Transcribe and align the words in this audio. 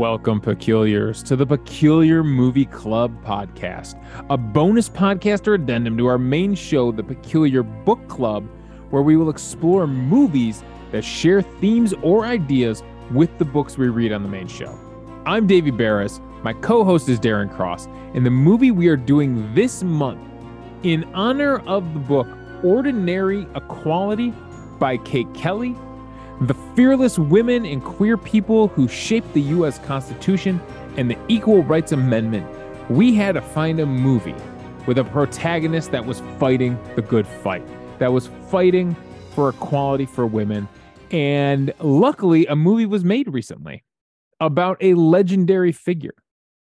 Welcome, 0.00 0.40
Peculiars, 0.40 1.22
to 1.24 1.36
the 1.36 1.44
Peculiar 1.44 2.24
Movie 2.24 2.64
Club 2.64 3.22
podcast, 3.22 4.02
a 4.30 4.38
bonus 4.38 4.88
podcast 4.88 5.46
or 5.46 5.52
addendum 5.52 5.98
to 5.98 6.06
our 6.06 6.16
main 6.16 6.54
show, 6.54 6.90
the 6.90 7.02
Peculiar 7.02 7.62
Book 7.62 8.08
Club, 8.08 8.48
where 8.88 9.02
we 9.02 9.18
will 9.18 9.28
explore 9.28 9.86
movies 9.86 10.64
that 10.90 11.04
share 11.04 11.42
themes 11.42 11.92
or 12.02 12.24
ideas 12.24 12.82
with 13.10 13.28
the 13.36 13.44
books 13.44 13.76
we 13.76 13.88
read 13.88 14.10
on 14.10 14.22
the 14.22 14.28
main 14.30 14.48
show. 14.48 14.74
I'm 15.26 15.46
Davey 15.46 15.70
Berris. 15.70 16.18
My 16.42 16.54
co 16.54 16.82
host 16.82 17.06
is 17.10 17.20
Darren 17.20 17.54
Cross. 17.54 17.86
And 18.14 18.24
the 18.24 18.30
movie 18.30 18.70
we 18.70 18.88
are 18.88 18.96
doing 18.96 19.54
this 19.54 19.82
month, 19.82 20.26
in 20.82 21.04
honor 21.12 21.58
of 21.68 21.92
the 21.92 22.00
book 22.00 22.26
Ordinary 22.64 23.46
Equality 23.54 24.32
by 24.78 24.96
Kate 24.96 25.28
Kelly 25.34 25.76
the 26.40 26.54
fearless 26.74 27.18
women 27.18 27.66
and 27.66 27.84
queer 27.84 28.16
people 28.16 28.68
who 28.68 28.88
shaped 28.88 29.32
the 29.34 29.42
U.S. 29.42 29.78
Constitution 29.80 30.58
and 30.96 31.10
the 31.10 31.18
Equal 31.28 31.62
Rights 31.62 31.92
Amendment, 31.92 32.48
we 32.90 33.14
had 33.14 33.32
to 33.32 33.42
find 33.42 33.78
a 33.78 33.84
movie 33.86 34.34
with 34.86 34.96
a 34.96 35.04
protagonist 35.04 35.92
that 35.92 36.04
was 36.04 36.20
fighting 36.38 36.78
the 36.96 37.02
good 37.02 37.26
fight, 37.26 37.62
that 37.98 38.12
was 38.12 38.30
fighting 38.50 38.96
for 39.34 39.50
equality 39.50 40.06
for 40.06 40.26
women. 40.26 40.66
And 41.10 41.74
luckily, 41.78 42.46
a 42.46 42.56
movie 42.56 42.86
was 42.86 43.04
made 43.04 43.32
recently 43.32 43.84
about 44.40 44.78
a 44.80 44.94
legendary 44.94 45.72
figure. 45.72 46.14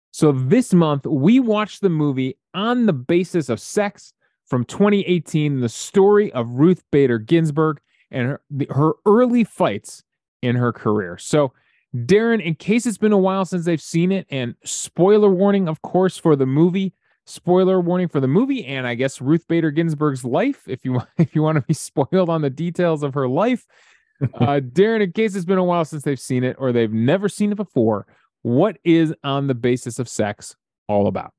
So 0.09 0.31
this 0.31 0.73
month, 0.73 1.05
we 1.05 1.39
watched 1.39 1.81
the 1.81 1.89
movie 1.89 2.35
on 2.55 2.87
the 2.87 2.93
basis 2.93 3.47
of 3.47 3.59
sex 3.59 4.13
from 4.47 4.65
2018, 4.65 5.59
the 5.59 5.69
story 5.69 6.31
of 6.31 6.49
Ruth 6.49 6.81
Bader 6.91 7.19
Ginsburg 7.19 7.79
and 8.11 8.27
her, 8.27 8.41
her 8.69 8.93
early 9.05 9.43
fights 9.43 10.03
in 10.41 10.55
her 10.55 10.71
career. 10.71 11.17
So, 11.17 11.53
Darren, 11.95 12.41
in 12.41 12.55
case 12.55 12.85
it's 12.85 12.97
been 12.97 13.11
a 13.11 13.17
while 13.17 13.45
since 13.45 13.65
they've 13.65 13.81
seen 13.81 14.11
it, 14.11 14.27
and 14.29 14.55
spoiler 14.63 15.29
warning, 15.29 15.67
of 15.67 15.81
course, 15.81 16.17
for 16.17 16.35
the 16.35 16.45
movie. 16.45 16.93
Spoiler 17.25 17.81
warning 17.81 18.07
for 18.07 18.21
the 18.21 18.27
movie, 18.27 18.65
and 18.65 18.87
I 18.87 18.95
guess 18.95 19.19
Ruth 19.19 19.45
Bader 19.49 19.69
Ginsburg's 19.69 20.23
life. 20.23 20.63
If 20.65 20.85
you 20.85 20.93
want, 20.93 21.09
if 21.17 21.35
you 21.35 21.43
want 21.43 21.57
to 21.57 21.61
be 21.61 21.73
spoiled 21.73 22.29
on 22.29 22.41
the 22.41 22.49
details 22.49 23.03
of 23.03 23.13
her 23.15 23.27
life, 23.27 23.65
uh, 24.35 24.61
Darren, 24.61 25.01
in 25.01 25.11
case 25.11 25.35
it's 25.35 25.45
been 25.45 25.57
a 25.57 25.63
while 25.63 25.85
since 25.85 26.03
they've 26.03 26.19
seen 26.19 26.43
it 26.43 26.55
or 26.59 26.71
they've 26.71 26.91
never 26.91 27.27
seen 27.27 27.51
it 27.51 27.55
before, 27.55 28.07
what 28.43 28.77
is 28.83 29.13
on 29.23 29.47
the 29.47 29.55
basis 29.55 29.99
of 29.99 30.07
sex 30.07 30.55
all 30.87 31.07
about? 31.07 31.33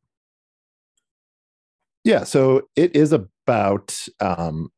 Yeah, 2.05 2.25
so 2.25 2.69
it 2.77 2.95
is 2.95 3.13
about 3.13 3.99
um, 4.21 4.71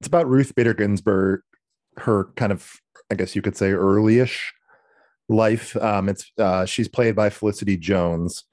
it's 0.00 0.08
about 0.08 0.28
Ruth 0.28 0.54
Bader 0.54 0.74
Ginsburg, 0.74 1.42
her 1.98 2.24
kind 2.36 2.52
of, 2.52 2.72
I 3.10 3.14
guess 3.14 3.36
you 3.36 3.42
could 3.42 3.56
say, 3.56 3.70
early-ish 3.72 4.52
life. 5.28 5.76
Um, 5.76 6.08
it's 6.08 6.30
uh, 6.38 6.64
she's 6.64 6.88
played 6.88 7.14
by 7.14 7.30
Felicity 7.30 7.76
Jones, 7.76 8.44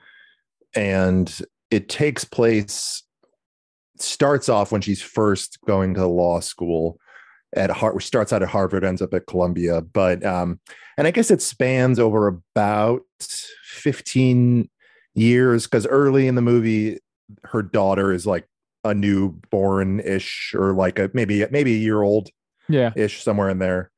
and 0.75 1.41
it 1.71 1.89
takes 1.89 2.23
place. 2.23 3.03
Starts 3.99 4.47
off 4.47 4.71
when 4.71 4.81
she's 4.81 5.01
first 5.01 5.57
going 5.65 5.95
to 5.95 6.05
law 6.05 6.39
school 6.39 6.99
at 7.55 7.71
Harvard. 7.71 8.03
Starts 8.03 8.31
out 8.31 8.43
at 8.43 8.49
Harvard, 8.49 8.83
ends 8.83 9.01
up 9.01 9.13
at 9.13 9.25
Columbia, 9.25 9.81
but 9.81 10.23
um, 10.23 10.59
and 10.97 11.07
I 11.07 11.11
guess 11.11 11.31
it 11.31 11.41
spans 11.41 11.97
over 11.97 12.27
about 12.27 13.01
fifteen 13.63 14.69
years 15.15 15.65
because 15.65 15.87
early 15.87 16.27
in 16.27 16.35
the 16.35 16.43
movie, 16.43 16.99
her 17.45 17.63
daughter 17.63 18.13
is 18.13 18.27
like 18.27 18.47
a 18.87 18.93
newborn 18.93 19.99
ish 19.99 20.53
or 20.57 20.73
like 20.73 20.99
a 20.99 21.09
maybe 21.13 21.45
maybe 21.51 21.75
a 21.75 21.79
year 21.79 22.01
old 22.01 22.29
yeah. 22.69 22.91
ish 22.95 23.23
somewhere 23.23 23.49
in 23.49 23.59
there. 23.59 23.91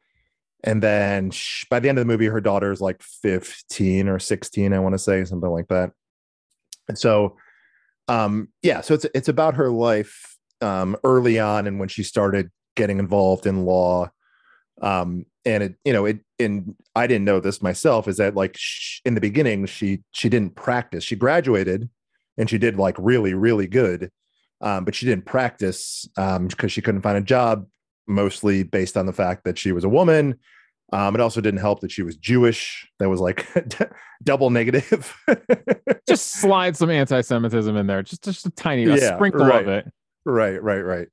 And 0.63 0.83
then 0.83 1.31
she, 1.31 1.65
by 1.69 1.79
the 1.79 1.87
end 1.87 1.97
of 1.97 2.05
the 2.05 2.11
movie 2.11 2.25
her 2.25 2.41
daughter 2.41 2.71
is 2.71 2.81
like 2.81 3.01
15 3.01 4.09
or 4.09 4.19
16 4.19 4.73
i 4.73 4.79
want 4.79 4.93
to 4.93 4.99
say 4.99 5.23
something 5.25 5.49
like 5.49 5.67
that. 5.69 5.91
And 6.87 6.97
so 6.97 7.37
um 8.07 8.49
yeah 8.63 8.81
so 8.81 8.95
it's 8.95 9.05
it's 9.13 9.29
about 9.29 9.55
her 9.55 9.69
life 9.69 10.37
um 10.61 10.97
early 11.03 11.39
on 11.39 11.67
and 11.67 11.79
when 11.79 11.89
she 11.89 12.03
started 12.03 12.49
getting 12.75 12.99
involved 12.99 13.45
in 13.45 13.65
law. 13.65 14.11
Um 14.81 15.25
and 15.45 15.63
it 15.63 15.75
you 15.85 15.93
know 15.93 16.05
it 16.05 16.19
and 16.37 16.75
i 16.95 17.07
didn't 17.07 17.25
know 17.25 17.39
this 17.39 17.61
myself 17.61 18.07
is 18.07 18.17
that 18.17 18.35
like 18.35 18.55
sh- 18.57 18.99
in 19.05 19.15
the 19.15 19.21
beginning 19.21 19.65
she 19.65 20.03
she 20.11 20.29
didn't 20.29 20.55
practice. 20.55 21.03
She 21.03 21.15
graduated 21.15 21.89
and 22.37 22.49
she 22.49 22.57
did 22.57 22.77
like 22.77 22.95
really 22.97 23.33
really 23.33 23.67
good 23.67 24.11
um, 24.61 24.85
but 24.85 24.95
she 24.95 25.05
didn't 25.05 25.25
practice 25.25 26.07
because 26.15 26.37
um, 26.37 26.67
she 26.67 26.81
couldn't 26.81 27.01
find 27.01 27.17
a 27.17 27.21
job, 27.21 27.65
mostly 28.07 28.63
based 28.63 28.97
on 28.97 29.05
the 29.05 29.13
fact 29.13 29.43
that 29.45 29.57
she 29.57 29.71
was 29.71 29.83
a 29.83 29.89
woman. 29.89 30.37
Um, 30.91 31.13
it 31.13 31.21
also 31.21 31.39
didn't 31.39 31.59
help 31.59 31.81
that 31.81 31.91
she 31.91 32.01
was 32.01 32.17
Jewish. 32.17 32.87
That 32.99 33.09
was 33.09 33.19
like 33.19 33.47
double 34.23 34.49
negative. 34.49 35.15
just 36.07 36.27
slide 36.27 36.75
some 36.75 36.89
anti-Semitism 36.89 37.75
in 37.75 37.87
there, 37.87 38.01
just 38.01 38.23
just 38.23 38.45
a 38.45 38.49
tiny 38.51 38.85
a 38.85 38.95
yeah, 38.95 39.15
sprinkle 39.15 39.45
right. 39.45 39.61
of 39.61 39.67
it. 39.67 39.91
Right, 40.25 40.61
right, 40.61 40.81
right. 40.81 41.07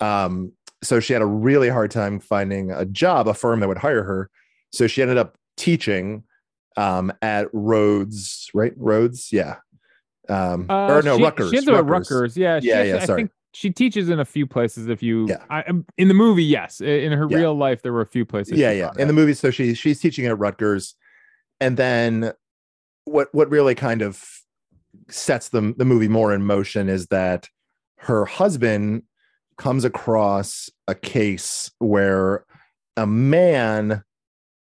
Um, 0.00 0.52
so 0.82 1.00
she 1.00 1.12
had 1.12 1.22
a 1.22 1.26
really 1.26 1.68
hard 1.68 1.90
time 1.90 2.20
finding 2.20 2.70
a 2.70 2.84
job, 2.84 3.28
a 3.28 3.34
firm 3.34 3.60
that 3.60 3.68
would 3.68 3.78
hire 3.78 4.04
her. 4.04 4.30
So 4.72 4.86
she 4.86 5.02
ended 5.02 5.18
up 5.18 5.36
teaching 5.56 6.22
um, 6.76 7.12
at 7.22 7.48
Rhodes, 7.52 8.50
right? 8.54 8.74
Rhodes, 8.76 9.32
yeah, 9.32 9.56
um, 10.28 10.66
uh, 10.68 10.88
or 10.88 11.02
no, 11.02 11.16
she, 11.16 11.22
Rutgers. 11.22 11.50
She's 11.50 11.66
Rutgers. 11.66 11.78
at 11.78 11.86
Rutgers. 11.86 12.36
Yeah, 12.36 12.60
yeah, 12.62 12.82
yeah. 12.82 13.04
Sorry. 13.04 13.22
I 13.22 13.24
think 13.24 13.30
she 13.52 13.70
teaches 13.70 14.08
in 14.08 14.20
a 14.20 14.24
few 14.24 14.46
places. 14.46 14.88
If 14.88 15.02
you, 15.02 15.28
yeah. 15.28 15.44
I, 15.48 15.62
um, 15.62 15.86
in 15.96 16.08
the 16.08 16.14
movie, 16.14 16.44
yes. 16.44 16.80
In 16.80 17.12
her 17.12 17.26
yeah. 17.30 17.38
real 17.38 17.54
life, 17.54 17.82
there 17.82 17.92
were 17.92 18.02
a 18.02 18.06
few 18.06 18.24
places. 18.24 18.58
Yeah, 18.58 18.70
yeah. 18.70 18.90
In 18.98 19.06
the 19.06 19.14
movie, 19.14 19.34
so 19.34 19.50
she 19.50 19.74
she's 19.74 20.00
teaching 20.00 20.26
at 20.26 20.38
Rutgers, 20.38 20.94
and 21.60 21.76
then 21.76 22.32
what 23.04 23.28
what 23.32 23.50
really 23.50 23.74
kind 23.74 24.02
of 24.02 24.22
sets 25.08 25.48
the 25.48 25.74
the 25.76 25.84
movie 25.84 26.08
more 26.08 26.34
in 26.34 26.44
motion 26.44 26.88
is 26.88 27.06
that 27.08 27.48
her 27.98 28.24
husband 28.24 29.02
comes 29.56 29.84
across 29.84 30.68
a 30.86 30.94
case 30.94 31.70
where 31.78 32.44
a 32.96 33.06
man 33.06 34.04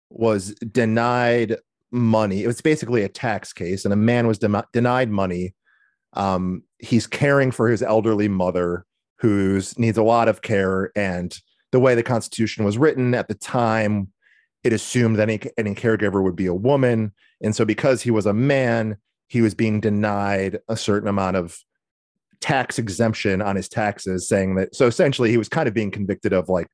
was 0.09 0.53
denied 0.55 1.57
money. 1.95 2.43
It 2.43 2.47
was 2.47 2.61
basically 2.61 3.03
a 3.03 3.09
tax 3.09 3.53
case, 3.53 3.85
and 3.85 3.93
a 3.93 3.97
man 3.97 4.27
was 4.27 4.37
de- 4.37 4.67
denied 4.73 5.09
money. 5.09 5.55
Um, 6.13 6.63
he's 6.79 7.07
caring 7.07 7.51
for 7.51 7.69
his 7.69 7.81
elderly 7.81 8.27
mother, 8.27 8.85
who 9.19 9.61
needs 9.77 9.97
a 9.97 10.03
lot 10.03 10.27
of 10.27 10.41
care. 10.41 10.91
And 10.95 11.37
the 11.71 11.79
way 11.79 11.95
the 11.95 12.03
Constitution 12.03 12.65
was 12.65 12.77
written 12.77 13.13
at 13.13 13.27
the 13.27 13.33
time, 13.33 14.09
it 14.63 14.73
assumed 14.73 15.17
that 15.17 15.29
any, 15.29 15.39
any 15.57 15.75
caregiver 15.75 16.21
would 16.21 16.35
be 16.35 16.45
a 16.45 16.53
woman. 16.53 17.13
And 17.41 17.55
so, 17.55 17.65
because 17.65 18.01
he 18.01 18.11
was 18.11 18.25
a 18.25 18.33
man, 18.33 18.97
he 19.27 19.41
was 19.41 19.55
being 19.55 19.79
denied 19.79 20.59
a 20.69 20.77
certain 20.77 21.09
amount 21.09 21.37
of 21.37 21.57
tax 22.41 22.77
exemption 22.77 23.41
on 23.41 23.55
his 23.55 23.69
taxes, 23.69 24.27
saying 24.27 24.55
that. 24.55 24.75
So, 24.75 24.87
essentially, 24.87 25.31
he 25.31 25.37
was 25.37 25.49
kind 25.49 25.67
of 25.67 25.73
being 25.73 25.91
convicted 25.91 26.33
of 26.33 26.49
like 26.49 26.67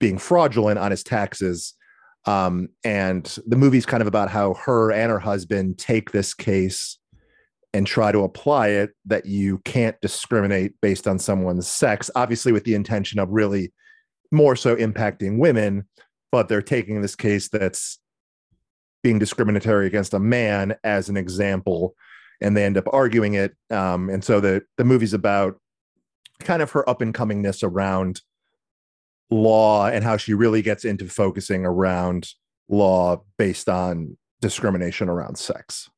being 0.00 0.18
fraudulent 0.18 0.78
on 0.78 0.90
his 0.90 1.02
taxes 1.02 1.74
um, 2.24 2.68
and 2.84 3.38
the 3.46 3.56
movie's 3.56 3.86
kind 3.86 4.00
of 4.00 4.06
about 4.06 4.30
how 4.30 4.54
her 4.54 4.92
and 4.92 5.10
her 5.10 5.18
husband 5.18 5.78
take 5.78 6.10
this 6.10 6.34
case 6.34 6.98
and 7.74 7.86
try 7.86 8.12
to 8.12 8.20
apply 8.20 8.68
it 8.68 8.90
that 9.06 9.26
you 9.26 9.58
can't 9.58 10.00
discriminate 10.00 10.72
based 10.80 11.06
on 11.06 11.18
someone's 11.18 11.68
sex, 11.68 12.10
obviously 12.16 12.52
with 12.52 12.64
the 12.64 12.74
intention 12.74 13.18
of 13.18 13.28
really 13.30 13.72
more 14.32 14.56
so 14.56 14.76
impacting 14.76 15.38
women, 15.38 15.86
but 16.32 16.48
they're 16.48 16.62
taking 16.62 17.02
this 17.02 17.16
case 17.16 17.48
that's 17.48 17.98
being 19.02 19.18
discriminatory 19.18 19.86
against 19.86 20.14
a 20.14 20.18
man 20.18 20.76
as 20.84 21.08
an 21.08 21.16
example, 21.16 21.94
and 22.40 22.56
they 22.56 22.64
end 22.64 22.76
up 22.76 22.88
arguing 22.92 23.34
it. 23.34 23.54
Um, 23.70 24.10
and 24.10 24.24
so 24.24 24.40
the 24.40 24.62
the 24.76 24.84
movie's 24.84 25.14
about 25.14 25.60
kind 26.40 26.62
of 26.62 26.70
her 26.72 26.88
up 26.88 27.00
and 27.00 27.14
comingness 27.14 27.62
around 27.62 28.22
law 29.30 29.86
and 29.88 30.04
how 30.04 30.16
she 30.16 30.34
really 30.34 30.62
gets 30.62 30.84
into 30.84 31.06
focusing 31.06 31.64
around 31.64 32.28
law 32.68 33.22
based 33.36 33.68
on 33.68 34.16
discrimination 34.40 35.08
around 35.08 35.36
sex. 35.36 35.90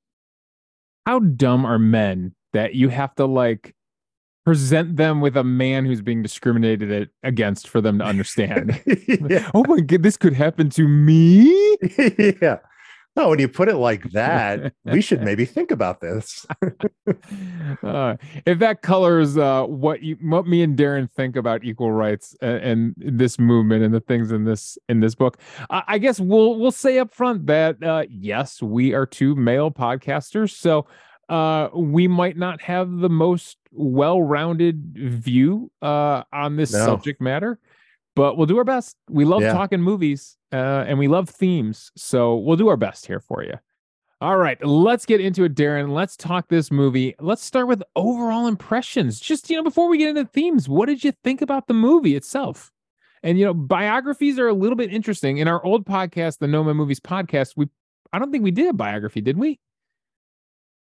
How 1.06 1.20
dumb 1.20 1.64
are 1.64 1.78
men 1.78 2.34
that 2.52 2.74
you 2.74 2.88
have 2.88 3.14
to 3.16 3.26
like 3.26 3.74
present 4.44 4.96
them 4.96 5.20
with 5.20 5.36
a 5.36 5.44
man 5.44 5.84
who's 5.84 6.00
being 6.00 6.22
discriminated 6.22 7.10
against 7.22 7.68
for 7.68 7.80
them 7.80 7.98
to 7.98 8.04
understand? 8.04 8.80
yeah. 9.28 9.50
oh 9.54 9.64
my 9.66 9.80
god, 9.80 10.02
this 10.02 10.16
could 10.16 10.34
happen 10.34 10.70
to 10.70 10.86
me? 10.86 11.76
yeah. 12.42 12.58
No, 13.20 13.28
when 13.28 13.38
you 13.38 13.48
put 13.48 13.68
it 13.68 13.76
like 13.76 14.12
that, 14.12 14.72
we 14.86 15.02
should 15.02 15.20
maybe 15.30 15.44
think 15.44 15.70
about 15.70 16.00
this. 16.00 16.46
uh, 17.82 18.16
if 18.46 18.58
that 18.60 18.80
colors 18.80 19.36
uh, 19.36 19.64
what 19.64 20.02
you, 20.02 20.16
what 20.22 20.46
me 20.46 20.62
and 20.62 20.74
Darren 20.74 21.10
think 21.10 21.36
about 21.36 21.62
equal 21.62 21.92
rights 21.92 22.34
and, 22.40 22.56
and 22.56 22.94
this 22.96 23.38
movement 23.38 23.84
and 23.84 23.92
the 23.92 24.00
things 24.00 24.32
in 24.32 24.44
this 24.44 24.78
in 24.88 25.00
this 25.00 25.14
book, 25.14 25.38
I, 25.68 25.82
I 25.86 25.98
guess 25.98 26.18
we'll 26.18 26.58
we'll 26.58 26.70
say 26.70 26.98
up 26.98 27.12
front 27.12 27.46
that 27.46 27.82
uh, 27.82 28.04
yes, 28.08 28.62
we 28.62 28.94
are 28.94 29.04
two 29.04 29.34
male 29.34 29.70
podcasters, 29.70 30.52
so 30.52 30.86
uh, 31.28 31.68
we 31.74 32.08
might 32.08 32.38
not 32.38 32.62
have 32.62 33.00
the 33.00 33.10
most 33.10 33.58
well-rounded 33.70 34.94
view 34.94 35.70
uh, 35.82 36.22
on 36.32 36.56
this 36.56 36.72
no. 36.72 36.86
subject 36.86 37.20
matter 37.20 37.60
but 38.16 38.36
we'll 38.36 38.46
do 38.46 38.58
our 38.58 38.64
best. 38.64 38.96
We 39.08 39.24
love 39.24 39.40
yeah. 39.40 39.52
talking 39.52 39.80
movies 39.80 40.36
uh, 40.52 40.84
and 40.86 40.98
we 40.98 41.08
love 41.08 41.28
themes, 41.28 41.92
so 41.96 42.36
we'll 42.36 42.56
do 42.56 42.68
our 42.68 42.76
best 42.76 43.06
here 43.06 43.20
for 43.20 43.42
you. 43.44 43.54
All 44.22 44.36
right, 44.36 44.62
let's 44.64 45.06
get 45.06 45.22
into 45.22 45.44
it, 45.44 45.54
Darren. 45.54 45.94
Let's 45.94 46.14
talk 46.14 46.48
this 46.48 46.70
movie. 46.70 47.14
Let's 47.20 47.42
start 47.42 47.68
with 47.68 47.82
overall 47.96 48.46
impressions. 48.46 49.18
Just, 49.18 49.48
you 49.48 49.56
know, 49.56 49.62
before 49.62 49.88
we 49.88 49.96
get 49.96 50.10
into 50.10 50.26
themes, 50.26 50.68
what 50.68 50.86
did 50.86 51.02
you 51.02 51.12
think 51.24 51.40
about 51.40 51.68
the 51.68 51.74
movie 51.74 52.16
itself? 52.16 52.70
And, 53.22 53.38
you 53.38 53.46
know, 53.46 53.54
biographies 53.54 54.38
are 54.38 54.48
a 54.48 54.52
little 54.52 54.76
bit 54.76 54.92
interesting. 54.92 55.38
In 55.38 55.48
our 55.48 55.64
old 55.64 55.86
podcast, 55.86 56.38
the 56.38 56.46
No 56.46 56.62
Man 56.62 56.76
Movies 56.76 57.00
podcast, 57.00 57.54
we, 57.56 57.68
I 58.12 58.18
don't 58.18 58.30
think 58.30 58.44
we 58.44 58.50
did 58.50 58.68
a 58.68 58.74
biography, 58.74 59.22
did 59.22 59.38
we? 59.38 59.58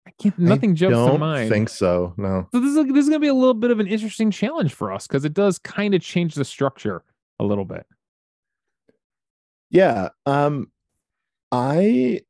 I 0.05 0.11
can't, 0.21 0.37
nothing 0.37 0.73
I 0.73 0.75
jumps 0.75 1.13
to 1.13 1.19
mind. 1.19 1.49
think 1.49 1.69
so. 1.69 2.15
No. 2.17 2.49
So 2.53 2.59
this 2.59 2.71
is, 2.71 2.87
this 2.87 3.05
is 3.05 3.09
going 3.09 3.13
to 3.13 3.19
be 3.21 3.29
a 3.29 3.35
little 3.35 3.55
bit 3.55 3.71
of 3.71 3.79
an 3.79 3.87
interesting 3.87 4.33
challenge 4.33 4.75
for 4.75 4.91
us 4.91 5.07
because 5.07 5.25
it 5.25 5.33
does 5.33 5.61
kind 5.61 5.95
of 5.95 6.01
change 6.01 6.35
the 6.35 6.45
structure 6.45 7.05
a 7.39 7.45
little 7.45 7.65
bit. 7.65 7.87
Yeah. 9.73 10.11
Um, 10.27 10.71
I 11.51 12.21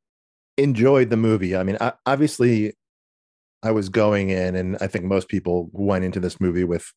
enjoyed 0.57 1.11
the 1.11 1.17
movie. 1.17 1.57
I 1.57 1.65
mean, 1.65 1.77
I, 1.81 1.93
obviously, 2.07 2.75
I 3.63 3.73
was 3.73 3.89
going 3.89 4.31
in, 4.31 4.57
and 4.57 4.79
I 4.81 4.87
think 4.87 5.05
most 5.05 5.29
people 5.29 5.69
went 5.73 6.05
into 6.05 6.21
this 6.21 6.41
movie 6.41 6.65
with 6.65 6.93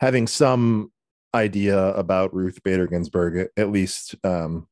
having 0.00 0.26
some 0.26 0.92
idea 1.34 1.78
about 1.94 2.34
Ruth 2.34 2.62
Bader 2.62 2.86
Ginsburg, 2.86 3.48
at 3.56 3.70
least 3.70 4.14
um, 4.22 4.68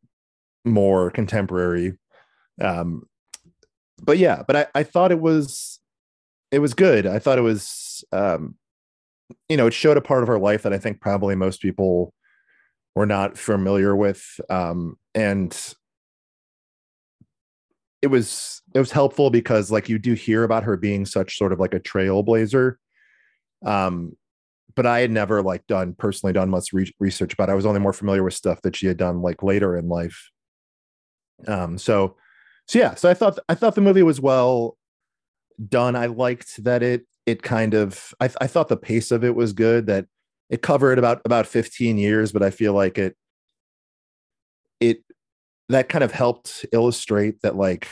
more 0.65 1.11
contemporary. 1.11 1.99
Um, 2.61 3.05
but 4.03 4.19
yeah, 4.19 4.43
but 4.47 4.57
I, 4.57 4.67
I 4.75 4.83
thought 4.83 5.11
it 5.11 5.21
was 5.21 5.81
it 6.53 6.59
was 6.59 6.75
good. 6.75 7.07
I 7.07 7.19
thought 7.19 7.39
it 7.39 7.43
was 7.43 8.05
um, 8.13 8.57
you 9.49 9.57
know, 9.57 9.67
it 9.67 9.75
showed 9.75 9.97
a 9.97 10.03
part 10.03 10.23
of 10.23 10.29
her 10.29 10.39
life 10.39 10.63
that 10.63 10.75
I 10.75 10.79
think 10.79 11.01
probably 11.01 11.35
most 11.35 11.63
people 11.63 12.13
were 12.97 13.07
not 13.07 13.37
familiar 13.37 13.95
with. 13.95 14.41
Um, 14.49 14.97
and 15.15 15.57
it 18.03 18.09
was 18.09 18.63
it 18.75 18.79
was 18.79 18.91
helpful 18.91 19.31
because 19.31 19.71
like 19.71 19.89
you 19.89 19.99
do 19.99 20.15
hear 20.15 20.43
about 20.43 20.65
her 20.65 20.77
being 20.77 21.07
such 21.07 21.37
sort 21.37 21.53
of 21.53 21.61
like 21.61 21.75
a 21.75 21.81
trailblazer. 21.81 22.77
Um 23.65 24.17
but 24.75 24.85
i 24.85 25.01
had 25.01 25.11
never 25.11 25.43
like 25.43 25.67
done 25.67 25.95
personally 25.95 26.35
done 26.35 26.51
much 26.51 26.71
re- 26.71 26.93
research 27.01 27.35
but 27.39 27.49
i 27.49 27.55
was 27.55 27.65
only 27.65 27.81
more 27.81 27.95
familiar 27.95 28.23
with 28.23 28.35
stuff 28.35 28.61
that 28.61 28.77
she 28.77 28.87
had 28.87 28.99
done 28.99 29.23
like 29.23 29.43
later 29.43 29.77
in 29.77 29.89
life. 29.89 30.31
Um 31.47 31.79
so 31.79 32.17
so 32.67 32.79
yeah 32.79 32.95
so 32.95 33.09
i 33.09 33.15
thought 33.15 33.39
i 33.49 33.55
thought 33.55 33.75
the 33.75 33.81
movie 33.81 34.03
was 34.03 34.21
well 34.21 34.77
done. 35.69 35.97
I 35.97 36.07
liked 36.07 36.63
that 36.65 36.83
it 36.83 37.07
it 37.25 37.43
kind 37.43 37.75
of 37.75 38.15
i, 38.21 38.29
I 38.41 38.47
thought 38.47 38.69
the 38.69 38.77
pace 38.77 39.11
of 39.11 39.25
it 39.25 39.35
was 39.35 39.53
good 39.53 39.87
that 39.87 40.07
it 40.51 40.63
covered 40.63 40.99
about 40.99 41.21
about 41.25 41.47
15 41.47 41.99
years 41.99 42.33
but 42.33 42.43
i 42.43 42.51
feel 42.51 42.73
like 42.73 42.99
it 42.99 43.17
it 44.81 45.03
that 45.69 45.89
kind 45.89 46.05
of 46.05 46.13
helped 46.13 46.65
illustrate 46.73 47.41
that 47.43 47.57
like 47.57 47.89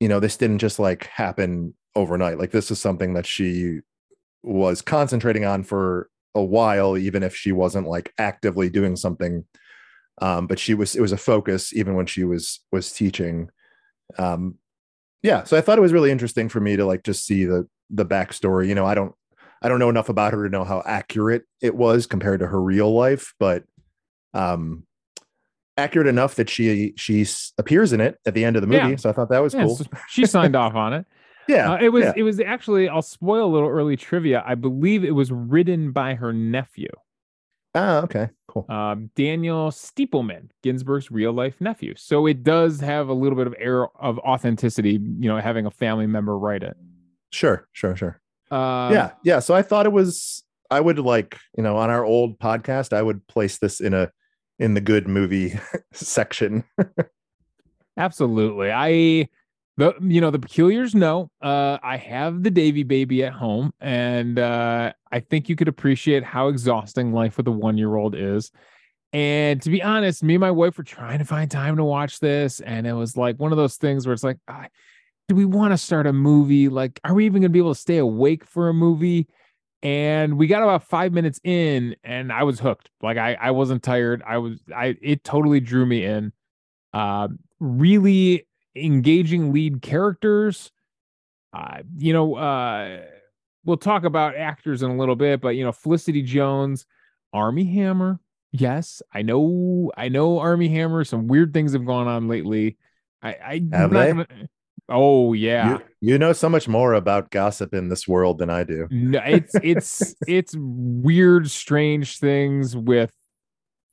you 0.00 0.08
know 0.08 0.20
this 0.20 0.36
didn't 0.36 0.58
just 0.58 0.78
like 0.78 1.06
happen 1.06 1.74
overnight. 1.94 2.38
Like 2.38 2.52
this 2.52 2.70
is 2.70 2.80
something 2.80 3.14
that 3.14 3.26
she 3.26 3.80
was 4.42 4.80
concentrating 4.80 5.44
on 5.44 5.64
for 5.64 6.08
a 6.34 6.42
while 6.42 6.96
even 6.96 7.22
if 7.22 7.34
she 7.34 7.50
wasn't 7.50 7.88
like 7.88 8.12
actively 8.18 8.70
doing 8.70 8.96
something. 8.96 9.44
Um 10.20 10.46
but 10.46 10.58
she 10.58 10.74
was 10.74 10.94
it 10.94 11.00
was 11.00 11.12
a 11.12 11.16
focus 11.16 11.74
even 11.74 11.94
when 11.94 12.06
she 12.06 12.24
was 12.24 12.60
was 12.72 12.92
teaching. 12.92 13.50
Um 14.16 14.56
yeah 15.22 15.42
so 15.42 15.56
i 15.56 15.60
thought 15.60 15.78
it 15.78 15.82
was 15.82 15.92
really 15.92 16.12
interesting 16.12 16.48
for 16.48 16.60
me 16.60 16.76
to 16.76 16.86
like 16.86 17.02
just 17.02 17.26
see 17.26 17.44
the 17.44 17.68
the 17.90 18.06
backstory. 18.06 18.68
You 18.68 18.74
know 18.74 18.86
i 18.86 18.94
don't 18.94 19.14
i 19.62 19.68
don't 19.68 19.78
know 19.78 19.88
enough 19.90 20.08
about 20.08 20.32
her 20.32 20.44
to 20.44 20.50
know 20.50 20.64
how 20.64 20.82
accurate 20.86 21.42
it 21.60 21.74
was 21.74 22.06
compared 22.06 22.40
to 22.40 22.46
her 22.46 22.60
real 22.60 22.92
life 22.94 23.34
but 23.38 23.64
um 24.34 24.84
accurate 25.76 26.08
enough 26.08 26.34
that 26.34 26.50
she 26.50 26.92
she 26.96 27.24
appears 27.56 27.92
in 27.92 28.00
it 28.00 28.18
at 28.26 28.34
the 28.34 28.44
end 28.44 28.56
of 28.56 28.62
the 28.62 28.66
movie. 28.66 28.90
Yeah. 28.90 28.96
So 28.96 29.10
I 29.10 29.12
thought 29.12 29.28
that 29.30 29.38
was 29.38 29.54
Yeah, 29.54 29.64
cool. 29.66 29.76
so 29.76 29.84
she 30.08 30.26
signed 30.26 30.56
off 30.56 30.74
on 30.74 30.92
it. 30.92 31.06
Yeah, 31.48 31.72
Uh, 31.72 31.78
it 31.80 31.88
was 31.90 32.04
yeah. 32.04 32.12
it 32.16 32.24
was 32.24 32.40
actually 32.40 32.88
I'll 32.90 33.00
spoil 33.00 33.46
a 33.46 33.52
little 33.52 33.68
early 33.70 33.96
trivia. 33.96 34.42
I 34.44 34.54
believe 34.56 35.02
it 35.04 35.12
was 35.12 35.30
written 35.32 35.92
by 35.92 36.14
her 36.14 36.30
nephew, 36.32 36.90
Ah, 37.74 38.02
okay, 38.02 38.28
cool. 38.48 38.66
um, 38.68 39.10
Daniel 39.14 39.70
Stiepleman, 39.70 40.50
Ginsburg's 40.62 41.10
real 41.10 41.32
life 41.32 41.58
nephew. 41.60 41.94
So 41.96 42.26
it 42.26 42.42
does 42.42 42.80
have 42.80 43.08
a 43.08 43.14
little 43.14 43.36
bit 43.38 43.46
of 43.46 43.54
air 43.58 43.86
of 43.98 44.18
authenticity, 44.18 44.92
you 44.94 45.28
know, 45.28 45.38
having 45.38 45.64
a 45.64 45.70
family 45.70 46.06
member 46.06 46.36
write 46.36 46.62
it. 46.64 46.76
Sure, 47.32 47.66
sure, 47.72 47.94
sure. 47.96 48.20
Um, 48.50 48.92
yeah, 48.92 49.10
yeah. 49.24 49.38
So 49.40 49.54
I 49.54 49.62
thought 49.62 49.86
it 49.86 49.92
was. 49.92 50.42
I 50.70 50.80
would 50.80 50.98
like 50.98 51.38
you 51.56 51.62
know 51.62 51.76
on 51.76 51.90
our 51.90 52.04
old 52.04 52.38
podcast, 52.38 52.92
I 52.92 53.02
would 53.02 53.26
place 53.26 53.58
this 53.58 53.80
in 53.80 53.94
a 53.94 54.10
in 54.58 54.74
the 54.74 54.80
good 54.80 55.08
movie 55.08 55.58
section. 55.92 56.64
absolutely. 57.96 58.70
I 58.70 59.28
the 59.76 59.94
you 60.00 60.20
know 60.20 60.30
the 60.30 60.38
peculiars 60.38 60.94
No, 60.94 61.30
Uh, 61.40 61.78
I 61.82 61.96
have 61.96 62.42
the 62.42 62.50
Davy 62.50 62.82
baby 62.82 63.24
at 63.24 63.32
home, 63.32 63.72
and 63.80 64.38
uh, 64.38 64.92
I 65.12 65.20
think 65.20 65.48
you 65.48 65.56
could 65.56 65.68
appreciate 65.68 66.24
how 66.24 66.48
exhausting 66.48 67.12
life 67.12 67.36
with 67.36 67.46
a 67.46 67.52
one 67.52 67.78
year 67.78 67.96
old 67.96 68.14
is. 68.14 68.50
And 69.12 69.62
to 69.62 69.70
be 69.70 69.82
honest, 69.82 70.22
me 70.22 70.34
and 70.34 70.40
my 70.40 70.50
wife 70.50 70.76
were 70.76 70.84
trying 70.84 71.20
to 71.20 71.24
find 71.24 71.50
time 71.50 71.76
to 71.76 71.84
watch 71.84 72.18
this, 72.20 72.60
and 72.60 72.86
it 72.86 72.92
was 72.92 73.16
like 73.16 73.38
one 73.38 73.52
of 73.52 73.56
those 73.58 73.76
things 73.76 74.06
where 74.06 74.12
it's 74.12 74.24
like, 74.24 74.38
ah, 74.48 74.66
do 75.28 75.34
we 75.34 75.44
want 75.44 75.72
to 75.72 75.78
start 75.78 76.06
a 76.06 76.12
movie? 76.12 76.68
Like, 76.68 76.98
are 77.04 77.14
we 77.14 77.26
even 77.26 77.42
going 77.42 77.50
to 77.50 77.52
be 77.52 77.58
able 77.58 77.74
to 77.74 77.80
stay 77.80 77.98
awake 77.98 78.44
for 78.44 78.68
a 78.68 78.74
movie? 78.74 79.28
And 79.82 80.38
we 80.38 80.46
got 80.48 80.62
about 80.62 80.82
five 80.82 81.12
minutes 81.12 81.38
in, 81.44 81.94
and 82.02 82.32
I 82.32 82.42
was 82.42 82.58
hooked. 82.58 82.90
Like, 83.00 83.16
I 83.16 83.34
I 83.34 83.52
wasn't 83.52 83.82
tired. 83.84 84.22
I 84.26 84.38
was 84.38 84.58
I 84.74 84.96
it 85.00 85.22
totally 85.22 85.60
drew 85.60 85.86
me 85.86 86.04
in. 86.04 86.32
Uh, 86.92 87.28
really 87.60 88.46
engaging 88.74 89.52
lead 89.52 89.82
characters. 89.82 90.72
Uh, 91.52 91.78
you 91.96 92.12
know, 92.12 92.34
uh, 92.34 93.02
we'll 93.64 93.76
talk 93.76 94.02
about 94.02 94.34
actors 94.34 94.82
in 94.82 94.90
a 94.90 94.96
little 94.96 95.14
bit, 95.16 95.40
but 95.40 95.50
you 95.50 95.62
know, 95.64 95.70
Felicity 95.72 96.22
Jones, 96.22 96.84
Armie 97.32 97.72
Hammer. 97.74 98.18
Yes, 98.50 99.00
I 99.12 99.22
know, 99.22 99.92
I 99.96 100.08
know 100.08 100.40
Armie 100.40 100.70
Hammer. 100.70 101.04
Some 101.04 101.28
weird 101.28 101.52
things 101.52 101.72
have 101.74 101.84
gone 101.86 102.08
on 102.08 102.26
lately. 102.26 102.78
I, 103.22 103.28
I 103.28 103.52
Have 103.72 103.92
not 103.92 104.00
they? 104.00 104.12
gonna- 104.12 104.26
oh 104.88 105.32
yeah. 105.32 105.70
You, 105.70 105.80
you 106.00 106.18
know 106.18 106.32
so 106.32 106.48
much 106.48 106.68
more 106.68 106.94
about 106.94 107.30
gossip 107.30 107.74
in 107.74 107.88
this 107.88 108.06
world 108.06 108.38
than 108.38 108.50
I 108.50 108.64
do. 108.64 108.88
No, 108.90 109.20
it's 109.24 109.54
it's 109.62 110.14
it's 110.26 110.54
weird, 110.56 111.50
strange 111.50 112.18
things 112.18 112.76
with 112.76 113.12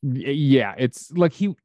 yeah, 0.04 0.76
it's 0.78 1.12
like 1.12 1.34
he 1.34 1.56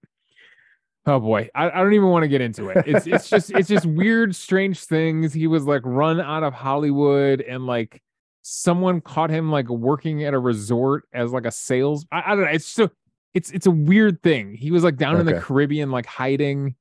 oh 1.07 1.21
boy, 1.21 1.49
I, 1.55 1.71
I 1.71 1.83
don't 1.83 1.93
even 1.93 2.09
want 2.09 2.23
to 2.25 2.29
get 2.29 2.41
into 2.41 2.69
it. 2.69 2.85
It's 2.87 3.07
it's 3.07 3.29
just 3.29 3.51
it's 3.51 3.69
just 3.69 3.87
weird, 3.87 4.35
strange 4.35 4.85
things. 4.85 5.33
He 5.33 5.47
was 5.47 5.65
like 5.65 5.83
run 5.85 6.21
out 6.21 6.43
of 6.43 6.55
Hollywood 6.55 7.41
and 7.41 7.67
like 7.67 8.03
someone 8.43 9.01
caught 9.01 9.31
him 9.31 9.51
like 9.51 9.69
working 9.69 10.25
at 10.25 10.35
a 10.35 10.39
resort 10.39 11.05
as 11.13 11.33
like 11.33 11.47
a 11.47 11.51
sales. 11.51 12.07
I, 12.11 12.23
I 12.27 12.29
don't 12.31 12.45
know. 12.45 12.51
It's 12.51 12.67
so 12.67 12.91
it's 13.35 13.51
it's 13.51 13.67
a 13.67 13.71
weird 13.71 14.23
thing. 14.23 14.55
He 14.55 14.71
was 14.71 14.85
like 14.85 14.97
down 14.97 15.19
in 15.19 15.27
the 15.27 15.41
Caribbean, 15.41 15.91
like 15.91 16.07
hiding. 16.07 16.75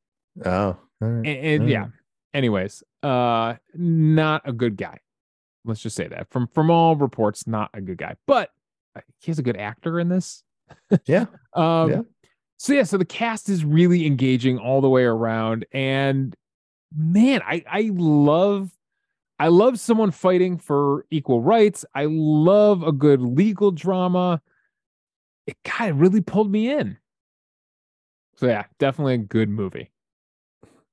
Oh, 0.46 0.78
right. 1.00 1.18
And, 1.18 1.28
and 1.28 1.70
yeah. 1.70 1.88
Anyways, 2.34 2.84
uh 3.04 3.56
not 3.74 4.42
a 4.46 4.54
good 4.54 4.78
guy. 4.78 5.00
Let's 5.66 5.82
just 5.82 5.96
say 5.96 6.08
that. 6.08 6.30
From 6.30 6.48
from 6.48 6.70
all 6.72 6.96
reports, 6.96 7.48
not 7.48 7.70
a 7.74 7.82
good 7.82 7.98
guy. 7.98 8.16
But 8.28 8.52
uh, 8.96 9.02
he's 9.20 9.40
a 9.40 9.44
good 9.44 9.58
actor 9.58 10.00
in 10.00 10.10
this. 10.10 10.44
Yeah. 11.06 11.26
Um 11.54 11.90
Yeah. 11.90 12.02
so 12.58 12.74
yeah, 12.74 12.84
so 12.84 12.98
the 12.98 13.06
cast 13.06 13.50
is 13.50 13.66
really 13.66 14.06
engaging 14.06 14.58
all 14.60 14.82
the 14.82 14.90
way 14.90 15.04
around. 15.04 15.66
And 15.72 16.36
man, 16.96 17.42
I 17.46 17.64
I 17.70 17.90
love 17.94 18.72
I 19.40 19.48
love 19.48 19.80
someone 19.80 20.12
fighting 20.12 20.58
for 20.58 21.06
equal 21.10 21.42
rights. 21.42 21.86
I 21.96 22.06
love 22.10 22.84
a 22.84 22.92
good 22.92 23.22
legal 23.22 23.72
drama. 23.72 24.42
It 25.48 25.56
kind 25.64 25.92
of 25.92 26.02
really 26.02 26.22
pulled 26.22 26.52
me 26.52 26.72
in. 26.72 26.98
So 28.36 28.48
yeah, 28.48 28.66
definitely 28.78 29.16
a 29.16 29.18
good 29.18 29.50
movie. 29.50 29.92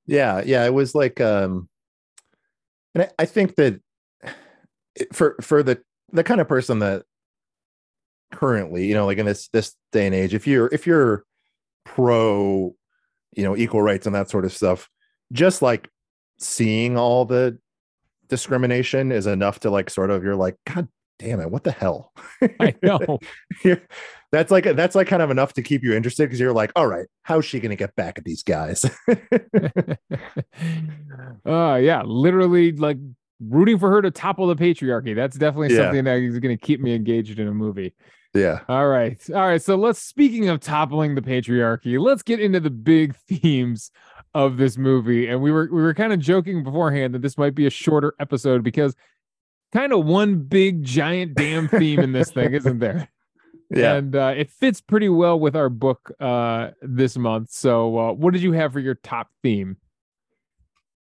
Yeah 0.07 0.41
yeah 0.45 0.65
it 0.65 0.73
was 0.73 0.95
like 0.95 1.21
um 1.21 1.69
and 2.95 3.03
I, 3.03 3.09
I 3.19 3.25
think 3.25 3.55
that 3.55 3.79
for 5.13 5.35
for 5.41 5.61
the 5.61 5.79
the 6.11 6.23
kind 6.23 6.41
of 6.41 6.47
person 6.47 6.79
that 6.79 7.03
currently 8.31 8.85
you 8.85 8.93
know 8.93 9.05
like 9.05 9.17
in 9.17 9.25
this 9.25 9.47
this 9.49 9.75
day 9.91 10.05
and 10.05 10.15
age 10.15 10.33
if 10.33 10.47
you're 10.47 10.67
if 10.73 10.87
you're 10.87 11.23
pro 11.85 12.75
you 13.35 13.43
know 13.43 13.55
equal 13.55 13.81
rights 13.81 14.05
and 14.05 14.15
that 14.15 14.29
sort 14.29 14.45
of 14.45 14.53
stuff 14.53 14.89
just 15.31 15.61
like 15.61 15.89
seeing 16.39 16.97
all 16.97 17.25
the 17.25 17.57
discrimination 18.27 19.11
is 19.11 19.27
enough 19.27 19.59
to 19.59 19.69
like 19.69 19.89
sort 19.89 20.09
of 20.09 20.23
you're 20.23 20.35
like 20.35 20.55
god 20.65 20.87
damn 21.19 21.39
it 21.39 21.49
what 21.49 21.63
the 21.63 21.71
hell 21.71 22.11
I 22.59 22.75
know. 22.83 23.19
That's 24.31 24.51
like 24.51 24.65
that's 24.75 24.93
like 24.93 25.07
kind 25.07 25.21
of 25.21 25.31
enough 25.31 25.53
to 25.53 25.61
keep 25.63 25.83
you 25.83 25.93
interested 25.93 26.25
because 26.25 26.37
you're 26.39 26.51
like 26.53 26.71
all 26.75 26.85
right 26.85 27.05
how's 27.23 27.45
she 27.45 27.61
gonna 27.61 27.77
get 27.77 27.95
back 27.95 28.17
at 28.17 28.25
these 28.25 28.43
guys 28.43 28.83
uh 31.45 31.75
yeah, 31.81 32.01
literally 32.05 32.71
like 32.73 32.97
rooting 33.39 33.77
for 33.79 33.89
her 33.89 34.01
to 34.01 34.11
topple 34.11 34.47
the 34.47 34.55
patriarchy. 34.55 35.15
That's 35.15 35.37
definitely 35.37 35.69
Yeah. 35.75 35.83
something 35.83 36.03
that 36.05 36.17
is 36.19 36.39
going 36.39 36.57
to 36.57 36.61
keep 36.61 36.79
me 36.81 36.93
engaged 36.95 37.39
in 37.39 37.47
a 37.47 37.53
movie. 37.53 37.93
yeah 38.33 38.61
All 38.67 38.87
right. 38.87 39.17
All 39.29 39.41
right. 39.47 39.61
So 39.61 39.75
let's 39.75 39.99
speaking 39.99 40.49
of 40.49 40.59
toppling 40.59 41.15
the 41.15 41.21
patriarchy, 41.21 41.99
let's 41.99 42.23
get 42.23 42.39
into 42.39 42.59
the 42.59 42.69
big 42.71 43.15
themes 43.15 43.91
of 44.33 44.57
this 44.57 44.77
movie. 44.77 45.27
And 45.27 45.41
we 45.41 45.51
were 45.51 45.69
we 45.71 45.81
were 45.81 45.93
kind 45.93 46.13
of 46.13 46.19
joking 46.19 46.63
beforehand 46.63 47.13
that 47.13 47.21
this 47.21 47.37
might 47.37 47.55
be 47.55 47.65
a 47.65 47.69
shorter 47.71 48.13
episode 48.19 48.63
because 48.63 48.95
kind 49.73 49.93
of 49.93 50.05
one 50.05 50.39
big 50.39 50.83
giant 50.83 51.35
damn 51.35 51.67
theme 51.67 51.99
in 51.99 52.11
this 52.11 52.31
thing, 52.31 52.53
isn't 52.53 52.79
there? 52.79 53.09
Yeah. 53.69 53.95
And 53.95 54.15
uh, 54.15 54.33
it 54.35 54.49
fits 54.49 54.79
pretty 54.79 55.09
well 55.09 55.39
with 55.39 55.55
our 55.55 55.69
book 55.69 56.11
uh, 56.19 56.69
this 56.81 57.17
month. 57.17 57.51
So, 57.51 57.97
uh, 57.97 58.13
what 58.13 58.31
did 58.33 58.41
you 58.41 58.53
have 58.53 58.71
for 58.71 58.79
your 58.79 58.95
top 58.95 59.27
theme? 59.43 59.77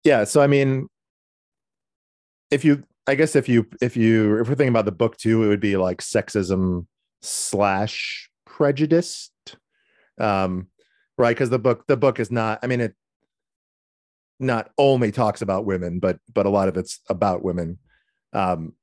Yeah. 0.03 0.23
So, 0.25 0.41
I 0.41 0.47
mean, 0.47 0.87
if 2.51 2.63
you, 2.63 2.83
I 3.07 3.15
guess 3.15 3.35
if 3.35 3.49
you, 3.49 3.65
if 3.81 3.97
you, 3.97 4.39
if 4.39 4.47
we're 4.47 4.55
thinking 4.55 4.67
about 4.69 4.85
the 4.85 4.91
book 4.91 5.17
too, 5.17 5.43
it 5.43 5.47
would 5.47 5.59
be 5.59 5.77
like 5.77 6.01
sexism 6.01 6.85
slash 7.21 8.29
prejudice. 8.45 9.31
Um, 10.19 10.67
right. 11.17 11.35
Because 11.35 11.49
the 11.49 11.59
book, 11.59 11.87
the 11.87 11.97
book 11.97 12.19
is 12.19 12.29
not, 12.29 12.59
I 12.61 12.67
mean, 12.67 12.81
it 12.81 12.93
not 14.39 14.69
only 14.77 15.11
talks 15.11 15.41
about 15.41 15.65
women, 15.65 15.97
but, 15.97 16.19
but 16.31 16.45
a 16.45 16.49
lot 16.49 16.67
of 16.67 16.77
it's 16.77 16.99
about 17.09 17.43
women. 17.43 17.79
Um, 18.33 18.73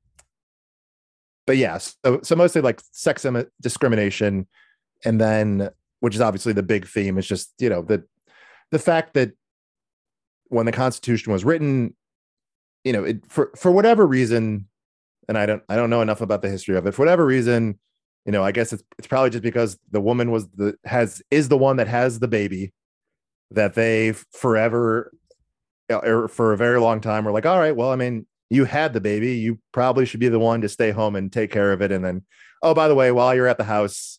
but 1.46 1.56
yeah, 1.56 1.78
so, 1.78 2.20
so 2.22 2.36
mostly 2.36 2.62
like 2.62 2.80
sex 2.92 3.26
discrimination, 3.60 4.46
and 5.04 5.20
then 5.20 5.70
which 6.00 6.14
is 6.14 6.20
obviously 6.20 6.52
the 6.52 6.62
big 6.62 6.86
theme 6.86 7.18
is 7.18 7.26
just 7.26 7.52
you 7.58 7.68
know 7.68 7.82
the 7.82 8.04
the 8.70 8.78
fact 8.78 9.14
that 9.14 9.32
when 10.48 10.66
the 10.66 10.72
Constitution 10.72 11.32
was 11.32 11.44
written, 11.44 11.94
you 12.84 12.92
know, 12.92 13.04
it 13.04 13.24
for 13.28 13.50
for 13.56 13.70
whatever 13.70 14.06
reason, 14.06 14.68
and 15.28 15.36
I 15.36 15.46
don't 15.46 15.62
I 15.68 15.76
don't 15.76 15.90
know 15.90 16.02
enough 16.02 16.20
about 16.20 16.42
the 16.42 16.48
history 16.48 16.76
of 16.76 16.86
it. 16.86 16.92
For 16.92 17.02
whatever 17.02 17.26
reason, 17.26 17.78
you 18.26 18.32
know, 18.32 18.44
I 18.44 18.52
guess 18.52 18.72
it's 18.72 18.84
it's 18.98 19.08
probably 19.08 19.30
just 19.30 19.42
because 19.42 19.78
the 19.90 20.00
woman 20.00 20.30
was 20.30 20.48
the 20.50 20.76
has 20.84 21.22
is 21.30 21.48
the 21.48 21.58
one 21.58 21.76
that 21.76 21.88
has 21.88 22.18
the 22.18 22.28
baby 22.28 22.72
that 23.50 23.74
they 23.74 24.12
forever 24.32 25.12
or 25.90 26.28
for 26.28 26.52
a 26.52 26.56
very 26.56 26.78
long 26.78 27.00
time 27.00 27.24
were 27.24 27.32
like, 27.32 27.46
all 27.46 27.58
right, 27.58 27.74
well, 27.74 27.90
I 27.90 27.96
mean, 27.96 28.26
you 28.50 28.64
had 28.64 28.92
the 28.92 29.00
baby, 29.00 29.36
you 29.36 29.60
probably 29.72 30.04
should 30.04 30.20
be 30.20 30.28
the 30.28 30.38
one 30.38 30.60
to 30.60 30.68
stay 30.68 30.90
home 30.90 31.14
and 31.14 31.32
take 31.32 31.52
care 31.52 31.72
of 31.72 31.80
it. 31.80 31.92
And 31.92 32.04
then, 32.04 32.24
oh, 32.62 32.74
by 32.74 32.88
the 32.88 32.94
way, 32.96 33.12
while 33.12 33.34
you're 33.34 33.46
at 33.46 33.58
the 33.58 33.64
house, 33.64 34.18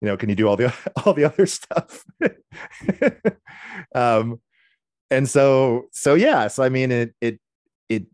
you 0.00 0.06
know, 0.06 0.16
can 0.16 0.28
you 0.28 0.36
do 0.36 0.48
all 0.48 0.56
the 0.56 0.72
all 1.04 1.12
the 1.12 1.24
other 1.24 1.46
stuff? 1.46 2.04
um, 3.94 4.40
and 5.10 5.28
so 5.28 5.86
so 5.92 6.14
yeah, 6.14 6.46
so 6.48 6.62
I 6.62 6.68
mean, 6.68 6.92
it 6.92 7.14
it 7.20 7.40
it 7.88 8.06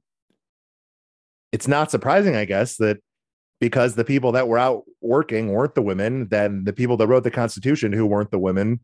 it's 1.52 1.68
not 1.68 1.90
surprising, 1.90 2.36
I 2.36 2.46
guess, 2.46 2.76
that 2.78 2.98
because 3.60 3.94
the 3.94 4.04
people 4.04 4.32
that 4.32 4.48
were 4.48 4.58
out 4.58 4.84
working 5.02 5.52
weren't 5.52 5.74
the 5.74 5.82
women, 5.82 6.28
then 6.28 6.64
the 6.64 6.72
people 6.72 6.96
that 6.96 7.06
wrote 7.06 7.24
the 7.24 7.30
Constitution 7.30 7.92
who 7.92 8.06
weren't 8.06 8.30
the 8.30 8.38
women 8.38 8.80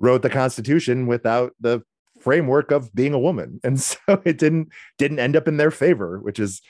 wrote 0.00 0.22
the 0.22 0.30
Constitution 0.30 1.06
without 1.06 1.52
the 1.60 1.82
framework 2.28 2.70
of 2.70 2.94
being 2.94 3.14
a 3.14 3.18
woman. 3.18 3.58
And 3.64 3.80
so 3.80 3.98
it 4.24 4.38
didn't 4.38 4.68
didn't 4.98 5.18
end 5.18 5.34
up 5.34 5.48
in 5.48 5.56
their 5.56 5.70
favor 5.70 6.18
which 6.20 6.38
is 6.38 6.60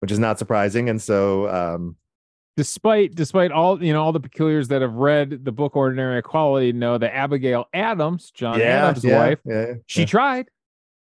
which 0.00 0.12
is 0.12 0.18
not 0.18 0.38
surprising. 0.38 0.88
And 0.90 1.00
so 1.00 1.48
um 1.48 1.96
despite 2.56 3.14
despite 3.14 3.50
all 3.50 3.82
you 3.82 3.92
know 3.92 4.02
all 4.02 4.12
the 4.12 4.20
peculiars 4.20 4.68
that 4.68 4.82
have 4.82 4.94
read 4.94 5.44
the 5.44 5.52
book 5.52 5.74
ordinary 5.74 6.18
equality 6.18 6.72
know 6.72 6.96
that 6.98 7.14
abigail 7.14 7.66
adams 7.74 8.30
john 8.30 8.58
yeah, 8.58 8.88
adams' 8.88 9.04
yeah, 9.04 9.18
wife 9.18 9.38
yeah, 9.44 9.74
she 9.86 10.04
tried. 10.04 10.48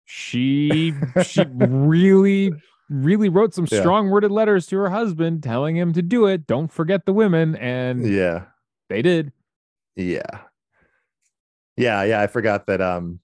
She 0.04 0.92
she 1.24 1.44
really 1.56 2.52
really 2.90 3.30
wrote 3.30 3.54
some 3.54 3.66
strong 3.66 4.10
worded 4.10 4.30
letters 4.30 4.66
to 4.66 4.76
her 4.76 4.90
husband 4.90 5.42
telling 5.42 5.76
him 5.76 5.94
to 5.94 6.02
do 6.02 6.26
it. 6.26 6.46
Don't 6.46 6.70
forget 6.70 7.06
the 7.06 7.14
women. 7.14 7.56
And 7.56 8.06
yeah. 8.06 8.44
they 8.90 9.00
did. 9.00 9.32
Yeah. 9.96 10.20
Yeah 11.76 12.02
yeah 12.04 12.20
i 12.20 12.26
forgot 12.26 12.66
that 12.66 12.80
um 12.80 13.18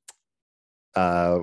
uh 0.99 1.38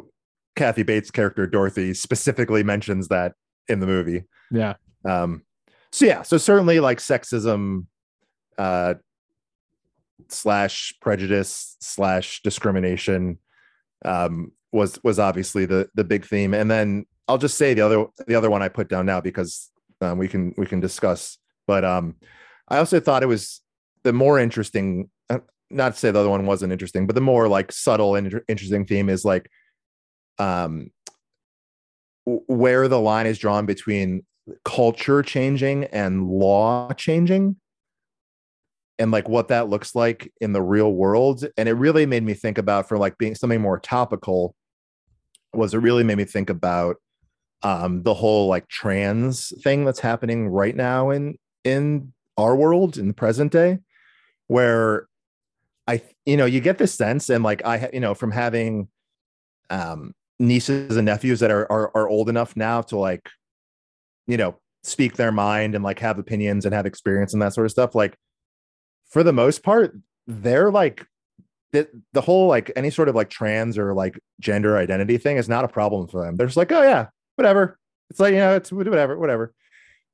kathy 0.56 0.84
bates 0.84 1.12
character 1.12 1.48
dorothy 1.48 1.94
specifically 1.94 2.64
mentions 2.64 3.08
that 3.08 3.34
in 3.68 3.80
the 3.80 3.88
movie. 3.88 4.24
Yeah. 4.52 4.74
Um 5.06 5.44
so 5.92 6.06
yeah 6.06 6.24
so 6.24 6.38
certainly 6.38 6.80
like 6.80 7.00
sexism 7.00 7.86
uh 8.58 8.96
slash 10.30 10.94
prejudice 11.02 11.78
slash 11.80 12.42
discrimination 12.44 13.38
um 14.04 14.52
was 14.72 15.00
was 15.04 15.20
obviously 15.20 15.66
the 15.66 15.90
the 15.96 16.04
big 16.04 16.26
theme. 16.26 16.54
And 16.54 16.70
then 16.70 17.06
i'll 17.28 17.38
just 17.38 17.58
say 17.58 17.74
the 17.74 17.82
other 17.82 18.06
the 18.28 18.36
other 18.36 18.50
one 18.50 18.62
i 18.62 18.68
put 18.70 18.90
down 18.90 19.06
now 19.06 19.22
because 19.22 19.72
um, 20.02 20.18
we 20.18 20.28
can 20.28 20.54
we 20.58 20.66
can 20.66 20.80
discuss. 20.82 21.38
But 21.66 21.86
um 21.86 22.16
i 22.68 22.78
also 22.78 23.00
thought 23.00 23.24
it 23.24 23.28
was 23.28 23.62
the 24.04 24.14
more 24.14 24.38
interesting 24.38 25.10
not 25.70 25.94
to 25.94 26.00
say 26.00 26.12
the 26.12 26.20
other 26.20 26.30
one 26.30 26.46
wasn't 26.46 26.72
interesting 26.72 27.08
but 27.08 27.16
the 27.16 27.22
more 27.22 27.48
like 27.48 27.72
subtle 27.72 28.16
and 28.16 28.28
inter- 28.28 28.44
interesting 28.48 28.86
theme 28.86 29.10
is 29.10 29.26
like 29.26 29.50
um 30.40 30.90
w- 32.26 32.44
where 32.48 32.88
the 32.88 33.00
line 33.00 33.26
is 33.26 33.38
drawn 33.38 33.66
between 33.66 34.24
culture 34.64 35.22
changing 35.22 35.86
and 35.86 36.28
law 36.28 36.92
changing 36.94 37.56
and 39.00 39.12
like 39.12 39.28
what 39.28 39.50
that 39.50 39.70
looks 39.70 39.96
like 39.96 40.32
in 40.40 40.54
the 40.54 40.62
real 40.62 40.94
world. 40.94 41.46
And 41.58 41.68
it 41.68 41.74
really 41.74 42.06
made 42.06 42.24
me 42.24 42.34
think 42.34 42.58
about 42.58 42.88
for 42.88 42.98
like 42.98 43.18
being 43.18 43.36
something 43.36 43.62
more 43.62 43.80
topical 43.80 44.56
was 45.54 45.74
it 45.74 45.80
really 45.80 46.04
made 46.04 46.18
me 46.18 46.26
think 46.26 46.50
about 46.50 46.98
um 47.64 48.04
the 48.04 48.14
whole 48.14 48.48
like 48.48 48.68
trans 48.68 49.54
thing 49.64 49.86
that's 49.86 50.02
happening 50.02 50.50
right 50.50 50.76
now 50.76 51.10
in 51.10 51.38
in 51.64 52.12
our 52.38 52.56
world 52.56 52.98
in 52.98 53.08
the 53.08 53.14
present 53.14 53.54
day 53.54 53.80
where 54.48 55.08
i 55.88 56.02
you 56.26 56.38
know 56.38 56.46
you 56.46 56.60
get 56.60 56.78
this 56.78 56.94
sense 56.94 57.30
and 57.30 57.44
like 57.44 57.66
i 57.66 57.90
you 57.94 58.00
know 58.00 58.14
from 58.14 58.32
having 58.32 58.88
um 59.70 60.14
nieces 60.40 60.98
and 60.98 61.06
nephews 61.06 61.40
that 61.40 61.52
are, 61.52 61.72
are 61.72 61.92
are 61.96 62.10
old 62.10 62.30
enough 62.30 62.56
now 62.56 62.82
to 62.82 62.98
like 62.98 63.30
you 64.28 64.38
know 64.38 64.56
speak 64.84 65.16
their 65.16 65.32
mind 65.32 65.74
and 65.74 65.84
like 65.84 66.00
have 66.00 66.20
opinions 66.20 66.66
and 66.66 66.74
have 66.74 66.86
experience 66.86 67.34
and 67.34 67.42
that 67.42 67.54
sort 67.54 67.66
of 67.66 67.72
stuff 67.72 67.96
like 67.96 68.16
for 69.10 69.24
the 69.24 69.34
most 69.34 69.64
part 69.64 69.98
they're 70.28 70.72
like 70.72 71.06
the, 71.76 71.88
the 72.14 72.22
whole 72.22 72.48
like 72.48 72.72
any 72.76 72.90
sort 72.90 73.10
of 73.10 73.16
like 73.16 73.30
trans 73.30 73.78
or 73.78 73.94
like 73.94 74.18
gender 74.40 74.78
identity 74.78 75.18
thing 75.18 75.38
is 75.38 75.50
not 75.50 75.66
a 75.66 75.68
problem 75.68 76.08
for 76.08 76.24
them. 76.24 76.36
They're 76.36 76.48
just 76.48 76.58
like 76.58 76.72
oh 76.72 76.82
yeah 76.82 77.08
whatever. 77.36 77.78
It's 78.10 78.20
like 78.20 78.32
you 78.32 78.40
know 78.40 78.56
it's 78.56 78.72
whatever 78.72 79.18
whatever. 79.18 79.54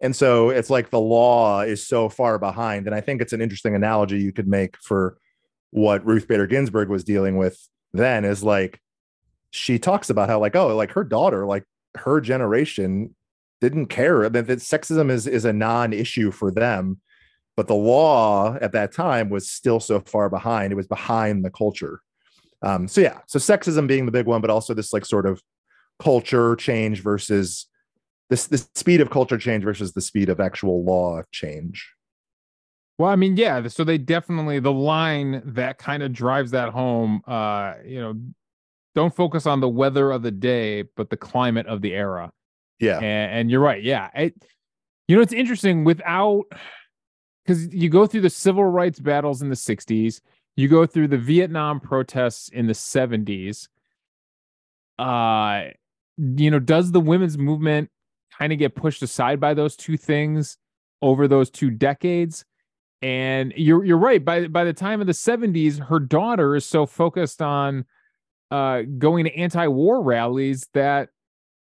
And 0.01 0.15
so 0.15 0.49
it's 0.49 0.71
like 0.71 0.89
the 0.89 0.99
law 0.99 1.61
is 1.61 1.87
so 1.87 2.09
far 2.09 2.39
behind 2.39 2.87
and 2.87 2.95
i 2.95 3.01
think 3.01 3.21
it's 3.21 3.33
an 3.33 3.41
interesting 3.41 3.75
analogy 3.75 4.19
you 4.19 4.33
could 4.33 4.47
make 4.47 4.75
for 4.81 5.17
what 5.71 6.05
ruth 6.05 6.27
bader 6.27 6.47
ginsburg 6.47 6.89
was 6.89 7.03
dealing 7.03 7.37
with 7.37 7.57
then 7.93 8.23
is 8.23 8.43
like 8.43 8.79
she 9.51 9.79
talks 9.79 10.09
about 10.09 10.29
how 10.29 10.39
like 10.39 10.55
oh 10.55 10.75
like 10.75 10.91
her 10.91 11.03
daughter 11.03 11.45
like 11.45 11.63
her 11.95 12.21
generation 12.21 13.13
didn't 13.59 13.87
care. 13.87 14.27
That, 14.29 14.47
that 14.47 14.59
sexism 14.59 15.11
is 15.11 15.27
is 15.27 15.45
a 15.45 15.53
non-issue 15.53 16.31
for 16.31 16.51
them 16.51 16.99
but 17.57 17.67
the 17.67 17.75
law 17.75 18.57
at 18.61 18.71
that 18.71 18.93
time 18.93 19.29
was 19.29 19.51
still 19.51 19.81
so 19.81 19.99
far 19.99 20.29
behind. 20.29 20.71
It 20.71 20.77
was 20.77 20.87
behind 20.87 21.43
the 21.43 21.51
culture. 21.51 22.01
Um 22.61 22.87
so 22.87 23.01
yeah 23.01 23.19
so 23.27 23.39
sexism 23.39 23.87
being 23.87 24.05
the 24.05 24.11
big 24.11 24.25
one 24.25 24.41
but 24.41 24.49
also 24.49 24.73
this 24.73 24.93
like 24.93 25.05
sort 25.05 25.25
of 25.25 25.41
culture 25.99 26.55
change 26.55 27.01
versus 27.01 27.67
this 28.29 28.47
the 28.47 28.57
speed 28.75 29.01
of 29.01 29.09
culture 29.09 29.37
change 29.37 29.63
versus 29.63 29.93
the 29.93 30.01
speed 30.01 30.29
of 30.29 30.39
actual 30.39 30.83
law 30.83 31.21
change 31.31 31.93
Well, 33.01 33.09
I 33.09 33.15
mean, 33.15 33.35
yeah. 33.35 33.67
So 33.67 33.83
they 33.83 33.97
definitely 33.97 34.59
the 34.59 34.71
line 34.71 35.41
that 35.43 35.79
kind 35.79 36.03
of 36.03 36.13
drives 36.13 36.51
that 36.51 36.69
home. 36.69 37.23
Uh, 37.25 37.73
you 37.83 37.99
know, 37.99 38.13
don't 38.93 39.15
focus 39.15 39.47
on 39.47 39.59
the 39.59 39.67
weather 39.67 40.11
of 40.11 40.21
the 40.21 40.29
day, 40.29 40.83
but 40.83 41.09
the 41.09 41.17
climate 41.17 41.65
of 41.65 41.81
the 41.81 41.95
era. 41.95 42.31
yeah 42.79 42.97
And, 42.97 43.39
and 43.39 43.49
you're 43.49 43.59
right. 43.59 43.81
Yeah. 43.81 44.11
It, 44.13 44.35
you 45.07 45.15
know, 45.15 45.23
it's 45.23 45.33
interesting 45.33 45.83
without 45.83 46.43
because 47.43 47.73
you 47.73 47.89
go 47.89 48.05
through 48.05 48.21
the 48.21 48.29
civil 48.29 48.65
rights 48.65 48.99
battles 48.99 49.41
in 49.41 49.49
the 49.49 49.55
60s, 49.55 50.21
you 50.55 50.67
go 50.67 50.85
through 50.85 51.07
the 51.07 51.17
Vietnam 51.17 51.79
protests 51.79 52.49
in 52.49 52.67
the 52.67 52.73
70s. 52.73 53.67
Uh, 54.99 55.71
you 56.19 56.51
know, 56.51 56.59
does 56.59 56.91
the 56.91 57.01
women's 57.01 57.39
movement 57.39 57.89
kind 58.37 58.53
of 58.53 58.59
get 58.59 58.75
pushed 58.75 59.01
aside 59.01 59.39
by 59.39 59.55
those 59.55 59.75
two 59.75 59.97
things 59.97 60.59
over 61.01 61.27
those 61.27 61.49
two 61.49 61.71
decades? 61.71 62.45
And 63.01 63.53
you're 63.55 63.83
you're 63.83 63.97
right. 63.97 64.23
By 64.23 64.47
by 64.47 64.63
the 64.63 64.73
time 64.73 65.01
of 65.01 65.07
the 65.07 65.13
70s, 65.13 65.79
her 65.87 65.99
daughter 65.99 66.55
is 66.55 66.65
so 66.65 66.85
focused 66.85 67.41
on 67.41 67.85
uh 68.51 68.83
going 68.97 69.25
to 69.25 69.35
anti-war 69.35 70.01
rallies 70.03 70.67
that 70.73 71.09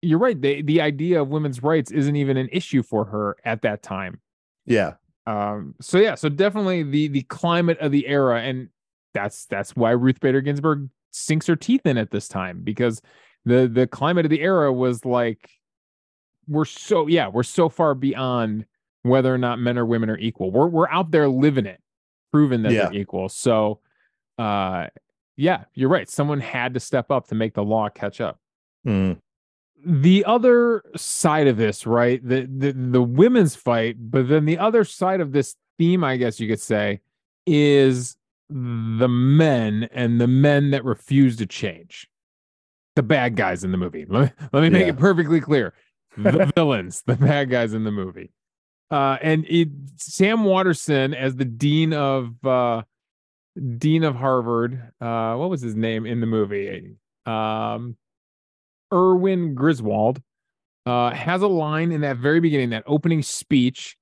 you're 0.01 0.19
right. 0.19 0.39
The 0.39 0.61
the 0.61 0.81
idea 0.81 1.21
of 1.21 1.29
women's 1.29 1.63
rights 1.63 1.91
isn't 1.91 2.15
even 2.15 2.37
an 2.37 2.49
issue 2.51 2.83
for 2.83 3.05
her 3.05 3.37
at 3.43 3.63
that 3.63 3.81
time. 3.83 4.21
yeah 4.65 4.93
Um, 5.27 5.75
so 5.81 5.97
yeah, 5.97 6.15
so 6.15 6.29
definitely 6.29 6.83
the 6.83 7.07
the 7.07 7.23
climate 7.23 7.79
of 7.79 7.91
the 7.91 8.07
era, 8.07 8.41
and 8.41 8.69
that's 9.13 9.45
that's 9.47 9.75
why 9.75 9.91
Ruth 9.91 10.19
Bader 10.19 10.41
Ginsburg 10.41 10.89
sinks 11.11 11.47
her 11.47 11.55
teeth 11.55 11.85
in 11.85 11.97
at 11.97 12.11
this 12.11 12.27
time 12.27 12.61
because 12.63 13.01
the 13.45 13.67
the 13.67 13.87
climate 13.87 14.25
of 14.25 14.29
the 14.29 14.41
era 14.41 14.71
was 14.71 15.05
like 15.05 15.49
we're 16.47 16.65
so 16.65 17.07
yeah 17.07 17.27
we're 17.27 17.43
so 17.43 17.69
far 17.69 17.95
beyond 17.95 18.65
whether 19.05 19.33
or 19.33 19.37
not 19.37 19.59
men 19.59 19.77
or 19.77 19.85
women 19.85 20.09
are 20.09 20.17
equal. 20.17 20.51
We're 20.51 20.67
we're 20.67 20.89
out 20.89 21.11
there 21.11 21.27
living 21.29 21.65
it, 21.65 21.79
proving 22.31 22.63
that 22.63 22.71
Yeah. 22.73 22.89
they're 22.89 22.99
equal. 23.01 23.29
So, 23.29 23.79
uh, 24.37 24.87
yeah, 25.37 25.65
you're 25.73 25.89
right. 25.89 26.09
Someone 26.09 26.39
had 26.39 26.73
to 26.73 26.79
step 26.79 27.11
up 27.11 27.27
to 27.27 27.35
make 27.35 27.53
the 27.53 27.63
law 27.63 27.89
catch 27.89 28.19
up. 28.21 28.39
Mm, 28.87 29.17
The 29.85 30.25
other 30.25 30.83
side 30.95 31.47
of 31.47 31.57
this, 31.57 31.85
right? 31.85 32.19
The 32.27 32.49
the 32.57 32.71
the 32.73 33.01
women's 33.03 33.55
fight, 33.55 33.95
but 33.99 34.27
then 34.27 34.45
the 34.45 34.57
other 34.57 34.83
side 34.83 35.21
of 35.21 35.31
this 35.33 35.55
theme, 35.77 36.03
I 36.03 36.17
guess 36.17 36.39
you 36.39 36.47
could 36.47 36.59
say, 36.61 37.01
is 37.45 38.17
the 38.49 39.07
men 39.09 39.89
and 39.91 40.19
the 40.21 40.27
men 40.27 40.71
that 40.71 40.83
refuse 40.85 41.35
to 41.37 41.45
change. 41.45 42.07
The 42.95 43.03
bad 43.03 43.35
guys 43.35 43.63
in 43.63 43.71
the 43.71 43.77
movie. 43.77 44.05
Let 44.07 44.21
me, 44.41 44.47
let 44.53 44.61
me 44.63 44.69
make 44.69 44.83
Yeah. 44.83 44.93
it 44.93 44.97
perfectly 44.97 45.41
clear. 45.41 45.73
The 46.17 46.49
villains, 46.55 47.03
the 47.05 47.15
bad 47.17 47.49
guys 47.49 47.73
in 47.73 47.83
the 47.83 47.91
movie. 47.91 48.31
Uh, 48.91 49.17
and 49.21 49.45
it, 49.47 49.69
Sam 49.97 50.43
Waterston 50.43 51.13
as 51.13 51.35
the 51.35 51.45
dean 51.45 51.93
of 51.93 52.33
uh, 52.45 52.83
dean 53.77 54.03
of 54.03 54.15
Harvard. 54.15 54.91
Uh, 55.01 55.35
what 55.35 55.49
was 55.49 55.61
his 55.61 55.75
name 55.75 56.05
in 56.05 56.19
the 56.19 56.27
movie? 56.27 56.95
Um, 57.25 57.97
Erwin 58.93 59.55
Griswold 59.55 60.21
uh, 60.85 61.11
has 61.11 61.41
a 61.41 61.47
line 61.47 61.91
in 61.91 62.01
that 62.01 62.17
very 62.17 62.39
beginning, 62.39 62.69
that 62.69 62.83
opening 62.85 63.23
speech 63.23 63.97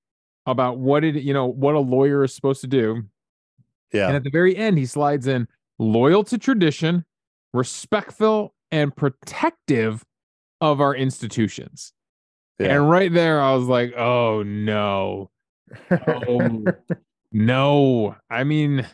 about 0.45 0.77
what 0.77 1.03
it, 1.03 1.15
you 1.15 1.33
know, 1.33 1.45
what 1.45 1.75
a 1.75 1.79
lawyer 1.79 2.23
is 2.23 2.33
supposed 2.33 2.61
to 2.61 2.67
do. 2.67 3.03
Yeah. 3.93 4.07
And 4.07 4.15
at 4.15 4.23
the 4.23 4.29
very 4.29 4.57
end, 4.57 4.77
he 4.77 4.85
slides 4.85 5.27
in 5.27 5.47
loyal 5.79 6.23
to 6.25 6.37
tradition, 6.37 7.05
respectful 7.53 8.53
and 8.71 8.93
protective 8.95 10.03
of 10.59 10.81
our 10.81 10.95
institutions. 10.95 11.93
Yeah. 12.59 12.75
And 12.75 12.89
right 12.89 13.11
there, 13.11 13.41
I 13.41 13.53
was 13.55 13.67
like, 13.67 13.93
oh 13.97 14.43
no. 14.43 15.29
Oh, 16.07 16.65
no. 17.31 18.15
I 18.29 18.43
mean, 18.43 18.87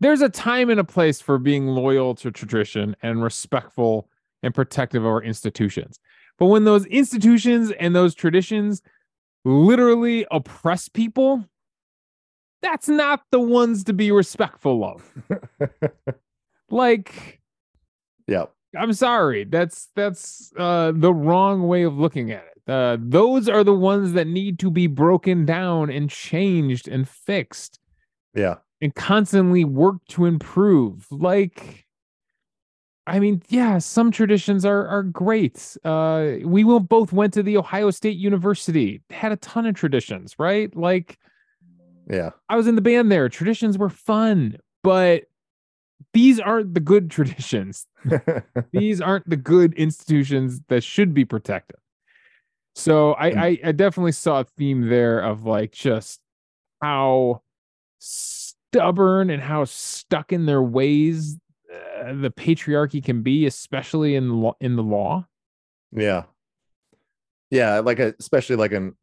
there's 0.00 0.20
a 0.20 0.28
time 0.28 0.70
and 0.70 0.80
a 0.80 0.84
place 0.84 1.20
for 1.20 1.38
being 1.38 1.66
loyal 1.66 2.14
to 2.16 2.30
tradition 2.30 2.96
and 3.02 3.22
respectful 3.22 4.08
and 4.42 4.54
protective 4.54 5.02
of 5.02 5.08
our 5.08 5.22
institutions. 5.22 5.98
But 6.38 6.46
when 6.46 6.64
those 6.64 6.86
institutions 6.86 7.72
and 7.72 7.96
those 7.96 8.14
traditions 8.14 8.82
literally 9.44 10.24
oppress 10.30 10.88
people, 10.88 11.44
that's 12.62 12.88
not 12.88 13.22
the 13.32 13.40
ones 13.40 13.84
to 13.84 13.92
be 13.92 14.12
respectful 14.12 14.84
of. 14.84 15.12
Like, 16.70 17.40
yeah. 18.26 18.46
I'm 18.78 18.92
sorry. 18.92 19.44
That's 19.44 19.88
that's 19.96 20.52
uh 20.56 20.92
the 20.94 21.12
wrong 21.12 21.66
way 21.66 21.82
of 21.82 21.98
looking 21.98 22.30
at 22.30 22.44
it. 22.44 22.70
Uh 22.72 22.96
those 23.00 23.48
are 23.48 23.64
the 23.64 23.74
ones 23.74 24.12
that 24.12 24.26
need 24.26 24.58
to 24.60 24.70
be 24.70 24.86
broken 24.86 25.44
down 25.44 25.90
and 25.90 26.08
changed 26.08 26.86
and 26.88 27.08
fixed 27.08 27.80
Yeah. 28.34 28.56
and 28.80 28.94
constantly 28.94 29.64
work 29.64 29.96
to 30.10 30.26
improve. 30.26 31.06
Like 31.10 31.86
I 33.06 33.20
mean, 33.20 33.42
yeah, 33.48 33.78
some 33.78 34.10
traditions 34.10 34.64
are 34.66 34.86
are 34.86 35.02
great. 35.02 35.76
Uh 35.84 36.36
we 36.44 36.62
will 36.64 36.80
both 36.80 37.12
went 37.12 37.32
to 37.34 37.42
the 37.42 37.56
Ohio 37.56 37.90
State 37.90 38.16
University. 38.18 39.02
Had 39.10 39.32
a 39.32 39.36
ton 39.36 39.66
of 39.66 39.74
traditions, 39.74 40.34
right? 40.38 40.74
Like 40.76 41.18
Yeah. 42.10 42.30
I 42.48 42.56
was 42.56 42.66
in 42.66 42.74
the 42.74 42.82
band 42.82 43.10
there. 43.10 43.28
Traditions 43.28 43.76
were 43.78 43.88
fun, 43.90 44.58
but 44.82 45.24
these 46.12 46.40
aren't 46.40 46.74
the 46.74 46.80
good 46.80 47.10
traditions 47.16 47.86
these 48.72 49.00
aren't 49.00 49.28
the 49.28 49.36
good 49.36 49.74
institutions 49.74 50.60
that 50.68 50.82
should 50.82 51.14
be 51.14 51.24
protected. 51.24 51.78
So 52.74 53.12
I, 53.14 53.26
I, 53.26 53.58
I 53.64 53.72
definitely 53.72 54.12
saw 54.12 54.40
a 54.40 54.44
theme 54.44 54.88
there 54.88 55.18
of 55.18 55.44
like 55.44 55.72
just 55.72 56.20
how 56.80 57.42
stubborn 57.98 59.30
and 59.30 59.42
how 59.42 59.64
stuck 59.64 60.32
in 60.32 60.46
their 60.46 60.62
ways 60.62 61.38
uh, 61.72 62.12
the 62.14 62.30
patriarchy 62.30 63.02
can 63.02 63.22
be, 63.22 63.46
especially 63.46 64.14
in 64.14 64.40
law, 64.40 64.54
in 64.60 64.76
the 64.76 64.82
law. 64.82 65.26
yeah. 65.92 66.24
Yeah. 67.50 67.80
Like, 67.80 67.98
a, 67.98 68.14
especially 68.20 68.56
like 68.56 68.72
an 68.72 68.94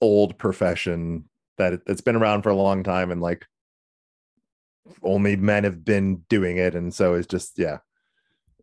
old 0.00 0.38
profession 0.38 1.24
that 1.58 1.74
it, 1.74 1.82
it's 1.86 2.00
been 2.00 2.16
around 2.16 2.42
for 2.42 2.50
a 2.50 2.56
long 2.56 2.82
time 2.82 3.10
and 3.10 3.20
like 3.20 3.44
only 5.02 5.36
men 5.36 5.64
have 5.64 5.84
been 5.84 6.24
doing 6.28 6.56
it. 6.56 6.74
And 6.74 6.92
so 6.94 7.14
it's 7.14 7.26
just, 7.26 7.58
yeah. 7.58 7.78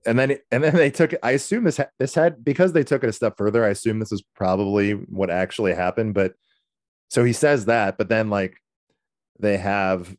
And 0.06 0.20
then, 0.20 0.38
and 0.52 0.64
then 0.64 0.76
they 0.76 0.92
took 0.92 1.14
it. 1.14 1.20
I 1.24 1.32
assume 1.32 1.64
this, 1.64 1.80
this 2.00 2.14
had, 2.14 2.44
because 2.44 2.74
they 2.74 2.84
took 2.84 3.04
it 3.04 3.10
a 3.10 3.14
step 3.14 3.38
further, 3.38 3.64
I 3.66 3.70
assume 3.70 4.00
this 4.00 4.12
is 4.12 4.24
probably 4.36 4.92
what 4.92 5.30
actually 5.30 5.74
happened. 5.74 6.14
But 6.14 6.34
so 7.10 7.24
he 7.24 7.34
says 7.34 7.66
that, 7.66 7.98
but 7.98 8.10
then 8.10 8.30
like 8.30 8.58
they 9.40 9.58
have 9.58 10.16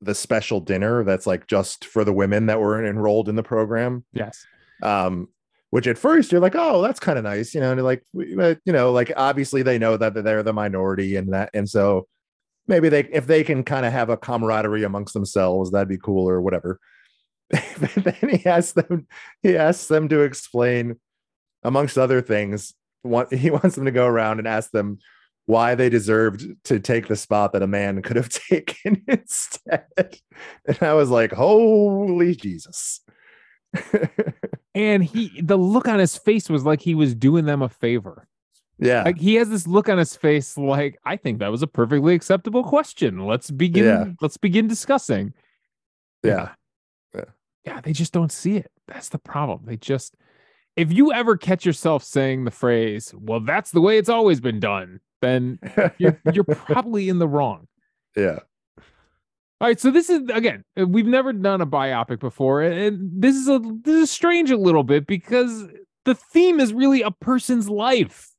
the 0.00 0.14
special 0.14 0.60
dinner 0.60 1.02
that's 1.04 1.26
like 1.26 1.46
just 1.48 1.84
for 1.84 2.04
the 2.04 2.12
women 2.12 2.46
that 2.46 2.60
were 2.60 2.84
enrolled 2.84 3.28
in 3.28 3.34
the 3.34 3.42
program 3.42 4.04
Yes. 4.12 4.46
um 4.80 5.26
which 5.70 5.88
at 5.88 5.98
first 5.98 6.30
you're 6.30 6.40
like 6.40 6.54
oh 6.56 6.80
that's 6.82 7.00
kind 7.00 7.18
of 7.18 7.24
nice 7.24 7.52
you 7.52 7.60
know 7.60 7.72
and 7.72 7.82
like 7.82 8.04
you 8.12 8.58
know 8.66 8.92
like 8.92 9.12
obviously 9.16 9.62
they 9.62 9.76
know 9.76 9.96
that 9.96 10.14
they're 10.14 10.44
the 10.44 10.52
minority 10.52 11.16
and 11.16 11.32
that 11.32 11.50
and 11.52 11.68
so 11.68 12.06
maybe 12.68 12.88
they 12.88 13.04
if 13.04 13.26
they 13.26 13.42
can 13.42 13.64
kind 13.64 13.86
of 13.86 13.92
have 13.92 14.10
a 14.10 14.16
camaraderie 14.16 14.84
amongst 14.84 15.14
themselves 15.14 15.70
that'd 15.70 15.88
be 15.88 15.98
cool 15.98 16.28
or 16.28 16.40
whatever. 16.40 16.78
But 17.50 17.94
then 17.96 18.30
he 18.30 18.46
asks 18.46 18.72
them 18.72 19.06
he 19.42 19.56
asks 19.56 19.86
them 19.86 20.08
to 20.08 20.20
explain 20.20 20.96
amongst 21.62 21.98
other 21.98 22.20
things 22.20 22.74
what 23.02 23.32
he 23.32 23.50
wants 23.50 23.74
them 23.74 23.86
to 23.86 23.90
go 23.90 24.06
around 24.06 24.38
and 24.38 24.48
ask 24.48 24.70
them 24.70 24.98
why 25.46 25.74
they 25.74 25.88
deserved 25.88 26.44
to 26.64 26.78
take 26.78 27.08
the 27.08 27.16
spot 27.16 27.52
that 27.52 27.62
a 27.62 27.66
man 27.66 28.02
could 28.02 28.16
have 28.16 28.28
taken 28.50 29.02
instead. 29.08 30.18
And 30.66 30.78
i 30.82 30.92
was 30.92 31.10
like 31.10 31.32
holy 31.32 32.34
jesus. 32.34 33.00
And 34.78 35.02
he, 35.02 35.40
the 35.40 35.56
look 35.56 35.88
on 35.88 35.98
his 35.98 36.16
face 36.16 36.48
was 36.48 36.64
like 36.64 36.80
he 36.80 36.94
was 36.94 37.12
doing 37.12 37.46
them 37.46 37.62
a 37.62 37.68
favor. 37.68 38.28
Yeah 38.78 39.02
Like 39.02 39.18
he 39.18 39.34
has 39.36 39.48
this 39.50 39.66
look 39.66 39.88
on 39.88 39.98
his 39.98 40.16
face, 40.16 40.56
like 40.56 40.98
I 41.04 41.16
think 41.16 41.38
that 41.40 41.50
was 41.50 41.62
a 41.62 41.66
perfectly 41.66 42.14
acceptable 42.14 42.62
question. 42.64 43.26
Let's 43.26 43.50
begin. 43.50 43.84
Yeah. 43.84 44.04
Let's 44.20 44.36
begin 44.36 44.68
discussing. 44.68 45.34
Yeah. 46.22 46.50
Yeah. 47.14 47.24
yeah. 47.64 47.80
They 47.80 47.92
just 47.92 48.12
don't 48.12 48.32
see 48.32 48.56
it. 48.56 48.70
That's 48.86 49.08
the 49.08 49.18
problem. 49.18 49.60
They 49.64 49.76
just, 49.76 50.14
if 50.76 50.92
you 50.92 51.12
ever 51.12 51.36
catch 51.36 51.66
yourself 51.66 52.02
saying 52.04 52.44
the 52.44 52.50
phrase, 52.50 53.12
"Well, 53.16 53.40
that's 53.40 53.70
the 53.70 53.80
way 53.80 53.98
it's 53.98 54.08
always 54.08 54.40
been 54.40 54.60
done," 54.60 55.00
then 55.20 55.58
you're 55.98 56.20
you're 56.32 56.44
probably 56.44 57.08
in 57.08 57.18
the 57.18 57.28
wrong. 57.28 57.66
yeah 58.16 58.38
All 59.60 59.66
right, 59.68 59.80
so 59.80 59.90
this 59.90 60.08
is 60.08 60.22
again, 60.32 60.64
we've 60.76 61.06
never 61.06 61.32
done 61.32 61.60
a 61.60 61.66
biopic 61.66 62.20
before, 62.20 62.62
and 62.62 63.10
this 63.12 63.34
is 63.34 63.48
a 63.48 63.60
this 63.82 64.04
is 64.04 64.10
strange 64.10 64.50
a 64.50 64.56
little 64.56 64.84
bit 64.84 65.06
because 65.06 65.66
the 66.04 66.14
theme 66.14 66.60
is 66.60 66.72
really 66.72 67.02
a 67.02 67.10
person's 67.10 67.68
life. 67.68 68.30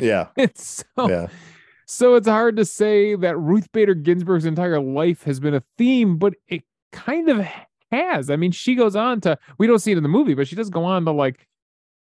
Yeah 0.00 0.28
It's 0.36 0.84
so 0.96 1.08
yeah 1.08 1.26
so 1.90 2.14
it's 2.14 2.28
hard 2.28 2.56
to 2.56 2.64
say 2.64 3.16
that 3.16 3.36
Ruth 3.36 3.72
Bader 3.72 3.94
Ginsburg's 3.94 4.44
entire 4.44 4.80
life 4.80 5.24
has 5.24 5.40
been 5.40 5.54
a 5.54 5.62
theme, 5.76 6.18
but 6.18 6.34
it 6.46 6.62
kind 6.92 7.28
of 7.28 7.44
has. 7.90 8.30
I 8.30 8.36
mean, 8.36 8.52
she 8.52 8.76
goes 8.76 8.94
on 8.94 9.20
to 9.22 9.36
we 9.58 9.66
don't 9.66 9.80
see 9.80 9.90
it 9.90 9.96
in 9.96 10.04
the 10.04 10.08
movie, 10.08 10.34
but 10.34 10.46
she 10.46 10.54
does 10.54 10.70
go 10.70 10.84
on 10.84 11.04
to 11.06 11.10
like 11.10 11.48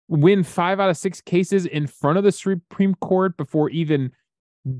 win 0.08 0.41
five 0.41 0.80
out 0.80 0.89
of 0.89 0.98
six 0.98 1.21
cases 1.21 1.67
in 1.67 1.86
front 1.86 2.17
of 2.17 2.24
the 2.24 2.32
Supreme 2.32 2.95
Court 2.95 3.38
before 3.38 3.69
even 3.69 4.12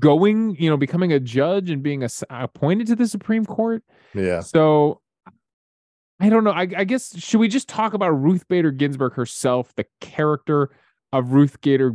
going, 0.00 0.56
you 0.56 0.68
know, 0.68 0.76
becoming 0.76 1.12
a 1.12 1.20
judge 1.20 1.70
and 1.70 1.84
being 1.84 2.02
ass- 2.02 2.24
appointed 2.28 2.88
to 2.88 2.96
the 2.96 3.06
Supreme 3.06 3.44
Court. 3.44 3.84
yeah 4.12 4.40
So 4.40 5.00
I 6.18 6.28
don't 6.30 6.42
know. 6.42 6.50
I, 6.50 6.62
I 6.76 6.82
guess 6.82 7.16
should 7.16 7.38
we 7.38 7.46
just 7.46 7.68
talk 7.68 7.94
about 7.94 8.10
Ruth 8.10 8.48
Bader 8.48 8.72
Ginsburg 8.72 9.12
herself, 9.14 9.72
the 9.76 9.86
character 10.00 10.70
of 11.12 11.32
Ruth 11.32 11.60
Gator 11.60 11.94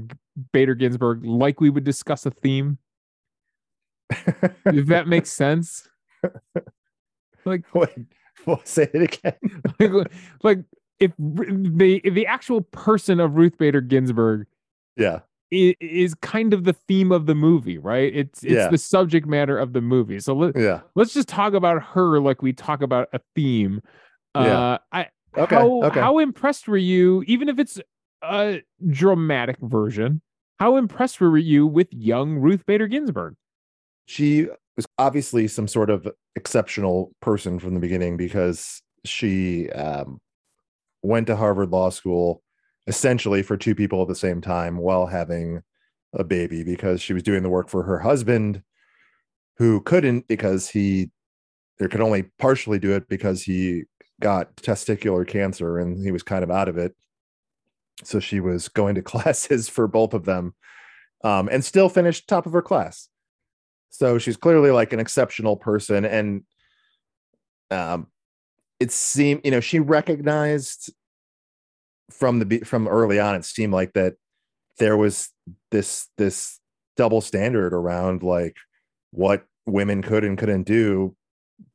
Bader 0.54 0.76
Ginsburg, 0.76 1.26
like 1.26 1.60
we 1.62 1.70
would 1.70 1.84
discuss 1.84 2.26
a 2.26 2.32
theme? 2.32 2.78
If 4.66 4.88
that 4.88 5.08
makes 5.08 5.32
sense. 5.32 5.88
Like, 7.46 7.64
Wait, 7.74 7.90
well, 8.46 8.62
say 8.64 8.90
it 8.94 9.02
again. 9.14 9.34
like, 9.80 10.08
like 10.44 10.60
if 11.00 11.12
the 11.18 12.02
if 12.04 12.14
the 12.14 12.28
actual 12.28 12.62
person 12.62 13.20
of 13.20 13.36
Ruth 13.36 13.58
Bader 13.58 13.82
Ginsburg 13.82 14.46
Yeah, 14.96 15.20
is, 15.50 15.74
is 15.80 16.14
kind 16.16 16.54
of 16.54 16.64
the 16.64 16.74
theme 16.74 17.12
of 17.12 17.26
the 17.26 17.36
movie, 17.36 17.78
right? 17.78 18.14
It's 18.16 18.44
it's 18.44 18.54
Yeah. 18.54 18.68
the 18.70 18.78
subject 18.78 19.26
matter 19.28 19.58
of 19.58 19.74
the 19.74 19.82
movie. 19.82 20.20
So 20.20 20.34
let, 20.36 20.56
yeah. 20.56 20.82
let's 20.96 21.14
just 21.14 21.28
talk 21.28 21.54
about 21.54 21.82
her 21.84 22.20
like 22.20 22.42
we 22.42 22.54
talk 22.54 22.82
about 22.82 23.10
a 23.14 23.20
theme. 23.36 23.82
Yeah. 24.36 24.42
Uh, 24.60 24.78
I 24.92 25.08
Okay, 25.38 25.56
how 25.56 25.84
okay. 25.84 26.00
how 26.02 26.20
impressed 26.20 26.68
were 26.68 26.76
you, 26.78 27.24
even 27.26 27.48
if 27.48 27.58
it's 27.58 27.80
a 28.24 28.62
dramatic 28.90 29.58
version? 29.62 30.22
How 30.60 30.78
impressed 30.78 31.20
were 31.20 31.38
you 31.38 31.66
with 31.66 31.92
young 31.92 32.38
Ruth 32.38 32.66
Bader 32.66 32.88
Ginsburg? 32.88 33.36
She 34.06 34.48
was 34.76 34.86
obviously 34.98 35.48
some 35.48 35.68
sort 35.68 35.90
of 35.90 36.08
exceptional 36.36 37.12
person 37.22 37.60
from 37.60 37.74
the 37.74 37.80
beginning 37.80 38.18
because 38.18 38.82
she 39.06 39.70
um, 39.72 40.20
went 41.02 41.28
to 41.28 41.36
Harvard 41.36 41.70
Law 41.70 41.90
School 41.90 42.42
essentially 42.88 43.44
for 43.44 43.58
two 43.58 43.76
people 43.76 44.02
at 44.02 44.08
the 44.08 44.16
same 44.16 44.42
time 44.42 44.78
while 44.78 45.06
having 45.06 45.62
a 46.14 46.24
baby 46.24 46.64
because 46.64 47.02
she 47.02 47.14
was 47.14 47.24
doing 47.24 47.44
the 47.44 47.50
work 47.50 47.70
for 47.70 47.84
her 47.84 48.00
husband 48.00 48.62
who 49.58 49.82
couldn't 49.82 50.28
because 50.28 50.70
he 50.70 51.10
or 51.80 51.88
could 51.88 52.02
only 52.02 52.24
partially 52.38 52.80
do 52.80 52.94
it 52.94 53.08
because 53.08 53.42
he 53.42 53.84
got 54.20 54.56
testicular 54.58 55.28
cancer 55.28 55.80
and 55.80 56.04
he 56.04 56.12
was 56.12 56.24
kind 56.24 56.44
of 56.44 56.52
out 56.52 56.68
of 56.68 56.78
it. 56.78 56.96
So 58.04 58.20
she 58.20 58.40
was 58.40 58.68
going 58.68 58.96
to 58.96 59.02
classes 59.04 59.70
for 59.70 59.88
both 59.88 60.14
of 60.14 60.26
them 60.26 60.54
um, 61.24 61.50
and 61.52 61.64
still 61.64 61.90
finished 61.90 62.28
top 62.28 62.46
of 62.46 62.54
her 62.54 62.62
class. 62.62 63.10
So 63.90 64.18
she's 64.18 64.38
clearly 64.38 64.72
like 64.72 64.94
an 64.94 65.00
exceptional 65.00 65.58
person. 65.58 66.06
And 66.06 66.44
um, 67.70 68.08
it 68.80 68.92
seemed, 68.92 69.42
you 69.44 69.52
know, 69.52 69.60
she 69.60 69.80
recognized 69.80 70.94
from 72.10 72.40
the 72.40 72.60
from 72.60 72.88
early 72.88 73.20
on, 73.20 73.36
it 73.36 73.46
seemed 73.46 73.74
like 73.74 73.94
that 73.94 74.16
there 74.78 74.98
was 74.98 75.30
this 75.72 76.08
this 76.18 76.60
double 76.98 77.22
standard 77.22 77.74
around 77.74 78.24
like 78.24 78.58
what 79.12 79.46
women 79.66 80.02
could 80.02 80.24
and 80.24 80.38
couldn't 80.38 80.64
do 80.64 81.16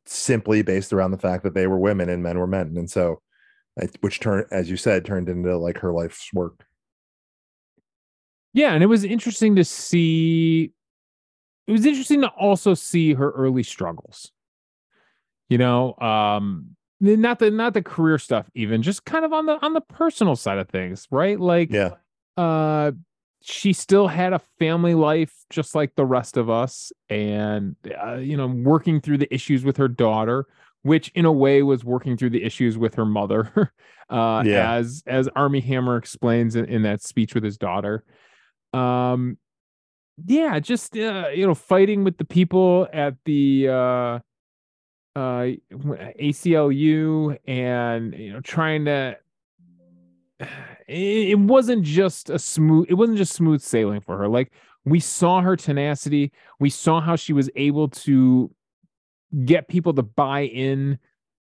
simply 0.04 0.62
based 0.62 0.92
around 0.92 1.10
the 1.10 1.18
fact 1.18 1.42
that 1.44 1.54
they 1.54 1.66
were 1.66 1.78
women 1.78 2.08
and 2.08 2.22
men 2.22 2.38
were 2.38 2.46
men. 2.46 2.76
And 2.76 2.90
so 2.90 3.20
which 4.00 4.20
turned, 4.20 4.46
as 4.50 4.70
you 4.70 4.76
said, 4.76 5.04
turned 5.04 5.28
into 5.28 5.56
like 5.56 5.78
her 5.78 5.92
life's 5.92 6.32
work. 6.32 6.66
Yeah, 8.52 8.72
and 8.72 8.82
it 8.82 8.86
was 8.86 9.04
interesting 9.04 9.56
to 9.56 9.64
see. 9.64 10.72
It 11.66 11.72
was 11.72 11.84
interesting 11.84 12.22
to 12.22 12.28
also 12.28 12.74
see 12.74 13.14
her 13.14 13.30
early 13.32 13.62
struggles. 13.62 14.32
You 15.48 15.58
know, 15.58 15.94
um, 15.98 16.76
not 17.00 17.38
the 17.38 17.50
not 17.50 17.74
the 17.74 17.82
career 17.82 18.18
stuff, 18.18 18.48
even 18.54 18.82
just 18.82 19.04
kind 19.04 19.24
of 19.24 19.32
on 19.32 19.46
the 19.46 19.64
on 19.64 19.74
the 19.74 19.82
personal 19.82 20.36
side 20.36 20.58
of 20.58 20.68
things, 20.68 21.06
right? 21.10 21.38
Like, 21.38 21.70
yeah, 21.70 21.90
uh, 22.36 22.92
she 23.42 23.72
still 23.72 24.08
had 24.08 24.32
a 24.32 24.40
family 24.58 24.94
life 24.94 25.32
just 25.50 25.74
like 25.74 25.94
the 25.94 26.06
rest 26.06 26.36
of 26.36 26.48
us, 26.48 26.92
and 27.10 27.76
uh, 28.02 28.14
you 28.14 28.36
know, 28.36 28.46
working 28.46 29.00
through 29.00 29.18
the 29.18 29.32
issues 29.32 29.64
with 29.64 29.76
her 29.76 29.88
daughter 29.88 30.46
which 30.86 31.10
in 31.16 31.24
a 31.24 31.32
way 31.32 31.62
was 31.62 31.84
working 31.84 32.16
through 32.16 32.30
the 32.30 32.44
issues 32.44 32.78
with 32.78 32.94
her 32.94 33.04
mother, 33.04 33.50
uh, 34.08 34.42
yeah. 34.46 34.74
as 34.74 35.02
as 35.06 35.28
Armie 35.34 35.60
Hammer 35.60 35.96
explains 35.96 36.54
in, 36.54 36.64
in, 36.66 36.82
that 36.82 37.02
speech 37.02 37.34
with 37.34 37.42
his 37.42 37.58
daughter. 37.58 38.04
Um, 38.72 39.36
yeah, 40.24 40.60
just 40.60 40.96
uh, 40.96 41.28
you 41.34 41.44
know, 41.46 41.54
fighting 41.54 42.04
with 42.04 42.18
the 42.18 42.24
people 42.24 42.86
at 42.92 43.16
the 43.24 43.68
uh, 43.68 44.18
uh, 45.16 45.50
ACLU, 46.20 47.36
and 47.46 48.14
you 48.14 48.32
know, 48.32 48.40
trying 48.40 48.86
to. 48.86 49.16
It, 50.88 51.30
it 51.30 51.38
wasn't 51.40 51.82
just 51.82 52.30
a 52.30 52.38
smooth. 52.38 52.86
It 52.88 52.94
wasn't 52.94 53.18
just 53.18 53.32
smooth 53.32 53.60
sailing 53.60 54.00
for 54.00 54.16
her. 54.18 54.28
Like 54.28 54.52
we 54.84 55.00
saw 55.00 55.40
her 55.40 55.56
tenacity. 55.56 56.30
We 56.60 56.70
saw 56.70 57.00
how 57.00 57.16
she 57.16 57.32
was 57.32 57.50
able 57.56 57.88
to 57.88 58.54
get 59.44 59.68
people 59.68 59.92
to 59.94 60.02
buy 60.02 60.42
in 60.42 60.98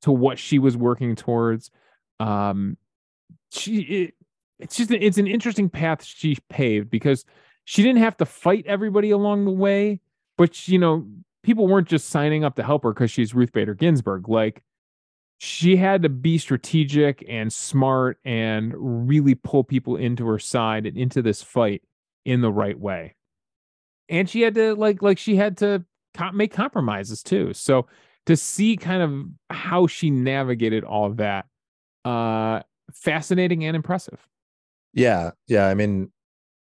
to 0.02 0.12
what 0.12 0.38
she 0.38 0.58
was 0.58 0.76
working 0.76 1.16
towards. 1.16 1.70
Um, 2.18 2.76
she 3.50 3.80
it, 3.80 4.14
it's 4.58 4.76
just 4.76 4.90
it's 4.90 5.18
an 5.18 5.26
interesting 5.26 5.68
path 5.68 6.04
she 6.04 6.36
paved 6.48 6.90
because 6.90 7.24
she 7.64 7.82
didn't 7.82 8.02
have 8.02 8.16
to 8.18 8.26
fight 8.26 8.64
everybody 8.66 9.10
along 9.10 9.44
the 9.44 9.50
way, 9.50 10.00
but 10.36 10.68
you 10.68 10.78
know 10.78 11.06
people 11.42 11.66
weren't 11.66 11.88
just 11.88 12.10
signing 12.10 12.44
up 12.44 12.56
to 12.56 12.62
help 12.62 12.82
her 12.82 12.92
because 12.92 13.10
she's 13.10 13.34
Ruth 13.34 13.52
Bader 13.52 13.74
Ginsburg. 13.74 14.28
Like 14.28 14.62
she 15.38 15.76
had 15.76 16.02
to 16.02 16.08
be 16.08 16.36
strategic 16.36 17.24
and 17.28 17.52
smart 17.52 18.18
and 18.24 18.74
really 18.76 19.34
pull 19.34 19.64
people 19.64 19.96
into 19.96 20.26
her 20.26 20.38
side 20.38 20.84
and 20.84 20.96
into 20.98 21.22
this 21.22 21.42
fight 21.42 21.82
in 22.26 22.42
the 22.42 22.52
right 22.52 22.78
way. 22.78 23.14
And 24.08 24.28
she 24.28 24.42
had 24.42 24.54
to 24.56 24.74
like 24.74 25.02
like 25.02 25.18
she 25.18 25.36
had 25.36 25.56
to 25.58 25.84
make 26.32 26.52
compromises 26.52 27.22
too. 27.22 27.52
So 27.54 27.86
to 28.26 28.36
see 28.36 28.76
kind 28.76 29.02
of 29.02 29.56
how 29.56 29.86
she 29.86 30.10
navigated 30.10 30.84
all 30.84 31.06
of 31.06 31.16
that, 31.16 31.46
uh, 32.04 32.60
fascinating 32.92 33.64
and 33.64 33.74
impressive. 33.74 34.26
Yeah, 34.92 35.30
yeah. 35.46 35.68
I 35.68 35.74
mean, 35.74 36.10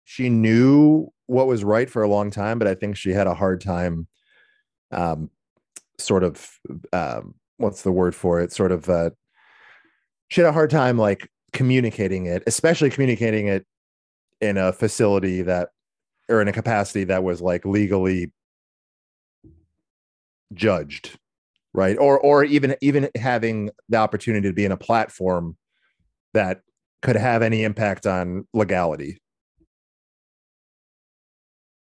she 0.05 0.29
knew 0.29 1.09
what 1.27 1.47
was 1.47 1.65
right 1.65 1.89
for 1.89 2.03
a 2.03 2.09
long 2.09 2.31
time, 2.31 2.59
but 2.59 2.69
I 2.69 2.75
think 2.75 2.97
she 2.97 3.11
had 3.11 3.27
a 3.27 3.35
hard 3.35 3.61
time, 3.61 4.07
um, 4.91 5.31
sort 5.99 6.23
of, 6.23 6.59
um, 6.93 7.35
what's 7.57 7.83
the 7.83 7.93
word 7.93 8.15
for 8.15 8.41
it? 8.41 8.53
Sort 8.53 8.73
of, 8.73 8.89
uh, 8.89 9.11
she 10.29 10.41
had 10.41 10.49
a 10.49 10.53
hard 10.53 10.71
time 10.71 10.99
like 10.99 11.31
communicating 11.53 12.27
it, 12.27 12.43
especially 12.47 12.91
communicating 12.91 13.47
it 13.47 13.67
in 14.41 14.57
a 14.59 14.73
facility 14.73 15.43
that, 15.43 15.71
or 16.29 16.41
in 16.43 16.49
a 16.49 16.53
capacity 16.53 17.05
that 17.05 17.25
was 17.25 17.41
like 17.41 17.65
legally 17.65 18.33
judged 20.55 21.19
right? 21.75 21.97
Or 21.99 22.19
or 22.19 22.45
even 22.45 22.77
even 22.81 23.09
having 23.17 23.71
the 23.89 23.97
opportunity 23.97 24.49
to 24.49 24.55
be 24.55 24.65
in 24.65 24.73
a 24.73 24.77
platform 24.77 25.57
that 26.35 26.61
could 27.01 27.17
have 27.17 27.43
any 27.43 27.65
impact 27.65 28.07
on 28.07 28.47
legality. 28.53 29.21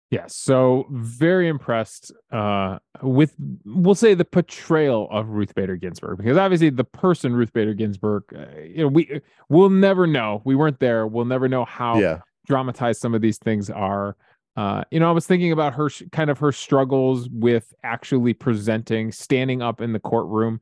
Yeah 0.09 0.25
so 0.27 0.87
very 0.91 1.47
impressed 1.47 2.11
uh 2.33 2.79
with 3.01 3.33
we'll 3.63 3.95
say 3.95 4.13
the 4.13 4.25
portrayal 4.25 5.07
of 5.09 5.29
ruth 5.29 5.55
bader 5.55 5.77
ginsburg 5.77 6.17
because 6.17 6.35
obviously 6.35 6.69
the 6.69 6.83
person 6.83 7.33
ruth 7.33 7.53
bader 7.53 7.73
ginsburg 7.73 8.23
uh, 8.35 8.59
you 8.59 8.79
know 8.79 8.87
we 8.87 9.21
we'll 9.47 9.69
never 9.69 10.05
know. 10.05 10.41
We 10.43 10.55
weren't 10.55 10.79
there. 10.79 11.07
We'll 11.07 11.25
never 11.25 11.47
know 11.47 11.63
how 11.63 11.97
yeah. 11.97 12.19
dramatized 12.45 12.99
some 12.99 13.15
of 13.15 13.21
these 13.21 13.37
things 13.37 13.69
are 13.69 14.17
uh, 14.57 14.83
you 14.91 14.99
know, 14.99 15.07
I 15.07 15.11
was 15.11 15.25
thinking 15.25 15.51
about 15.51 15.73
her 15.75 15.89
kind 16.11 16.29
of 16.29 16.37
her 16.39 16.51
struggles 16.51 17.29
with 17.29 17.73
actually 17.83 18.33
presenting, 18.33 19.11
standing 19.11 19.61
up 19.61 19.79
in 19.79 19.93
the 19.93 19.99
courtroom, 19.99 20.59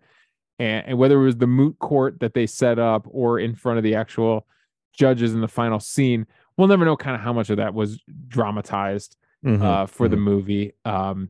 and, 0.59 0.85
and, 0.87 0.97
whether 0.97 1.19
it 1.19 1.25
was 1.25 1.37
the 1.37 1.47
moot 1.47 1.79
court 1.79 2.19
that 2.19 2.33
they 2.33 2.45
set 2.45 2.77
up 2.77 3.07
or 3.09 3.39
in 3.39 3.55
front 3.55 3.77
of 3.77 3.83
the 3.83 3.95
actual 3.95 4.45
judges 4.93 5.33
in 5.33 5.41
the 5.41 5.47
final 5.47 5.79
scene. 5.79 6.27
We'll 6.57 6.67
never 6.67 6.85
know 6.85 6.97
kind 6.97 7.15
of 7.15 7.21
how 7.21 7.33
much 7.33 7.49
of 7.49 7.57
that 7.57 7.73
was 7.73 7.99
dramatized 8.27 9.17
mm-hmm, 9.43 9.63
uh, 9.63 9.85
for 9.87 10.05
mm-hmm. 10.05 10.11
the 10.11 10.17
movie. 10.17 10.73
Um, 10.85 11.29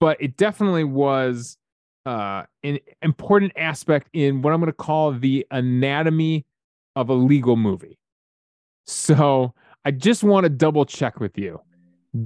but 0.00 0.16
it 0.20 0.36
definitely 0.36 0.84
was 0.84 1.56
uh, 2.06 2.44
an 2.64 2.78
important 3.02 3.52
aspect 3.56 4.08
in 4.12 4.42
what 4.42 4.52
I'm 4.52 4.60
going 4.60 4.72
to 4.72 4.76
call 4.76 5.12
the 5.12 5.46
anatomy 5.50 6.46
of 6.96 7.10
a 7.10 7.14
legal 7.14 7.56
movie. 7.56 7.98
So 8.86 9.54
I 9.84 9.90
just 9.90 10.22
want 10.22 10.44
to 10.44 10.50
double 10.50 10.84
check 10.84 11.20
with 11.20 11.38
you. 11.38 11.60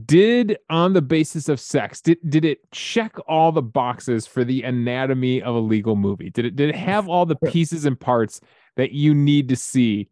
Did 0.07 0.59
on 0.71 0.95
the 0.95 1.03
basis 1.03 1.49
of 1.49 1.61
sex, 1.61 2.01
did, 2.01 2.19
did 2.27 2.45
it 2.45 2.71
check 2.71 3.17
all 3.29 3.53
the 3.53 3.63
boxes 3.63 4.27
for 4.27 4.43
the 4.43 4.63
anatomy 4.63 5.43
of 5.43 5.55
a 5.55 5.59
legal 5.59 5.95
movie? 5.95 6.31
Did 6.31 6.47
it 6.47 6.57
did 6.57 6.71
it 6.71 6.77
have 6.77 7.07
all 7.07 7.27
the 7.27 7.37
pieces 7.37 7.85
and 7.85 7.99
parts 7.99 8.41
that 8.77 8.93
you 8.93 9.15
need 9.15 9.51
to 9.51 9.57
see 9.57 10.09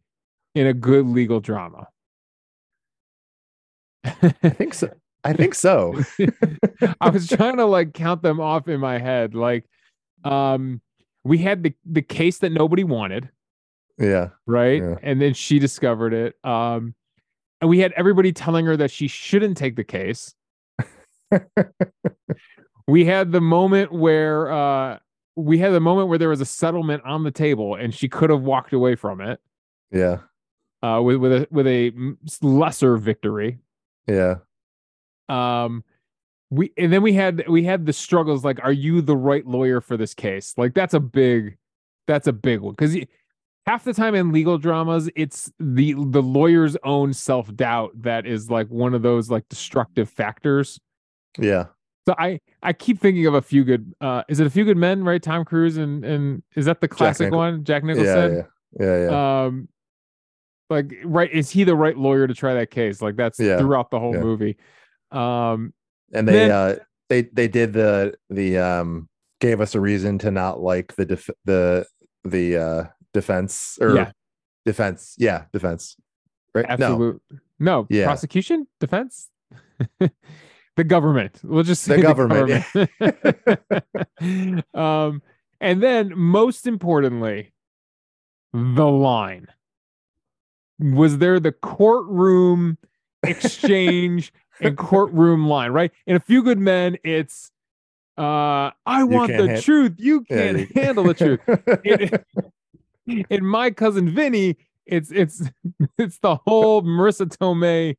in 0.55 0.67
a 0.67 0.75
good 0.75 1.07
legal 1.07 1.41
drama? 1.41 1.89
I 4.05 4.51
think 4.51 4.75
so. 4.75 4.91
I 5.25 5.33
think 5.33 5.55
so. 5.55 5.95
I 7.01 7.11
was 7.11 7.29
trying 7.29 7.57
to 7.57 7.65
like 7.65 7.95
count 7.95 8.23
them 8.23 8.41
off 8.41 8.69
in 8.69 8.81
my 8.81 8.99
head. 8.99 9.35
Like, 9.35 9.65
um, 10.25 10.81
we 11.25 11.39
had 11.39 11.63
the 11.63 11.75
the 11.85 12.03
case 12.03 12.39
that 12.39 12.51
nobody 12.51 12.85
wanted. 12.85 13.31
Yeah. 13.99 14.31
Right. 14.47 14.83
Yeah. 14.83 14.97
And 15.03 15.21
then 15.21 15.35
she 15.35 15.59
discovered 15.59 16.13
it. 16.13 16.35
Um, 16.45 16.95
and 17.63 17.71
we 17.71 17.79
had 17.79 17.93
everybody 17.93 18.33
telling 18.33 18.67
her 18.67 18.77
that 18.77 18.91
she 18.91 19.07
shouldn't 19.07 19.57
take 19.57 19.77
the 19.77 19.85
case. 19.85 20.35
we 22.89 23.05
had 23.05 23.31
the 23.31 23.41
moment 23.41 23.93
where 23.93 24.51
uh, 24.51 24.99
we 25.37 25.59
had 25.59 25.73
the 25.73 25.81
moment 25.81 26.09
where 26.09 26.19
there 26.19 26.29
was 26.29 26.41
a 26.41 26.45
settlement 26.45 27.05
on 27.05 27.23
the 27.23 27.31
table 27.31 27.77
and 27.77 27.95
she 27.95 28.09
could 28.09 28.31
have 28.31 28.43
walked 28.43 28.73
away 28.73 28.97
from 28.97 29.21
it. 29.21 29.41
Yeah. 29.93 30.19
Uh, 30.83 31.01
with 31.03 31.19
with 31.19 31.33
a 31.33 31.49
with 31.53 31.69
a 31.69 31.93
lesser 32.43 32.97
victory. 32.97 33.61
Yeah. 34.09 34.39
Um 35.29 35.85
we 36.51 36.73
and 36.77 36.93
then 36.93 37.03
we 37.03 37.13
had 37.13 37.47
we 37.49 37.63
had 37.63 37.87
the 37.87 37.93
struggles 37.93 38.45
like 38.45 38.59
are 38.65 38.73
you 38.73 39.01
the 39.01 39.17
right 39.17 39.47
lawyer 39.47 39.81
for 39.81 39.97
this 39.97 40.15
case? 40.15 40.55
Like 40.57 40.75
that's 40.75 40.95
a 40.95 41.01
big 41.01 41.59
that's 42.09 42.27
a 42.27 42.33
big 42.33 42.59
one 42.59 42.75
cuz 42.75 42.97
half 43.67 43.85
the 43.85 43.95
time 43.95 44.15
in 44.15 44.33
legal 44.33 44.59
dramas 44.59 45.09
it's 45.15 45.53
the 45.59 45.95
the 45.95 46.23
lawyer's 46.23 46.77
own 46.85 47.13
self-doubt 47.13 47.91
that 48.03 48.27
is 48.27 48.51
like 48.51 48.69
one 48.69 48.95
of 48.95 49.03
those 49.03 49.31
like 49.31 49.49
destructive 49.49 50.09
factors 50.09 50.81
yeah 51.39 51.67
so 52.07 52.15
i 52.19 52.39
i 52.63 52.73
keep 52.73 52.99
thinking 52.99 53.27
of 53.27 53.35
a 53.35 53.43
few 53.43 53.65
good 53.65 53.95
uh 54.01 54.23
is 54.29 54.41
it 54.41 54.47
a 54.47 54.51
few 54.51 54.65
good 54.65 54.77
men 54.77 55.05
right 55.05 55.23
tom 55.23 55.45
cruise 55.45 55.77
and 55.77 56.05
and 56.05 56.43
is 56.57 56.67
that 56.67 56.81
the 56.81 56.89
classic 56.89 57.27
jack 57.27 57.33
one 57.33 57.65
jack 57.65 57.85
nicholson 57.85 58.35
yeah 58.35 58.37
yeah 58.37 58.43
yeah, 58.81 59.11
yeah. 59.11 59.45
um 59.45 59.69
like 60.71 60.95
right 61.05 61.31
is 61.33 61.51
he 61.51 61.65
the 61.65 61.77
right 61.77 61.99
lawyer 61.99 62.27
to 62.27 62.35
try 62.35 62.55
that 62.55 62.71
case 62.71 63.03
like 63.03 63.17
that's 63.17 63.39
yeah. 63.39 63.59
throughout 63.59 63.91
the 63.91 64.01
whole 64.01 64.15
yeah. 64.15 64.21
movie 64.21 64.57
um 65.11 65.73
and 66.13 66.27
they 66.27 66.33
then, 66.33 66.51
uh 66.51 66.77
they 67.09 67.23
they 67.23 67.47
did 67.47 67.73
the 67.73 68.15
the 68.31 68.57
um 68.57 69.09
gave 69.41 69.61
us 69.61 69.75
a 69.75 69.81
reason 69.81 70.19
to 70.19 70.31
not 70.31 70.61
like 70.61 70.95
the 70.97 71.05
def- 71.05 71.31
the 71.45 71.85
the 72.25 72.57
uh 72.57 72.85
defense 73.13 73.79
or 73.81 73.95
yeah. 73.95 74.13
defense. 74.65 75.15
Yeah, 75.19 75.45
defense. 75.53 75.97
Right? 76.55 76.67
Absolute. 76.69 77.23
No. 77.31 77.39
no. 77.59 77.87
Yeah. 77.91 78.05
Prosecution? 78.05 78.67
Defense? 78.81 79.29
the 80.77 80.85
government. 80.85 81.41
We'll 81.43 81.63
just 81.63 81.83
say 81.83 81.97
The 81.97 82.03
the 82.03 82.07
government, 82.07 82.65
government. 84.21 84.65
um, 84.75 85.23
and 85.61 85.83
then 85.83 86.13
most 86.17 86.67
importantly, 86.67 87.53
the 88.53 88.87
line. 88.87 89.47
Was 90.79 91.19
there 91.19 91.39
the 91.39 91.53
courtroom 91.53 92.77
exchange 93.23 94.33
and 94.61 94.77
courtroom 94.77 95.47
line, 95.47 95.71
right? 95.71 95.93
In 96.07 96.17
a 96.17 96.21
few 96.21 96.43
good 96.43 96.59
men, 96.59 96.97
it's 97.05 97.51
uh 98.19 98.71
I 98.85 99.05
want 99.05 99.29
the 99.29 99.49
han- 99.49 99.63
truth. 99.63 99.95
You 99.99 100.23
can't 100.23 100.59
you- 100.59 100.69
handle 100.75 101.05
the 101.05 101.15
truth. 101.15 101.41
It- 101.85 102.27
in 103.31 103.45
my 103.45 103.71
cousin 103.71 104.09
Vinny, 104.11 104.57
it's 104.87 105.11
it's 105.11 105.43
it's 105.99 106.19
the 106.19 106.37
whole 106.37 106.83
Marisa 106.83 107.27
Tomei 107.27 107.97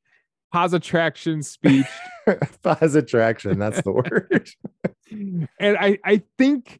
positraction 0.52 1.42
speech. 1.44 1.86
Positraction. 2.64 3.60
That's 3.60 3.82
the 3.82 3.92
word. 3.92 4.50
and 5.60 5.78
I 5.78 5.98
I 6.06 6.22
think 6.38 6.80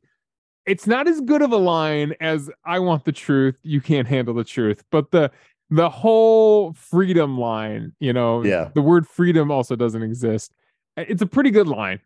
it's 0.66 0.88
not 0.88 1.08
as 1.08 1.20
good 1.22 1.42
of 1.42 1.52
a 1.52 1.58
line 1.58 2.14
as 2.22 2.50
I 2.66 2.80
want 2.80 3.04
the 3.06 3.12
truth, 3.12 3.56
you 3.64 3.82
can't 3.82 4.08
handle 4.08 4.34
the 4.34 4.44
truth, 4.46 4.84
but 4.92 5.12
the 5.12 5.32
the 5.70 5.90
whole 5.90 6.74
freedom 6.74 7.38
line, 7.38 7.94
you 8.00 8.14
know, 8.14 8.44
Yeah. 8.44 8.70
the 8.76 8.82
word 8.82 9.08
freedom 9.08 9.50
also 9.52 9.76
doesn't 9.76 10.04
exist. 10.04 10.54
It's 10.96 11.22
a 11.22 11.26
pretty 11.26 11.50
good 11.50 11.68
line. 11.68 12.00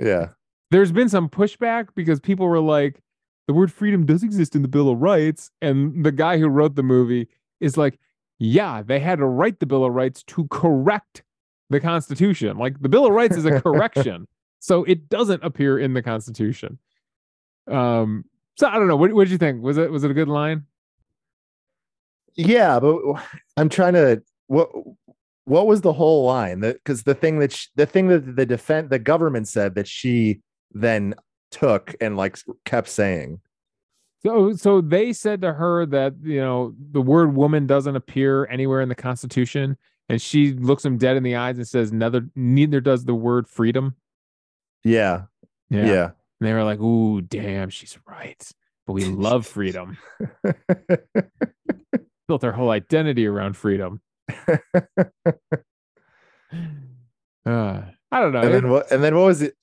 Yeah. 0.00 0.28
There's 0.70 0.90
been 0.92 1.08
some 1.10 1.28
pushback 1.28 1.88
because 1.94 2.18
people 2.20 2.48
were 2.48 2.58
like, 2.60 3.02
the 3.46 3.54
word 3.54 3.72
freedom 3.72 4.06
does 4.06 4.22
exist 4.22 4.56
in 4.56 4.62
the 4.62 4.68
Bill 4.68 4.88
of 4.88 5.00
Rights. 5.00 5.50
And 5.62 6.04
the 6.04 6.12
guy 6.12 6.38
who 6.38 6.48
wrote 6.48 6.74
the 6.74 6.82
movie 6.82 7.28
is 7.60 7.76
like, 7.76 7.98
yeah, 8.38 8.82
they 8.82 8.98
had 8.98 9.18
to 9.18 9.26
write 9.26 9.60
the 9.60 9.66
Bill 9.66 9.84
of 9.84 9.92
Rights 9.92 10.22
to 10.24 10.46
correct 10.48 11.22
the 11.70 11.80
Constitution. 11.80 12.58
Like 12.58 12.80
the 12.80 12.88
Bill 12.88 13.06
of 13.06 13.12
Rights 13.12 13.36
is 13.36 13.44
a 13.44 13.60
correction. 13.60 14.26
so 14.58 14.84
it 14.84 15.08
doesn't 15.08 15.42
appear 15.42 15.78
in 15.78 15.94
the 15.94 16.02
Constitution. 16.02 16.78
Um, 17.70 18.24
so 18.56 18.68
I 18.68 18.74
don't 18.74 18.88
know. 18.88 18.96
What 18.96 19.12
what 19.12 19.24
did 19.24 19.32
you 19.32 19.38
think? 19.38 19.62
Was 19.62 19.78
it 19.78 19.90
was 19.90 20.04
it 20.04 20.10
a 20.10 20.14
good 20.14 20.28
line? 20.28 20.64
Yeah, 22.34 22.78
but 22.80 22.98
I'm 23.56 23.68
trying 23.68 23.94
to 23.94 24.22
what 24.46 24.70
what 25.44 25.66
was 25.66 25.80
the 25.80 25.92
whole 25.92 26.24
line? 26.24 26.60
Because 26.60 27.04
the 27.04 27.14
thing 27.14 27.38
that 27.40 27.52
sh 27.52 27.68
the 27.76 27.86
thing 27.86 28.08
that 28.08 28.36
the 28.36 28.46
defense 28.46 28.88
the 28.90 28.98
government 28.98 29.48
said 29.48 29.74
that 29.74 29.88
she 29.88 30.40
then 30.72 31.14
took 31.50 31.94
and 32.00 32.16
like 32.16 32.38
kept 32.64 32.88
saying. 32.88 33.40
So 34.24 34.54
so 34.54 34.80
they 34.80 35.12
said 35.12 35.42
to 35.42 35.52
her 35.52 35.86
that 35.86 36.14
you 36.22 36.40
know 36.40 36.74
the 36.92 37.02
word 37.02 37.34
woman 37.34 37.66
doesn't 37.66 37.96
appear 37.96 38.46
anywhere 38.46 38.80
in 38.80 38.88
the 38.88 38.94
Constitution, 38.94 39.76
and 40.08 40.20
she 40.20 40.52
looks 40.52 40.84
him 40.84 40.98
dead 40.98 41.16
in 41.16 41.22
the 41.22 41.36
eyes 41.36 41.58
and 41.58 41.68
says, 41.68 41.92
"Neither 41.92 42.28
neither 42.34 42.80
does 42.80 43.04
the 43.04 43.14
word 43.14 43.48
freedom." 43.48 43.94
Yeah, 44.84 45.22
yeah. 45.70 46.10
And 46.40 46.48
they 46.48 46.52
were 46.52 46.64
like, 46.64 46.80
"Ooh, 46.80 47.20
damn, 47.20 47.70
she's 47.70 47.98
right." 48.06 48.42
But 48.86 48.94
we 48.94 49.04
love 49.06 49.46
freedom. 49.46 49.98
Built 52.28 52.42
our 52.42 52.52
whole 52.52 52.70
identity 52.70 53.26
around 53.26 53.56
freedom. 53.56 54.00
Uh, 54.48 54.58
I 58.12 58.20
don't 58.20 58.32
know. 58.32 58.40
and 58.40 58.54
then 58.54 58.70
what? 58.70 58.90
And 58.90 59.02
then 59.02 59.14
what 59.14 59.24
was 59.24 59.42
it? 59.42 59.55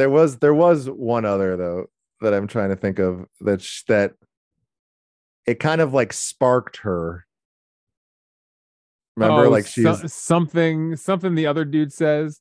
There 0.00 0.08
was 0.08 0.38
there 0.38 0.54
was 0.54 0.88
one 0.88 1.26
other 1.26 1.58
though 1.58 1.90
that 2.22 2.32
I'm 2.32 2.46
trying 2.46 2.70
to 2.70 2.76
think 2.76 2.98
of 2.98 3.26
that 3.42 3.60
sh- 3.60 3.82
that 3.88 4.14
it 5.44 5.60
kind 5.60 5.82
of 5.82 5.92
like 5.92 6.14
sparked 6.14 6.78
her. 6.78 7.26
Remember, 9.18 9.44
oh, 9.44 9.50
like 9.50 9.66
so- 9.66 9.94
she's 9.96 10.10
something 10.14 10.96
something 10.96 11.34
the 11.34 11.46
other 11.46 11.66
dude 11.66 11.92
says. 11.92 12.40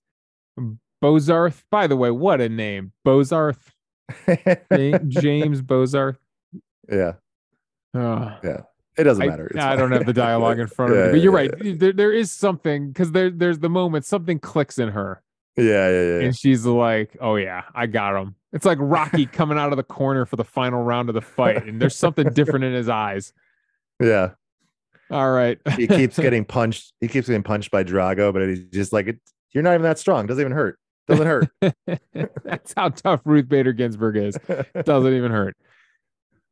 Bozarth. 1.03 1.63
By 1.69 1.87
the 1.87 1.97
way, 1.97 2.11
what 2.11 2.39
a 2.39 2.47
name, 2.47 2.93
Bozarth. 3.05 3.73
James 5.09 5.61
Bozarth. 5.61 6.17
yeah, 6.89 7.13
Oh. 7.93 8.37
it 8.97 9.03
doesn't 9.03 9.27
matter. 9.27 9.47
It's 9.47 9.59
I 9.59 9.75
don't 9.75 9.91
have 9.91 10.05
the 10.05 10.13
dialogue 10.13 10.59
in 10.59 10.67
front 10.67 10.93
of 10.93 10.97
Yeah, 10.99 11.05
me, 11.07 11.11
but 11.11 11.21
you're 11.21 11.37
yeah, 11.41 11.49
right. 11.51 11.79
There, 11.79 11.91
there 11.91 12.13
is 12.13 12.31
something 12.31 12.87
because 12.87 13.11
there, 13.11 13.29
there's 13.29 13.59
the 13.59 13.69
moment 13.69 14.05
something 14.05 14.39
clicks 14.39 14.79
in 14.79 14.89
her, 14.89 15.21
Yeah, 15.59 15.89
yeah, 15.89 16.03
yeah. 16.03 16.19
and 16.25 16.37
she's 16.37 16.65
like, 16.65 17.17
"Oh 17.19 17.35
yeah, 17.35 17.63
I 17.73 17.87
got 17.87 18.19
him." 18.21 18.35
It's 18.53 18.65
like 18.65 18.77
Rocky 18.81 19.25
coming 19.31 19.57
out 19.57 19.71
of 19.71 19.77
the 19.77 19.83
corner 19.83 20.25
for 20.25 20.35
the 20.35 20.43
final 20.43 20.81
round 20.81 21.09
of 21.09 21.15
the 21.15 21.21
fight, 21.21 21.67
and 21.67 21.81
there's 21.81 21.95
something 21.95 22.29
different 22.33 22.65
in 22.65 22.73
his 22.73 22.89
eyes. 22.89 23.33
yeah. 24.01 24.31
All 25.11 25.31
right, 25.31 25.57
He 25.75 25.87
keeps 25.87 26.17
getting 26.19 26.45
punched. 26.45 26.93
He 27.01 27.07
keeps 27.07 27.27
getting 27.27 27.43
punched 27.43 27.71
by 27.71 27.83
Drago, 27.83 28.31
but 28.31 28.47
he's 28.47 28.63
just 28.65 28.93
like, 28.93 29.19
"You're 29.51 29.63
not 29.63 29.71
even 29.73 29.83
that 29.83 29.97
strong. 29.99 30.27
Doesn't 30.27 30.41
even 30.41 30.51
hurt. 30.51 30.77
Doesn't 31.07 31.25
hurt." 31.25 31.49
That's 32.43 32.73
how 32.77 32.89
tough 32.89 33.21
Ruth 33.25 33.49
Bader 33.49 33.73
Ginsburg 33.73 34.17
is. 34.17 34.37
Doesn't 34.83 35.13
even 35.13 35.31
hurt. 35.31 35.57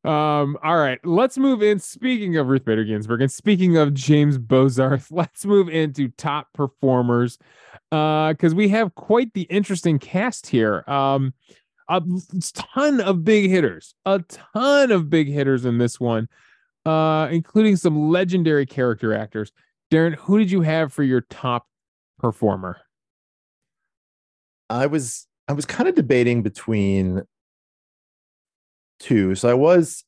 Um, 0.08 0.58
all 0.64 0.78
right, 0.78 1.00
let's 1.06 1.38
move 1.38 1.62
in. 1.62 1.80
Speaking 1.80 2.38
of 2.38 2.48
Ruth 2.48 2.64
Bader 2.64 2.86
Ginsburg 2.86 3.22
and 3.22 3.32
speaking 3.32 3.76
of 3.76 3.94
James 3.94 4.38
Bozarth, 4.38 5.08
let's 5.12 5.46
move 5.46 5.68
into 5.68 6.08
top 6.10 6.54
performers. 6.54 7.38
Uh, 7.92 8.32
because 8.32 8.56
we 8.56 8.70
have 8.70 8.96
quite 8.96 9.34
the 9.34 9.44
interesting 9.44 10.00
cast 10.00 10.48
here. 10.48 10.84
Um, 10.88 11.34
a 11.90 12.02
ton 12.54 13.02
of 13.02 13.24
big 13.24 13.50
hitters, 13.50 13.96
a 14.06 14.20
ton 14.30 14.92
of 14.92 15.10
big 15.10 15.28
hitters 15.28 15.66
in 15.66 15.78
this 15.78 16.00
one, 16.00 16.28
uh, 16.86 17.28
including 17.30 17.76
some 17.76 18.10
legendary 18.10 18.66
character 18.66 19.14
actors. 19.14 19.52
Darren, 19.92 20.16
who 20.16 20.38
did 20.38 20.52
you 20.52 20.62
have 20.62 20.92
for 20.92 21.04
your 21.04 21.22
top 21.22 21.68
performer? 22.20 22.78
I 24.70 24.88
was 24.88 25.28
I 25.48 25.54
was 25.54 25.66
kind 25.66 25.88
of 25.88 25.96
debating 25.96 26.44
between 26.44 27.24
two. 29.00 29.36
So 29.36 29.50
I 29.50 29.54
was 29.54 30.04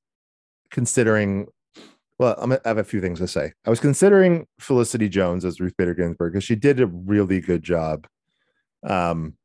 considering. 0.71 1.47
Well, 2.17 2.35
I'm, 2.37 2.51
I 2.51 2.59
have 2.65 2.77
a 2.77 2.83
few 2.83 2.99
things 2.99 3.19
to 3.19 3.27
say. 3.29 3.53
I 3.65 3.69
was 3.69 3.79
considering 3.79 4.45
Felicity 4.59 5.07
Jones 5.07 5.45
as 5.45 5.61
Ruth 5.61 5.75
Bader 5.77 5.93
Ginsburg 5.93 6.33
because 6.33 6.43
she 6.43 6.55
did 6.55 6.81
a 6.81 6.87
really 6.87 7.39
good 7.39 7.63
job. 7.63 8.07
Um, 8.83 9.35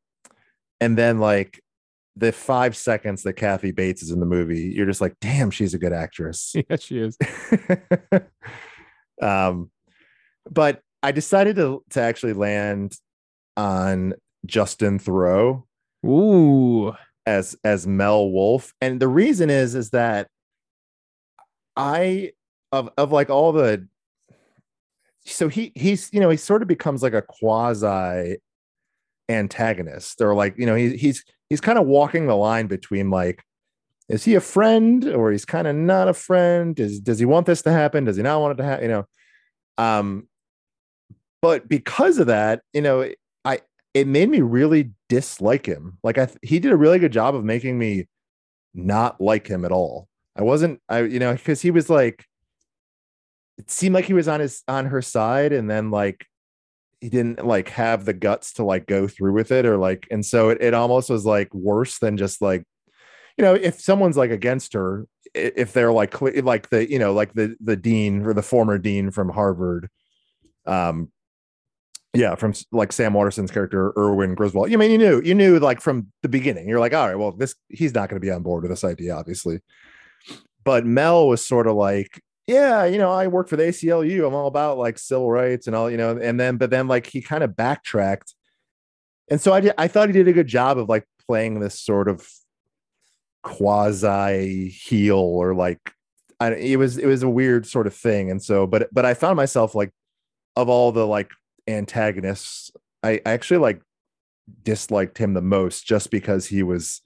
and 0.81 0.97
then 0.97 1.19
like 1.19 1.61
the 2.17 2.33
five 2.33 2.75
seconds 2.75 3.23
that 3.23 3.33
Kathy 3.33 3.71
Bates 3.71 4.03
is 4.03 4.11
in 4.11 4.19
the 4.19 4.25
movie, 4.25 4.73
you're 4.75 4.85
just 4.85 4.99
like, 4.99 5.15
damn, 5.21 5.51
she's 5.51 5.73
a 5.73 5.77
good 5.77 5.93
actress. 5.93 6.53
yeah, 6.69 6.75
she 6.75 6.99
is. 6.99 7.17
um, 9.21 9.71
but 10.51 10.81
I 11.01 11.13
decided 11.13 11.55
to 11.55 11.81
to 11.91 12.01
actually 12.01 12.33
land 12.33 12.97
on 13.55 14.15
Justin 14.45 14.99
Theroux 14.99 15.63
Ooh. 16.05 16.93
As 17.25 17.55
as 17.63 17.87
Mel 17.87 18.29
Wulf, 18.29 18.73
and 18.81 18.99
the 18.99 19.07
reason 19.07 19.49
is 19.49 19.73
is 19.73 19.89
that 19.91 20.27
I 21.75 22.33
of 22.71 22.89
of 22.97 23.11
like 23.11 23.29
all 23.29 23.51
the 23.51 23.87
so 25.25 25.47
he 25.47 25.71
he's 25.75 26.09
you 26.13 26.19
know 26.19 26.29
he 26.29 26.37
sort 26.37 26.61
of 26.61 26.67
becomes 26.67 27.01
like 27.01 27.13
a 27.13 27.21
quasi 27.21 28.37
antagonist 29.27 30.21
or 30.21 30.35
like 30.35 30.55
you 30.57 30.67
know 30.67 30.75
he, 30.75 30.95
he's 30.95 31.23
he's 31.49 31.61
kind 31.61 31.79
of 31.79 31.87
walking 31.87 32.27
the 32.27 32.35
line 32.35 32.67
between 32.67 33.09
like 33.09 33.43
is 34.07 34.23
he 34.23 34.35
a 34.35 34.41
friend 34.41 35.03
or 35.05 35.31
he's 35.31 35.45
kind 35.45 35.67
of 35.67 35.75
not 35.75 36.07
a 36.07 36.13
friend? 36.13 36.75
Does 36.75 36.99
does 36.99 37.17
he 37.17 37.25
want 37.25 37.47
this 37.47 37.63
to 37.63 37.71
happen? 37.71 38.05
Does 38.05 38.17
he 38.17 38.23
not 38.23 38.39
want 38.39 38.53
it 38.53 38.61
to 38.61 38.69
happen 38.69 38.83
you 38.83 38.89
know? 38.89 39.05
Um 39.77 40.27
but 41.41 41.67
because 41.67 42.17
of 42.17 42.27
that 42.27 42.61
you 42.73 42.81
know 42.81 43.07
i 43.43 43.59
it 43.95 44.07
made 44.07 44.29
me 44.29 44.41
really 44.41 44.91
dislike 45.07 45.65
him. 45.65 45.97
Like 46.03 46.19
i 46.19 46.27
he 46.43 46.59
did 46.59 46.71
a 46.71 46.77
really 46.77 46.99
good 46.99 47.13
job 47.13 47.33
of 47.33 47.43
making 47.43 47.79
me 47.79 48.07
not 48.75 49.19
like 49.19 49.47
him 49.47 49.65
at 49.65 49.71
all. 49.71 50.07
I 50.35 50.43
wasn't 50.43 50.81
i 50.89 51.01
you 51.01 51.17
know 51.17 51.33
because 51.33 51.61
he 51.61 51.71
was 51.71 51.89
like 51.89 52.25
it 53.57 53.71
seemed 53.71 53.95
like 53.95 54.05
he 54.05 54.13
was 54.13 54.27
on 54.27 54.41
his 54.41 54.63
on 54.67 54.87
her 54.87 55.01
side 55.01 55.53
and 55.53 55.69
then 55.69 55.91
like 55.91 56.25
he 56.99 57.07
didn't 57.07 57.45
like 57.45 57.69
have 57.69 58.03
the 58.03 58.13
guts 58.13 58.53
to 58.53 58.65
like 58.65 58.85
go 58.85 59.07
through 59.07 59.31
with 59.31 59.49
it 59.51 59.65
or 59.65 59.77
like 59.77 60.07
and 60.11 60.25
so 60.25 60.49
it, 60.49 60.61
it 60.61 60.73
almost 60.73 61.09
was 61.09 61.25
like 61.25 61.53
worse 61.53 61.99
than 61.99 62.17
just 62.17 62.41
like 62.41 62.65
you 63.37 63.45
know 63.45 63.53
if 63.53 63.79
someone's 63.79 64.17
like 64.17 64.31
against 64.31 64.73
her 64.73 65.07
if 65.33 65.71
they're 65.71 65.93
like 65.93 66.19
like 66.21 66.67
the 66.69 66.89
you 66.91 66.99
know 66.99 67.13
like 67.13 67.33
the 67.33 67.55
the 67.61 67.77
dean 67.77 68.25
or 68.25 68.33
the 68.33 68.43
former 68.43 68.77
dean 68.77 69.09
from 69.11 69.29
harvard 69.29 69.89
um 70.65 71.09
yeah 72.15 72.35
from 72.35 72.53
like 72.71 72.91
sam 72.91 73.13
waterston's 73.13 73.51
character 73.51 73.93
erwin 73.97 74.35
griswold 74.35 74.71
you 74.71 74.77
mean 74.77 74.91
you 74.91 74.97
knew 74.97 75.21
you 75.23 75.35
knew 75.35 75.59
like 75.59 75.81
from 75.81 76.07
the 76.21 76.29
beginning 76.29 76.67
you're 76.67 76.79
like 76.79 76.93
all 76.93 77.07
right 77.07 77.17
well 77.17 77.31
this 77.31 77.55
he's 77.69 77.93
not 77.93 78.09
going 78.09 78.19
to 78.19 78.25
be 78.25 78.31
on 78.31 78.41
board 78.41 78.63
with 78.63 78.71
this 78.71 78.83
idea 78.83 79.15
obviously 79.15 79.59
but 80.63 80.85
mel 80.85 81.27
was 81.27 81.45
sort 81.45 81.67
of 81.67 81.75
like 81.75 82.21
yeah, 82.47 82.85
you 82.85 82.97
know, 82.97 83.11
I 83.11 83.27
work 83.27 83.47
for 83.47 83.55
the 83.55 83.63
ACLU. 83.63 84.25
I'm 84.25 84.35
all 84.35 84.47
about 84.47 84.77
like 84.77 84.99
civil 84.99 85.31
rights 85.31 85.67
and 85.67 85.75
all, 85.75 85.89
you 85.89 85.97
know, 85.97 86.11
and 86.11 86.39
then, 86.39 86.57
but 86.57 86.69
then 86.69 86.87
like 86.87 87.07
he 87.07 87.21
kind 87.21 87.43
of 87.43 87.55
backtracked. 87.55 88.35
And 89.29 89.41
so 89.41 89.51
I 89.51 89.61
did, 89.61 89.73
I 89.77 89.87
thought 89.87 90.09
he 90.09 90.13
did 90.13 90.27
a 90.27 90.33
good 90.33 90.47
job 90.47 90.77
of 90.77 90.87
like 90.87 91.07
playing 91.27 91.59
this 91.59 91.79
sort 91.79 92.07
of 92.07 92.27
quasi 93.41 94.69
heel 94.69 95.17
or 95.17 95.55
like, 95.55 95.79
I, 96.39 96.53
it 96.53 96.77
was, 96.77 96.97
it 96.97 97.07
was 97.07 97.23
a 97.23 97.29
weird 97.29 97.65
sort 97.65 97.87
of 97.87 97.95
thing. 97.95 98.29
And 98.29 98.43
so, 98.43 98.67
but, 98.67 98.89
but 98.91 99.05
I 99.05 99.15
found 99.15 99.37
myself 99.37 99.73
like, 99.73 99.91
of 100.55 100.69
all 100.69 100.91
the 100.91 101.05
like 101.05 101.31
antagonists, 101.67 102.71
I, 103.03 103.21
actually 103.25 103.57
like 103.57 103.81
disliked 104.63 105.17
him 105.17 105.33
the 105.33 105.41
most 105.41 105.85
just 105.85 106.11
because 106.11 106.45
he 106.47 106.63
was 106.63 107.01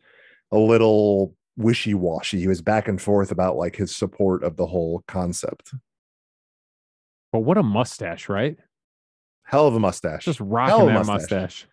a 0.52 0.58
little 0.58 1.36
wishy-washy. 1.58 2.40
He 2.40 2.48
was 2.48 2.62
back 2.62 2.88
and 2.88 3.02
forth 3.02 3.32
about 3.32 3.58
like 3.58 3.76
his 3.76 3.96
support 3.96 4.44
of 4.44 4.56
the 4.56 4.66
whole 4.66 5.04
concept. 5.08 5.74
But 7.32 7.40
what 7.40 7.58
a 7.58 7.64
mustache, 7.64 8.30
right? 8.30 8.58
Hell 9.44 9.68
of 9.68 9.76
a 9.76 9.80
mustache. 9.80 10.26
Just 10.26 10.40
rocking 10.40 10.88
that 10.88 11.06
mustache. 11.06 11.32
mustache. 11.32 11.68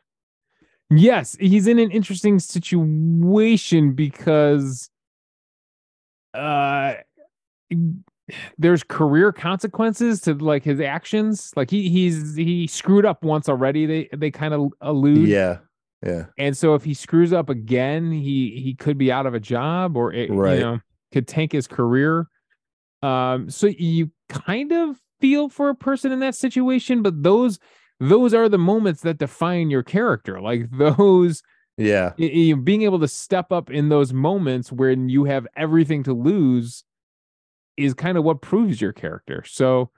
Yes, 0.90 1.36
he's 1.40 1.66
in 1.66 1.78
an 1.78 1.90
interesting 1.90 2.38
situation 2.38 3.92
because 3.92 4.90
uh 6.34 6.94
there's 8.58 8.82
career 8.82 9.32
consequences 9.32 10.20
to 10.22 10.34
like 10.34 10.64
his 10.64 10.80
actions. 10.80 11.52
Like 11.56 11.70
he 11.70 11.88
he's 11.88 12.34
he 12.36 12.66
screwed 12.66 13.06
up 13.06 13.22
once 13.24 13.48
already. 13.48 13.86
They 13.86 14.08
they 14.16 14.30
kind 14.30 14.52
of 14.54 14.72
allude. 14.80 15.28
Yeah. 15.28 15.58
Yeah. 16.04 16.26
And 16.38 16.56
so 16.56 16.74
if 16.74 16.84
he 16.84 16.92
screws 16.94 17.32
up 17.32 17.48
again, 17.48 18.10
he 18.12 18.60
he 18.62 18.74
could 18.74 18.98
be 18.98 19.10
out 19.12 19.26
of 19.26 19.34
a 19.34 19.40
job 19.40 19.96
or 19.96 20.12
it, 20.12 20.30
Right. 20.30 20.54
you 20.58 20.60
know 20.64 20.78
could 21.12 21.26
tank 21.28 21.52
his 21.52 21.66
career. 21.66 22.28
Um, 23.02 23.48
so 23.50 23.68
you 23.68 24.10
kind 24.28 24.72
of 24.72 24.96
feel 25.20 25.48
for 25.48 25.68
a 25.68 25.74
person 25.74 26.12
in 26.12 26.20
that 26.20 26.34
situation, 26.34 27.02
but 27.02 27.22
those 27.22 27.58
those 28.00 28.34
are 28.34 28.48
the 28.48 28.58
moments 28.58 29.02
that 29.02 29.18
define 29.18 29.70
your 29.70 29.82
character. 29.82 30.40
Like 30.40 30.68
those 30.76 31.42
Yeah. 31.78 32.12
y- 32.18 32.52
y- 32.52 32.60
being 32.62 32.82
able 32.82 32.98
to 33.00 33.08
step 33.08 33.52
up 33.52 33.70
in 33.70 33.88
those 33.88 34.12
moments 34.12 34.70
when 34.72 35.08
you 35.08 35.24
have 35.24 35.46
everything 35.56 36.02
to 36.04 36.12
lose 36.12 36.84
is 37.76 37.94
kind 37.94 38.16
of 38.18 38.24
what 38.24 38.40
proves 38.42 38.80
your 38.80 38.92
character. 38.92 39.44
So 39.46 39.90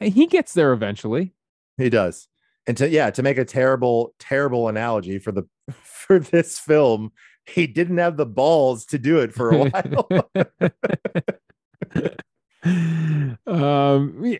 he 0.00 0.26
gets 0.26 0.52
there 0.54 0.72
eventually. 0.72 1.32
He 1.78 1.88
does. 1.90 2.28
And 2.66 2.76
to 2.78 2.88
yeah, 2.88 3.10
to 3.10 3.22
make 3.22 3.38
a 3.38 3.44
terrible, 3.44 4.14
terrible 4.18 4.68
analogy 4.68 5.18
for 5.18 5.32
the 5.32 5.44
for 5.82 6.18
this 6.18 6.58
film, 6.58 7.12
he 7.46 7.66
didn't 7.66 7.98
have 7.98 8.16
the 8.16 8.26
balls 8.26 8.84
to 8.86 8.98
do 8.98 9.18
it 9.20 9.32
for 9.32 9.50
a 9.50 9.68
while. 9.70 10.08
um 13.46 14.36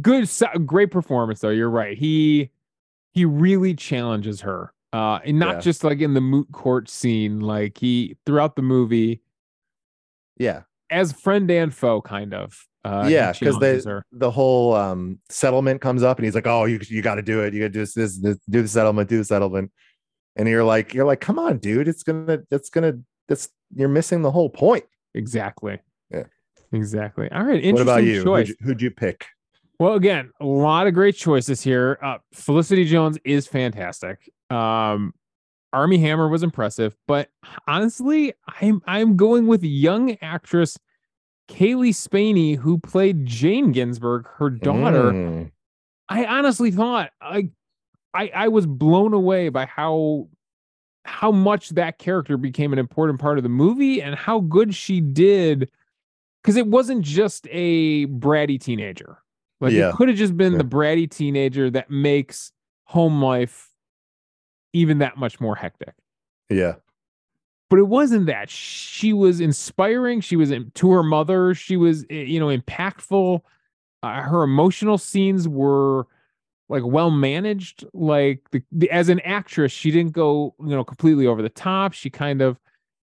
good 0.00 0.28
great 0.64 0.90
performance 0.92 1.40
though 1.40 1.48
you're 1.48 1.68
right 1.70 1.98
he 1.98 2.50
he 3.12 3.24
really 3.24 3.74
challenges 3.74 4.42
her 4.42 4.72
uh 4.92 5.18
and 5.24 5.40
not 5.40 5.56
Yeah. 5.56 5.60
just 5.60 5.82
like 5.82 5.98
in 6.00 6.14
the 6.14 6.20
moot 6.20 6.46
court 6.52 6.88
scene 6.88 7.40
like 7.40 7.78
he 7.78 8.16
throughout 8.26 8.54
the 8.54 8.62
movie 8.62 9.22
yeah. 10.36 10.62
As 10.94 11.12
friend 11.12 11.50
and 11.50 11.74
foe 11.74 12.00
kind 12.00 12.32
of 12.32 12.56
uh 12.84 13.06
yeah, 13.10 13.32
because 13.32 13.58
the 13.58 14.02
the 14.12 14.30
whole 14.30 14.74
um 14.74 15.18
settlement 15.28 15.80
comes 15.80 16.02
up 16.02 16.18
and 16.18 16.24
he's 16.24 16.34
like, 16.34 16.46
Oh, 16.46 16.64
you 16.66 16.78
you 16.88 17.02
gotta 17.02 17.22
do 17.22 17.40
it. 17.42 17.52
You 17.54 17.60
gotta 17.60 17.70
do 17.70 17.80
this, 17.80 17.94
this, 17.94 18.18
this 18.18 18.38
do 18.48 18.62
the 18.62 18.68
settlement, 18.68 19.08
do 19.08 19.18
the 19.18 19.24
settlement. 19.24 19.72
And 20.36 20.48
you're 20.48 20.64
like, 20.64 20.92
you're 20.94 21.04
like, 21.06 21.20
come 21.20 21.38
on, 21.38 21.58
dude. 21.58 21.86
It's 21.88 22.02
gonna, 22.02 22.40
it's 22.50 22.68
gonna, 22.68 22.94
that's 23.28 23.48
you're 23.74 23.88
missing 23.88 24.22
the 24.22 24.30
whole 24.30 24.50
point. 24.50 24.84
exactly 25.14 25.78
Yeah. 26.10 26.24
exactly 26.72 27.30
all 27.30 27.44
right 27.44 27.62
What 27.72 27.82
about 27.82 28.00
interesting 28.02 28.06
you? 28.06 28.36
Who'd, 28.36 28.48
you? 28.48 28.54
who'd 28.62 28.82
you 28.82 28.90
pick? 28.90 29.26
Well, 29.78 29.94
again, 29.94 30.30
a 30.40 30.44
lot 30.46 30.86
of 30.86 30.94
great 30.94 31.16
choices 31.16 31.60
here. 31.60 31.98
Uh, 32.00 32.18
Felicity 32.32 32.84
Jones 32.84 33.18
is 33.24 33.46
fantastic. 33.48 34.30
Um, 34.50 35.14
Armie 35.72 35.98
Hammer 35.98 36.28
was 36.28 36.44
impressive, 36.44 36.94
but 37.08 37.28
honestly, 37.66 38.34
I'm 38.60 38.80
I'm 38.86 39.16
going 39.16 39.48
with 39.48 39.64
young 39.64 40.16
actress 40.22 40.78
Cailee 41.48 41.94
Spaeny, 41.94 42.56
who 42.56 42.78
played 42.78 43.26
Jane 43.26 43.72
Ginsburg, 43.72 44.26
her 44.36 44.50
daughter. 44.50 45.12
Mm, 45.12 45.50
I 46.08 46.24
honestly 46.24 46.70
thought 46.70 47.10
I, 47.20 47.50
I 48.14 48.28
I 48.34 48.48
was 48.48 48.66
blown 48.66 49.12
away 49.12 49.48
by 49.50 49.66
how 49.66 50.28
how 51.04 51.30
much 51.30 51.70
that 51.70 51.98
character 51.98 52.36
became 52.38 52.72
an 52.72 52.78
important 52.78 53.20
part 53.20 53.36
of 53.38 53.42
the 53.42 53.50
movie 53.50 54.00
and 54.00 54.14
how 54.14 54.40
good 54.40 54.74
she 54.74 55.00
did 55.00 55.70
because 56.42 56.56
it 56.56 56.66
wasn't 56.66 57.02
just 57.02 57.46
a 57.50 58.06
bratty 58.06 58.58
teenager. 58.58 59.18
Like 59.60 59.72
Yeah. 59.72 59.90
it 59.90 59.96
could 59.96 60.08
have 60.08 60.16
just 60.16 60.36
been 60.36 60.52
Yeah. 60.52 60.58
the 60.58 60.64
bratty 60.64 61.10
teenager 61.10 61.68
that 61.70 61.90
makes 61.90 62.52
home 62.84 63.20
life 63.22 63.70
even 64.72 64.98
that 64.98 65.16
much 65.18 65.40
more 65.40 65.56
hectic. 65.56 65.94
yeah. 66.50 66.74
But 67.74 67.80
it 67.80 67.88
wasn't 67.88 68.26
that. 68.26 68.50
She 68.50 69.12
was 69.12 69.40
inspiring. 69.40 70.20
She 70.20 70.36
was 70.36 70.52
in, 70.52 70.70
to 70.76 70.92
her 70.92 71.02
mother. 71.02 71.54
She 71.54 71.76
was, 71.76 72.04
eh, 72.08 72.22
you 72.22 72.38
know, 72.38 72.56
impactful. 72.56 73.40
Uh, 74.00 74.22
her 74.22 74.44
emotional 74.44 74.96
scenes 74.96 75.48
were 75.48 76.06
like 76.68 76.84
well 76.86 77.10
managed. 77.10 77.84
Like 77.92 78.48
the, 78.52 78.62
the 78.70 78.88
as 78.92 79.08
an 79.08 79.18
actress, 79.24 79.72
she 79.72 79.90
didn't 79.90 80.12
go, 80.12 80.54
you 80.60 80.68
know, 80.68 80.84
completely 80.84 81.26
over 81.26 81.42
the 81.42 81.48
top. 81.48 81.94
She 81.94 82.10
kind 82.10 82.42
of 82.42 82.60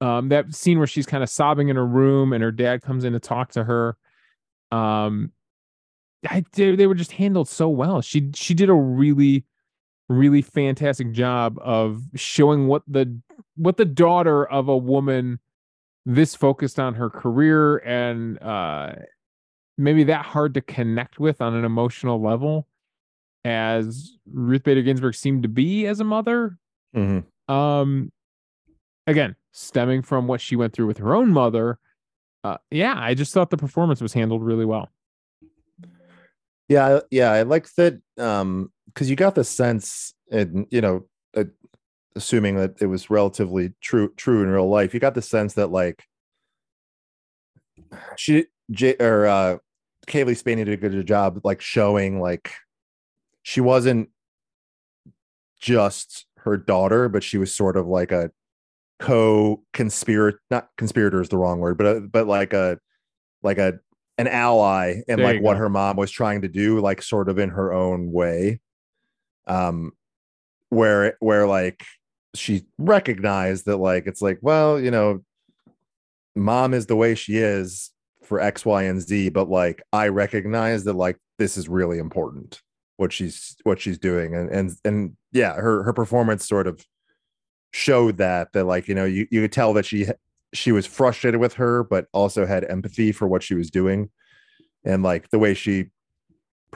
um 0.02 0.30
that 0.30 0.56
scene 0.56 0.80
where 0.80 0.88
she's 0.88 1.06
kind 1.06 1.22
of 1.22 1.30
sobbing 1.30 1.70
in 1.70 1.76
her 1.76 1.86
room 1.86 2.34
and 2.34 2.44
her 2.44 2.52
dad 2.52 2.82
comes 2.82 3.04
in 3.04 3.14
to 3.14 3.20
talk 3.20 3.52
to 3.52 3.64
her. 3.64 3.96
Um 4.72 5.34
I 6.28 6.44
they, 6.54 6.76
they 6.76 6.88
were 6.88 6.96
just 6.96 7.12
handled 7.12 7.48
so 7.48 7.70
well. 7.70 8.02
She 8.02 8.32
she 8.34 8.56
did 8.56 8.70
a 8.70 8.74
really 8.74 9.46
really 10.10 10.42
fantastic 10.42 11.12
job 11.12 11.58
of 11.62 12.02
showing 12.16 12.68
what 12.68 12.84
the 12.88 13.20
what 13.56 13.78
the 13.78 13.86
daughter 13.86 14.46
of 14.46 14.68
a 14.70 14.78
woman 14.78 15.40
this 16.06 16.34
focused 16.36 16.80
on 16.80 16.94
her 16.94 17.10
career 17.10 17.78
and 17.80 18.42
uh 18.42 18.94
maybe 19.78 20.06
that 20.06 20.26
hard 20.26 20.54
to 20.54 20.62
connect 20.62 21.20
with 21.20 21.42
on 21.42 21.54
an 21.54 21.66
emotional 21.66 22.22
level 22.22 22.68
as 23.44 24.18
Ruth 24.32 24.64
Bader 24.64 24.82
Ginsburg 24.82 25.14
seemed 25.16 25.44
to 25.44 25.50
be 25.50 25.86
as 25.88 26.00
a 26.00 26.04
mother 26.06 26.58
Mhm. 26.96 27.26
um 27.50 28.12
again 29.08 29.36
stemming 29.52 30.02
from 30.04 30.28
what 30.28 30.40
she 30.40 30.56
went 30.56 30.72
through 30.74 30.88
with 30.88 31.00
her 31.00 31.14
own 31.16 31.30
mother 31.32 31.80
uh 32.46 32.58
yeah 32.72 32.94
i 32.98 33.14
just 33.14 33.34
thought 33.34 33.50
the 33.50 33.58
performance 33.58 34.00
was 34.02 34.14
handled 34.14 34.42
really 34.44 34.66
well 34.66 34.90
Yeah, 36.70 37.00
yeah, 37.12 37.32
I 37.32 37.44
like 37.44 37.68
that 37.76 38.02
um 38.18 38.72
because 38.98 39.12
you 39.12 39.16
got 39.16 39.36
the 39.36 39.44
sense 39.44 40.16
and 40.32 40.66
you 40.72 40.82
know, 40.82 41.06
uh, 41.36 41.44
assuming 42.16 42.56
that 42.56 42.82
it 42.82 42.88
was 42.88 43.12
relatively 43.12 43.74
true 43.80 44.12
true 44.18 44.42
in 44.42 44.50
real 44.50 44.68
life, 44.68 44.92
you 44.92 45.00
got 45.00 45.14
the 45.14 45.22
sense 45.22 45.54
that 45.54 45.68
like 45.68 46.04
she 48.16 48.48
J 48.72 48.96
or 49.00 49.28
uh 49.28 49.58
Cailee 50.08 50.36
Spaeny 50.36 50.66
did 50.66 50.70
a 50.70 50.78
good 50.78 51.06
job 51.06 51.42
like 51.44 51.62
showing 51.62 52.20
like 52.20 52.54
she 53.44 53.62
wasn't 53.62 54.10
just 55.62 56.26
her 56.40 56.58
daughter, 56.58 57.08
but 57.08 57.24
she 57.24 57.38
was 57.38 57.56
sort 57.56 57.78
of 57.78 57.86
like 57.86 58.12
a 58.12 58.32
co-conspirator 58.98 60.42
not 60.50 60.70
conspirator 60.76 61.22
is 61.22 61.30
the 61.30 61.38
wrong 61.38 61.60
word, 61.60 61.78
but 61.78 61.86
uh, 61.86 62.00
but 62.00 62.26
like 62.26 62.52
a 62.54 62.80
like 63.44 63.60
a 63.60 63.74
an 64.18 64.28
ally 64.28 65.02
in 65.08 65.18
There 65.18 65.34
like 65.34 65.44
what 65.44 65.54
go. 65.54 65.60
her 65.60 65.70
mom 65.70 65.98
was 65.98 66.10
trying 66.10 66.42
to 66.42 66.48
do, 66.48 66.80
like 66.80 67.04
sort 67.04 67.30
of 67.30 67.38
in 67.38 67.50
her 67.50 67.72
own 67.72 68.12
way. 68.12 68.60
Um 69.48 69.94
where 70.70 71.16
where 71.20 71.48
like 71.48 71.84
she 72.36 72.66
recognized 72.78 73.66
that 73.66 73.78
like 73.78 74.06
it's 74.06 74.22
like, 74.22 74.40
well, 74.42 74.80
you 74.80 74.92
know, 74.92 75.24
mom 76.36 76.74
is 76.74 76.86
the 76.86 76.96
way 76.96 77.16
she 77.16 77.38
is 77.38 77.92
for 78.24 78.40
X, 78.40 78.66
Y, 78.66 78.84
and 78.84 79.02
Z, 79.02 79.30
but 79.30 79.50
like 79.50 79.82
I 79.94 80.10
recognize 80.10 80.84
that 80.84 80.94
like 80.94 81.18
this 81.38 81.58
is 81.58 81.70
really 81.70 81.98
important 81.98 82.62
what 82.98 83.14
she's 83.14 83.56
what 83.64 83.80
she's 83.80 83.98
doing. 83.98 84.36
And 84.36 84.50
and 84.50 84.72
and 84.84 85.18
yeah, 85.32 85.54
her 85.54 85.84
her 85.84 85.94
performance 85.94 86.48
sort 86.48 86.68
of 86.68 86.86
showed 87.72 88.18
that 88.18 88.54
that 88.54 88.66
like, 88.66 88.88
you 88.88 88.96
know, 88.96 89.06
you, 89.06 89.28
you 89.32 89.42
could 89.42 89.52
tell 89.52 89.74
that 89.74 89.86
she 89.86 90.08
she 90.54 90.72
was 90.72 90.86
frustrated 90.86 91.40
with 91.40 91.54
her, 91.56 91.84
but 91.84 92.08
also 92.14 92.46
had 92.46 92.66
empathy 92.66 93.12
for 93.12 93.28
what 93.28 93.44
she 93.44 93.56
was 93.56 93.70
doing. 93.70 94.10
And 94.84 95.04
like 95.04 95.30
the 95.30 95.40
way 95.40 95.54
she 95.54 95.88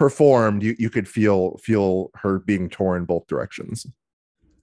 performed, 0.02 0.64
you 0.64 0.76
you 0.80 0.90
could 0.90 1.08
feel 1.08 1.58
feel 1.58 2.10
her 2.16 2.40
being 2.40 2.68
torn 2.70 3.06
both 3.06 3.28
directions. 3.28 3.86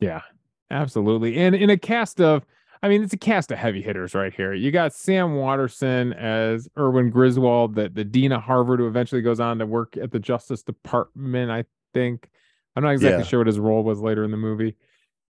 Yeah, 0.00 0.22
absolutely. 0.70 1.38
And 1.38 1.54
in 1.54 1.70
a 1.70 1.76
cast 1.78 2.20
of, 2.20 2.44
I 2.82 2.88
mean, 2.88 3.04
it's 3.04 3.12
a 3.12 3.16
cast 3.18 3.52
of 3.52 3.58
heavy 3.58 3.80
hitters 3.80 4.14
right 4.16 4.34
here. 4.34 4.52
You 4.52 4.72
got 4.72 4.92
Sam 4.92 5.36
Waterston 5.36 6.12
as 6.14 6.68
Erwin 6.76 7.10
Griswold, 7.10 7.76
the, 7.76 7.88
the 7.88 8.02
dean 8.04 8.32
of 8.32 8.42
Harvard, 8.42 8.80
who 8.80 8.88
eventually 8.88 9.22
goes 9.22 9.38
on 9.38 9.58
to 9.60 9.66
work 9.66 9.96
at 9.96 10.10
the 10.10 10.18
Justice 10.18 10.64
Department, 10.64 11.52
I 11.52 11.64
think. 11.94 12.28
I'm 12.74 12.82
not 12.82 12.90
exactly 12.90 13.18
Yeah. 13.22 13.24
sure 13.28 13.40
what 13.40 13.46
his 13.46 13.58
role 13.60 13.84
was 13.84 14.00
later 14.00 14.24
in 14.24 14.32
the 14.32 14.36
movie. 14.36 14.74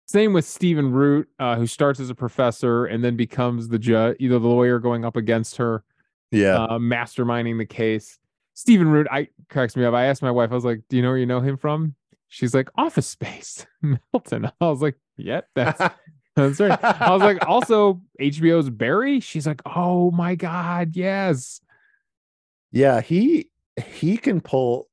Same 0.07 0.33
with 0.33 0.47
Stephen 0.47 0.91
Root, 0.91 1.29
uh, 1.39 1.57
who 1.57 1.67
starts 1.67 2.01
as 2.01 2.09
a 2.09 2.15
professor 2.15 2.87
and 2.87 3.05
then 3.05 3.15
becomes 3.15 3.69
the 3.69 3.79
judge, 3.79 4.17
either 4.21 4.39
the 4.39 4.49
lawyer 4.49 4.79
going 4.79 5.05
up 5.05 5.17
against 5.17 5.57
her, 5.59 5.85
Yeah. 6.31 6.57
uh, 6.65 6.79
masterminding 6.79 7.59
the 7.59 7.67
case. 7.67 8.19
Stephen 8.59 8.89
Root, 8.89 9.07
I 9.09 9.29
cracks 9.51 9.77
me 9.77 9.85
up. 9.85 9.95
I 9.95 10.07
asked 10.07 10.21
my 10.21 10.33
wife, 10.33 10.51
I 10.51 10.55
was 10.57 10.65
like, 10.65 10.83
"Do 10.89 10.97
you 10.97 11.03
know 11.03 11.11
where 11.11 11.19
you 11.19 11.27
know 11.27 11.41
him 11.41 11.57
from?" 11.57 11.95
She's 12.27 12.55
like, 12.55 12.69
"Office 12.77 13.07
Space, 13.07 13.65
Milton." 13.83 14.47
I 14.61 14.69
was 14.69 14.83
like, 14.83 14.97
"Yep, 15.17 15.49
that's 15.55 15.95
that's 16.35 16.59
right." 16.59 16.83
I 16.83 17.13
was 17.13 17.23
like, 17.23 17.47
"Also 17.47 18.01
HBO's 18.21 18.69
Barry." 18.69 19.21
She's 19.21 19.47
like, 19.47 19.63
"Oh 19.65 20.11
my 20.11 20.35
god, 20.35 20.97
yes." 20.97 21.61
Yeah, 22.73 23.01
he 23.01 23.49
he 23.87 24.17
can 24.17 24.41
pull 24.41 24.89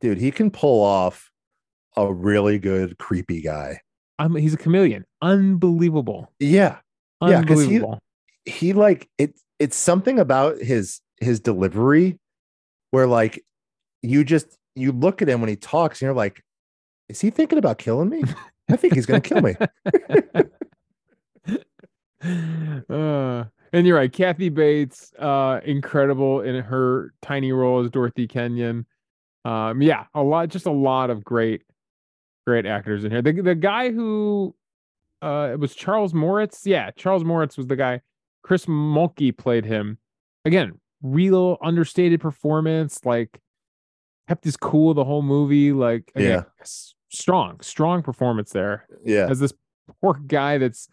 dude, 0.00 0.16
he 0.16 0.30
can 0.30 0.50
pull 0.50 0.82
off 0.82 1.30
a 1.98 2.10
really 2.12 2.58
good 2.58 2.96
creepy 2.96 3.42
guy. 3.42 3.80
I'm, 4.18 4.34
he's 4.34 4.54
a 4.54 4.56
chameleon. 4.56 5.04
Unbelievable. 5.20 6.32
Yeah. 6.38 6.78
Yeah, 7.22 7.42
'cause 7.42 7.64
he- 7.64 7.80
he 8.46 8.72
like 8.72 9.10
it 9.18 9.38
it's 9.58 9.76
something 9.76 10.18
about 10.18 10.58
his 10.58 11.00
his 11.20 11.38
delivery 11.40 12.18
where 12.94 13.06
like 13.06 13.44
you 14.02 14.24
just 14.24 14.56
you 14.74 14.92
look 14.92 15.20
at 15.20 15.28
him 15.28 15.40
when 15.40 15.48
he 15.48 15.56
talks 15.56 16.00
and 16.00 16.06
you're 16.06 16.14
like 16.14 16.42
is 17.08 17.20
he 17.20 17.30
thinking 17.30 17.58
about 17.58 17.78
killing 17.78 18.08
me 18.08 18.22
i 18.70 18.76
think 18.76 18.94
he's 18.94 19.06
gonna 19.06 19.20
kill 19.20 19.40
me 19.40 19.54
uh, 22.88 23.44
and 23.74 23.88
you're 23.88 23.96
right. 23.96 24.12
Kathy 24.12 24.50
Bates, 24.50 25.12
uh, 25.18 25.58
incredible 25.64 26.42
in 26.42 26.62
her 26.62 27.12
tiny 27.22 27.50
role 27.50 27.80
as 27.80 27.90
Dorothy 27.90 28.28
Kenyon. 28.28 28.86
Um, 29.44 29.82
yeah, 29.82 30.04
a 30.14 30.22
lot, 30.22 30.48
just 30.48 30.66
a 30.66 30.70
lot 30.70 31.10
of 31.10 31.24
great, 31.24 31.62
great 32.46 32.66
actors 32.66 33.02
in 33.02 33.10
here. 33.10 33.20
The 33.20 33.32
the 33.32 33.56
guy 33.56 33.90
who, 33.90 34.54
uh, 35.22 35.50
it 35.52 35.58
was 35.58 35.74
Charles 35.74 36.14
Moritz. 36.14 36.64
Yeah, 36.64 36.92
Charles 36.92 37.24
Moritz 37.24 37.56
was 37.56 37.66
the 37.66 37.74
guy. 37.74 38.00
Chris 38.42 38.66
Mulkey 38.66 39.36
played 39.36 39.64
him. 39.64 39.98
Again, 40.44 40.78
real 41.04 41.58
understated 41.62 42.20
performance. 42.20 43.04
Like 43.04 43.38
kept 44.26 44.42
his 44.42 44.56
cool 44.56 44.94
the 44.94 45.04
whole 45.04 45.22
movie. 45.22 45.70
Like 45.72 46.10
again, 46.16 46.30
Yeah. 46.58 46.64
strong, 47.10 47.60
strong 47.60 48.02
performance 48.02 48.50
there 48.50 48.86
yeah 49.04 49.26
as 49.28 49.38
this 49.38 49.52
poor 50.00 50.14
guy 50.14 50.58
that's 50.58 50.88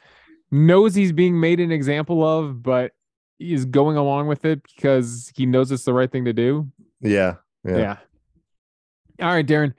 knows 0.51 0.93
he's 0.93 1.13
being 1.13 1.39
made 1.39 1.59
an 1.61 1.71
example 1.71 2.23
of, 2.23 2.61
but 2.61 2.91
is 3.39 3.65
going 3.65 3.97
along 3.97 4.27
with 4.27 4.45
it 4.45 4.61
because 4.75 5.31
he 5.35 5.45
knows 5.47 5.71
it's 5.71 5.85
the 5.85 5.93
right 5.93 6.11
thing 6.11 6.25
to 6.25 6.33
do. 6.33 6.69
yeah 7.01 7.35
Yeah. 7.65 7.77
Yeah. 7.77 7.97
All 9.21 9.33
right, 9.33 9.45
Darren. 9.47 9.73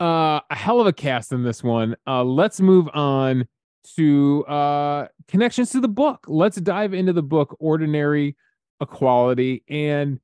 Uh, 0.00 0.40
a 0.50 0.54
hell 0.54 0.80
of 0.80 0.86
a 0.86 0.92
cast 0.92 1.32
in 1.32 1.42
this 1.44 1.62
one. 1.62 1.94
Uh, 2.06 2.22
let's 2.24 2.60
move 2.60 2.88
on 2.94 3.46
to 3.96 4.44
uh 4.46 5.08
connections 5.28 5.70
to 5.70 5.80
the 5.80 5.88
book. 5.88 6.24
Let's 6.28 6.56
dive 6.60 6.94
into 6.94 7.12
the 7.12 7.22
book, 7.22 7.56
Ordinary 7.58 8.36
Equality. 8.82 9.62
And 9.68 10.20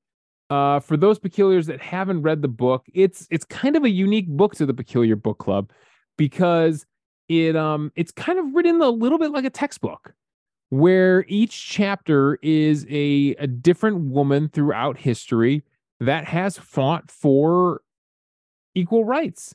uh, 0.50 0.80
for 0.80 0.96
those 0.96 1.18
peculiars 1.18 1.66
that 1.66 1.80
haven't 1.80 2.22
read 2.22 2.42
the 2.42 2.48
book, 2.48 2.86
it's 2.92 3.26
it's 3.30 3.44
kind 3.44 3.76
of 3.76 3.84
a 3.84 3.90
unique 3.90 4.28
book 4.28 4.54
to 4.56 4.66
the 4.66 4.74
Peculiar 4.74 5.16
Book 5.16 5.38
Club 5.38 5.70
because 6.16 6.86
it 7.28 7.56
um 7.56 7.92
it's 7.94 8.10
kind 8.10 8.38
of 8.38 8.54
written 8.54 8.80
a 8.80 8.88
little 8.88 9.18
bit 9.18 9.30
like 9.30 9.44
a 9.44 9.50
textbook 9.50 10.14
where 10.70 11.24
each 11.28 11.66
chapter 11.68 12.38
is 12.42 12.86
a 12.88 13.34
a 13.38 13.46
different 13.46 14.10
woman 14.10 14.48
throughout 14.48 14.98
history 14.98 15.62
that 16.00 16.24
has 16.24 16.58
fought 16.58 17.10
for 17.10 17.82
equal 18.74 19.04
rights 19.04 19.54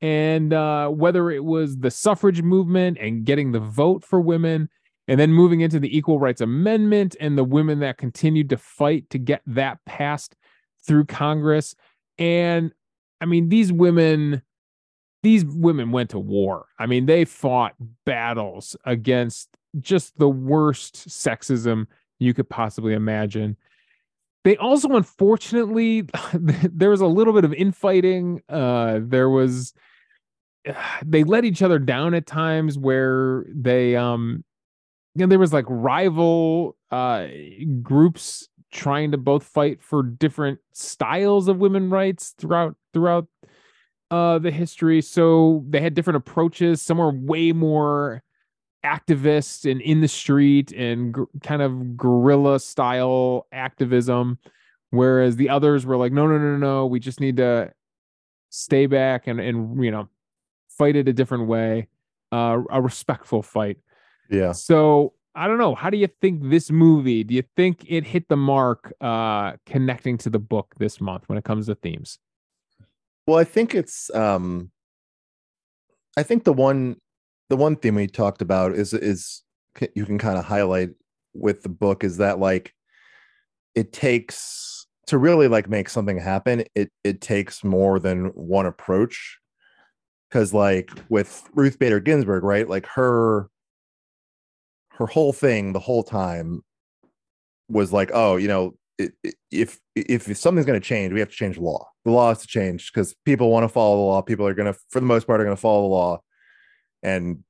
and 0.00 0.52
uh, 0.52 0.88
whether 0.88 1.30
it 1.30 1.44
was 1.44 1.78
the 1.78 1.90
suffrage 1.90 2.42
movement 2.42 2.98
and 3.00 3.24
getting 3.24 3.52
the 3.52 3.60
vote 3.60 4.04
for 4.04 4.20
women 4.20 4.68
and 5.08 5.20
then 5.20 5.32
moving 5.32 5.60
into 5.60 5.78
the 5.78 5.96
equal 5.96 6.18
rights 6.18 6.40
amendment 6.40 7.16
and 7.20 7.36
the 7.36 7.44
women 7.44 7.80
that 7.80 7.98
continued 7.98 8.48
to 8.50 8.56
fight 8.56 9.08
to 9.10 9.18
get 9.18 9.42
that 9.46 9.78
passed 9.84 10.36
through 10.86 11.04
congress. 11.06 11.74
And 12.18 12.72
i 13.20 13.26
mean 13.26 13.48
these 13.48 13.72
women 13.72 14.42
these 15.22 15.44
women 15.46 15.90
went 15.90 16.10
to 16.10 16.18
war. 16.18 16.66
I 16.78 16.86
mean 16.86 17.06
they 17.06 17.24
fought 17.24 17.74
battles 18.04 18.76
against 18.84 19.48
just 19.80 20.16
the 20.18 20.28
worst 20.28 21.08
sexism 21.08 21.86
you 22.18 22.34
could 22.34 22.48
possibly 22.48 22.92
imagine. 22.92 23.56
They 24.44 24.56
also 24.58 24.90
unfortunately 24.90 26.06
there 26.34 26.90
was 26.90 27.00
a 27.00 27.06
little 27.06 27.32
bit 27.32 27.44
of 27.44 27.54
infighting. 27.54 28.42
Uh 28.48 29.00
there 29.02 29.30
was 29.30 29.72
they 31.04 31.24
let 31.24 31.44
each 31.44 31.62
other 31.62 31.78
down 31.78 32.14
at 32.14 32.26
times 32.26 32.78
where 32.78 33.46
they 33.48 33.96
um 33.96 34.44
you 35.14 35.20
know 35.20 35.26
there 35.26 35.38
was 35.38 35.52
like 35.52 35.64
rival 35.68 36.76
uh 36.90 37.26
groups 37.82 38.48
trying 38.72 39.12
to 39.12 39.16
both 39.18 39.44
fight 39.44 39.80
for 39.82 40.02
different 40.02 40.58
styles 40.72 41.46
of 41.48 41.58
women 41.58 41.90
rights 41.90 42.34
throughout 42.38 42.74
throughout 42.92 43.26
uh 44.10 44.38
the 44.38 44.50
history. 44.50 45.00
So 45.02 45.64
they 45.68 45.80
had 45.80 45.94
different 45.94 46.18
approaches. 46.18 46.82
Some 46.82 46.98
were 46.98 47.12
way 47.12 47.52
more 47.52 48.22
activist 48.84 49.70
and 49.70 49.80
in 49.80 50.00
the 50.00 50.08
street 50.08 50.72
and 50.72 51.14
gr- 51.14 51.24
kind 51.42 51.62
of 51.62 51.96
guerrilla 51.96 52.60
style 52.60 53.46
activism 53.52 54.38
whereas 54.90 55.36
the 55.36 55.48
others 55.50 55.86
were 55.86 55.96
like 55.96 56.12
no 56.12 56.26
no 56.26 56.38
no 56.38 56.52
no 56.52 56.58
no. 56.58 56.86
We 56.86 57.00
just 57.00 57.20
need 57.20 57.38
to 57.38 57.72
stay 58.50 58.86
back 58.86 59.26
and 59.26 59.40
and 59.40 59.82
you 59.84 59.90
know 59.90 60.08
fight 60.78 60.96
it 60.96 61.08
a 61.08 61.12
different 61.12 61.46
way. 61.48 61.88
Uh 62.32 62.62
a 62.70 62.82
respectful 62.82 63.42
fight 63.42 63.78
yeah 64.30 64.52
so 64.52 65.12
i 65.34 65.46
don't 65.46 65.58
know 65.58 65.74
how 65.74 65.90
do 65.90 65.96
you 65.96 66.08
think 66.20 66.42
this 66.50 66.70
movie 66.70 67.24
do 67.24 67.34
you 67.34 67.42
think 67.56 67.84
it 67.88 68.04
hit 68.04 68.28
the 68.28 68.36
mark 68.36 68.92
uh 69.00 69.52
connecting 69.66 70.16
to 70.18 70.30
the 70.30 70.38
book 70.38 70.74
this 70.78 71.00
month 71.00 71.24
when 71.28 71.38
it 71.38 71.44
comes 71.44 71.66
to 71.66 71.74
themes 71.74 72.18
Well, 73.26 73.38
I 73.38 73.44
think 73.44 73.74
it's 73.74 74.14
um 74.14 74.70
I 76.16 76.22
think 76.22 76.44
the 76.44 76.52
one 76.52 76.96
the 77.50 77.56
one 77.56 77.76
theme 77.76 77.96
we 77.96 78.06
talked 78.06 78.42
about 78.42 78.72
is 78.72 78.92
is 78.92 79.42
you 79.94 80.06
can 80.06 80.18
kind 80.18 80.38
of 80.38 80.44
highlight 80.44 80.90
with 81.34 81.62
the 81.62 81.68
book 81.68 82.04
is 82.04 82.18
that 82.18 82.38
like 82.38 82.72
it 83.74 83.92
takes 83.92 84.86
to 85.06 85.18
really 85.18 85.48
like 85.48 85.68
make 85.68 85.88
something 85.88 86.18
happen, 86.18 86.64
it 86.74 86.90
it 87.02 87.20
takes 87.20 87.64
more 87.64 87.98
than 87.98 88.26
one 88.28 88.66
approach. 88.66 89.38
Cause 90.30 90.52
like 90.52 90.90
with 91.08 91.48
Ruth 91.54 91.78
Bader 91.78 92.00
Ginsburg, 92.00 92.42
right? 92.42 92.68
Like 92.68 92.86
her 92.86 93.48
her 94.98 95.06
whole 95.06 95.32
thing 95.32 95.72
the 95.72 95.80
whole 95.80 96.02
time 96.02 96.62
was 97.68 97.92
like, 97.92 98.10
oh, 98.12 98.36
you 98.36 98.48
know, 98.48 98.74
i- 99.00 99.10
i- 99.26 99.32
if 99.50 99.80
if 99.96 100.36
something's 100.36 100.66
going 100.66 100.80
to 100.80 100.86
change, 100.86 101.12
we 101.12 101.20
have 101.20 101.28
to 101.30 101.34
change 101.36 101.56
the 101.56 101.62
law. 101.62 101.88
The 102.04 102.10
law 102.10 102.28
has 102.28 102.40
to 102.42 102.46
change 102.46 102.92
because 102.92 103.14
people 103.24 103.50
want 103.50 103.64
to 103.64 103.68
follow 103.68 103.96
the 103.96 104.02
law. 104.02 104.22
People 104.22 104.46
are 104.46 104.54
going 104.54 104.72
to, 104.72 104.78
for 104.90 105.00
the 105.00 105.06
most 105.06 105.26
part, 105.26 105.40
are 105.40 105.44
going 105.44 105.56
to 105.56 105.60
follow 105.60 105.82
the 105.82 105.88
law, 105.88 106.20
and 107.02 107.44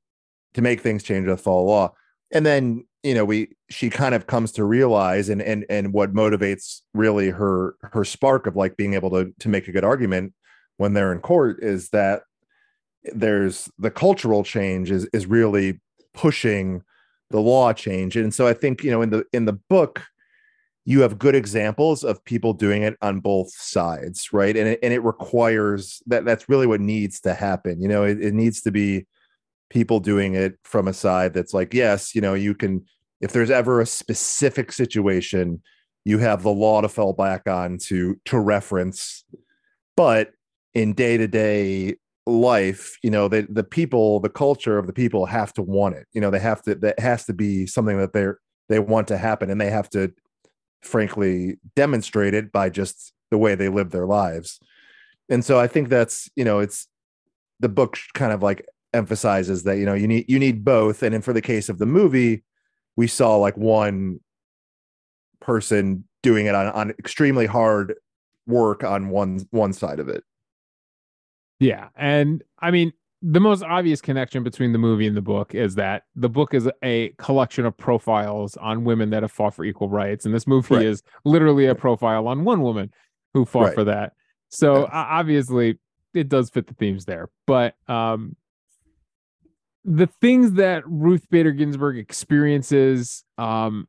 to 0.55 0.63
make 0.63 0.81
things 0.81 1.03
change, 1.03 1.27
they 1.27 1.37
follow 1.37 1.65
the 1.65 1.71
law. 1.71 1.93
And 2.33 2.45
then 2.47 2.85
you 3.03 3.15
know, 3.15 3.25
we 3.25 3.51
she 3.71 3.91
kind 3.91 4.15
of 4.15 4.27
comes 4.27 4.53
to 4.53 4.65
realize, 4.65 5.29
and 5.29 5.43
and 5.43 5.67
and 5.69 5.93
what 5.93 6.15
motivates 6.15 6.81
really 6.95 7.31
her 7.31 7.77
her 7.83 8.05
spark 8.05 8.47
of 8.47 8.57
like 8.57 8.77
being 8.77 8.95
able 8.95 9.11
to 9.11 9.33
to 9.41 9.49
make 9.49 9.69
a 9.69 9.73
good 9.73 9.85
argument 9.85 10.33
when 10.79 10.95
they're 10.95 11.13
in 11.13 11.21
court 11.21 11.63
is 11.63 11.91
that 11.91 12.23
there's 13.05 13.69
the 13.79 13.91
cultural 13.91 14.43
change 14.43 14.91
is 14.91 15.05
is 15.13 15.27
really 15.27 15.81
pushing 16.15 16.83
the 17.31 17.41
law 17.41 17.73
change. 17.73 18.17
And 18.17 18.33
so 18.33 18.47
i 18.47 18.53
think 18.53 18.83
you 18.83 18.91
know 18.91 19.03
in 19.03 19.11
the 19.11 19.25
in 19.33 19.45
the 19.45 19.59
book 19.69 20.03
you 20.87 21.01
have 21.01 21.19
good 21.19 21.35
examples 21.35 22.05
of 22.05 22.23
people 22.25 22.53
doing 22.53 22.83
it 22.83 22.97
on 23.01 23.21
both 23.21 23.51
sides 23.51 24.33
right? 24.33 24.57
And 24.57 24.69
it, 24.69 24.79
and 24.83 24.93
it 24.93 25.03
requires 25.03 26.03
that 26.07 26.25
that's 26.25 26.49
really 26.49 26.67
what 26.67 26.81
needs 26.81 27.21
to 27.21 27.35
happen 27.35 27.81
you 27.81 27.89
know? 27.89 28.05
It, 28.05 28.23
it 28.23 28.35
needs 28.35 28.61
to 28.63 28.71
be 28.71 29.07
people 29.71 29.99
doing 29.99 30.35
it 30.35 30.59
from 30.63 30.87
a 30.87 30.93
side 30.93 31.35
that's 31.35 31.55
like 31.55 31.75
yes 31.75 32.15
you 32.15 32.21
know 32.21 32.35
you 32.35 32.55
can 32.55 32.85
if 33.21 33.33
there's 33.33 33.51
ever 33.51 33.81
a 33.81 33.87
specific 33.87 34.71
situation 34.71 35.63
you 36.05 36.19
have 36.19 36.43
the 36.43 36.51
law 36.51 36.81
to 36.81 36.89
fall 36.89 37.13
back 37.13 37.49
on 37.49 37.79
to 37.79 38.21
to 38.27 38.39
reference. 38.39 39.25
But 39.97 40.33
in 40.75 40.93
day-to-day 40.93 41.97
life 42.27 42.97
you 43.03 43.11
know 43.11 43.29
the 43.29 43.47
the 43.51 43.65
people 43.65 44.19
the 44.21 44.31
culture 44.31 44.79
of 44.79 44.87
the 44.87 44.93
people 44.93 45.27
have 45.27 45.53
to 45.55 45.63
want 45.63 45.95
it. 45.95 46.07
You 46.13 46.21
know 46.21 46.31
they 46.31 46.39
have 46.39 46.63
to 46.63 46.75
that 46.77 46.99
has 46.99 47.25
to 47.27 47.33
be 47.33 47.67
something 47.67 47.99
that 47.99 48.13
they're 48.13 48.39
they 48.69 48.79
want 48.79 49.09
to 49.09 49.19
happen 49.19 49.51
and 49.51 49.61
they 49.61 49.71
have 49.71 49.91
to 49.91 50.13
frankly 50.83 51.59
demonstrate 51.77 52.35
it 52.35 52.51
by 52.51 52.71
just 52.71 53.13
the 53.31 53.39
way 53.39 53.55
they 53.55 53.69
live 53.69 53.91
their 53.91 54.07
lives. 54.07 54.59
And 55.29 55.45
so 55.45 55.59
i 55.59 55.67
think 55.67 55.89
that's 55.89 56.31
you 56.37 56.45
know 56.45 56.61
it's 56.61 56.89
the 57.61 57.69
book 57.69 57.99
kind 58.15 58.33
of 58.33 58.43
like 58.43 58.67
emphasizes 58.95 59.65
that 59.65 59.77
you 59.77 59.85
know 59.85 59.95
you 59.95 60.09
need 60.09 60.25
you 60.29 60.39
need 60.39 60.65
both. 60.65 61.03
And 61.03 61.15
then 61.15 61.23
for 61.23 61.33
the 61.33 61.43
case 61.43 61.69
of 61.69 61.79
the 61.79 61.87
movie 61.87 62.43
we 62.97 63.07
saw 63.07 63.37
like 63.37 63.57
one 63.57 64.21
person 65.41 66.05
doing 66.23 66.47
it 66.47 66.55
on, 66.55 66.69
on 66.69 66.91
extremely 66.91 67.45
hard 67.45 67.95
work 68.47 68.83
on 68.83 69.11
one 69.11 69.47
one 69.51 69.73
side 69.75 70.01
of 70.01 70.09
it 70.09 70.25
Yeah, 71.61 71.89
and 71.97 72.43
I 72.59 72.71
mean 72.71 72.93
the 73.27 73.41
most 73.41 73.63
obvious 73.63 74.03
connection 74.03 74.43
between 74.43 74.73
the 74.73 74.79
movie 74.79 75.07
and 75.07 75.17
the 75.17 75.23
book 75.23 75.55
is 75.55 75.77
that 75.77 76.03
the 76.15 76.29
book 76.29 76.53
is 76.53 76.69
a 76.83 77.09
collection 77.17 77.65
of 77.65 77.75
profiles 77.77 78.55
on 78.59 78.85
women 78.85 79.09
that 79.11 79.23
have 79.23 79.33
fought 79.33 79.55
for 79.55 79.65
equal 79.65 79.89
rights, 79.89 80.27
and 80.27 80.35
this 80.35 80.47
movie 80.47 80.75
Right. 80.75 80.85
is 80.85 81.03
literally 81.25 81.65
a 81.67 81.75
profile 81.75 82.29
on 82.29 82.45
one 82.45 82.61
woman 82.61 82.93
who 83.33 83.47
fought 83.47 83.67
Right. 83.69 83.75
for 83.75 83.85
that. 83.85 84.13
So 84.51 84.81
Yes. 84.81 84.91
o- 84.93 84.97
obviously, 84.97 85.79
it 86.13 86.29
does 86.29 86.51
fit 86.51 86.67
the 86.67 86.75
themes 86.75 87.07
there. 87.07 87.31
But 87.47 87.77
um, 87.89 88.37
the 89.87 90.07
things 90.07 90.53
that 90.53 90.83
Ruth 90.87 91.27
Bader 91.31 91.53
Ginsburg 91.53 91.97
experiences, 91.99 93.25
um, 93.39 93.89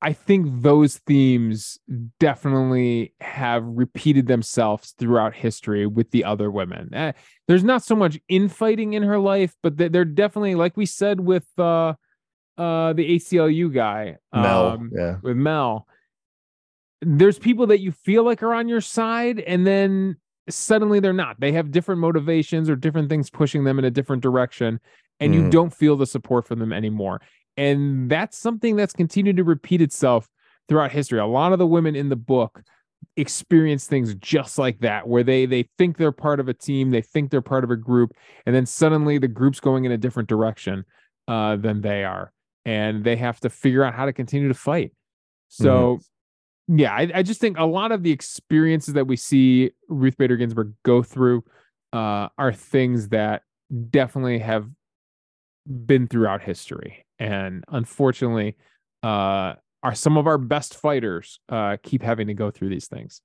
I 0.00 0.12
think 0.12 0.62
those 0.62 0.98
themes 0.98 1.78
definitely 2.20 3.14
have 3.20 3.64
repeated 3.64 4.28
themselves 4.28 4.94
throughout 4.96 5.34
history 5.34 5.86
with 5.86 6.12
the 6.12 6.24
other 6.24 6.50
women. 6.50 6.94
Uh, 6.94 7.12
there's 7.48 7.64
not 7.64 7.82
so 7.82 7.96
much 7.96 8.18
infighting 8.28 8.92
in 8.92 9.02
her 9.02 9.18
life, 9.18 9.56
but 9.62 9.76
they're 9.76 10.04
definitely, 10.04 10.54
like 10.54 10.76
we 10.76 10.86
said 10.86 11.18
with 11.18 11.46
uh, 11.58 11.94
uh, 12.56 12.92
the 12.92 13.16
ACLU 13.16 13.74
guy, 13.74 14.18
Mel, 14.32 14.66
um, 14.68 14.90
yeah. 14.94 15.16
with 15.22 15.36
Mel. 15.36 15.88
There's 17.00 17.38
people 17.38 17.66
that 17.68 17.80
you 17.80 17.90
feel 17.90 18.22
like 18.24 18.42
are 18.42 18.54
on 18.54 18.68
your 18.68 18.80
side, 18.80 19.40
and 19.40 19.66
then 19.66 20.16
suddenly 20.48 21.00
they're 21.00 21.12
not. 21.12 21.40
They 21.40 21.52
have 21.52 21.70
different 21.72 22.00
motivations 22.00 22.70
or 22.70 22.76
different 22.76 23.08
things 23.08 23.30
pushing 23.30 23.64
them 23.64 23.78
in 23.78 23.84
a 23.84 23.90
different 23.90 24.22
direction, 24.22 24.80
and 25.20 25.34
you 25.34 25.42
Mhm. 25.42 25.50
don't 25.50 25.74
feel 25.74 25.96
the 25.96 26.06
support 26.06 26.46
from 26.46 26.60
them 26.60 26.72
anymore. 26.72 27.20
And 27.58 28.08
that's 28.08 28.38
something 28.38 28.76
that's 28.76 28.92
continued 28.92 29.36
to 29.36 29.44
repeat 29.44 29.82
itself 29.82 30.28
throughout 30.68 30.92
history. 30.92 31.18
A 31.18 31.26
lot 31.26 31.52
of 31.52 31.58
the 31.58 31.66
women 31.66 31.96
in 31.96 32.08
the 32.08 32.16
book 32.16 32.62
experience 33.16 33.86
things 33.86 34.14
just 34.14 34.58
like 34.58 34.78
that 34.78 35.08
where 35.08 35.24
they 35.24 35.44
they 35.44 35.68
think 35.76 35.96
they're 35.96 36.12
part 36.12 36.38
of 36.38 36.48
a 36.48 36.54
team 36.54 36.90
they 36.90 37.02
think 37.02 37.30
they're 37.30 37.40
part 37.40 37.64
of 37.64 37.70
a 37.70 37.76
group 37.76 38.12
and 38.46 38.54
then 38.54 38.64
suddenly 38.64 39.18
the 39.18 39.28
group's 39.28 39.58
going 39.60 39.84
in 39.84 39.92
a 39.92 39.96
different 39.96 40.28
direction 40.28 40.84
uh 41.26 41.56
than 41.56 41.80
they 41.80 42.04
are. 42.04 42.32
And 42.64 43.02
they 43.02 43.16
have 43.16 43.40
to 43.40 43.50
figure 43.50 43.82
out 43.82 43.94
how 43.94 44.04
to 44.04 44.12
continue 44.12 44.48
to 44.48 44.54
fight. 44.54 44.92
So 45.48 45.98
yeah 46.68 46.92
I, 46.92 47.10
I 47.14 47.22
just 47.22 47.40
think 47.40 47.58
a 47.58 47.64
lot 47.64 47.92
of 47.92 48.02
the 48.02 48.12
experiences 48.12 48.94
that 48.94 49.06
we 49.06 49.16
see 49.16 49.72
ruth 49.88 50.16
bader 50.16 50.36
ginsburg 50.36 50.74
go 50.84 51.02
through 51.02 51.42
uh 51.92 52.28
are 52.36 52.52
things 52.52 53.08
that 53.08 53.42
definitely 53.90 54.38
have 54.38 54.68
been 55.66 56.06
throughout 56.06 56.42
history 56.42 57.04
and 57.18 57.64
unfortunately 57.68 58.56
uh 59.02 59.54
are 59.82 59.94
some 59.94 60.16
of 60.16 60.26
our 60.26 60.38
best 60.38 60.76
fighters 60.76 61.40
uh 61.48 61.76
keep 61.82 62.02
having 62.02 62.26
to 62.26 62.34
go 62.34 62.50
through 62.50 62.68
these 62.68 62.88
things. 62.88 63.22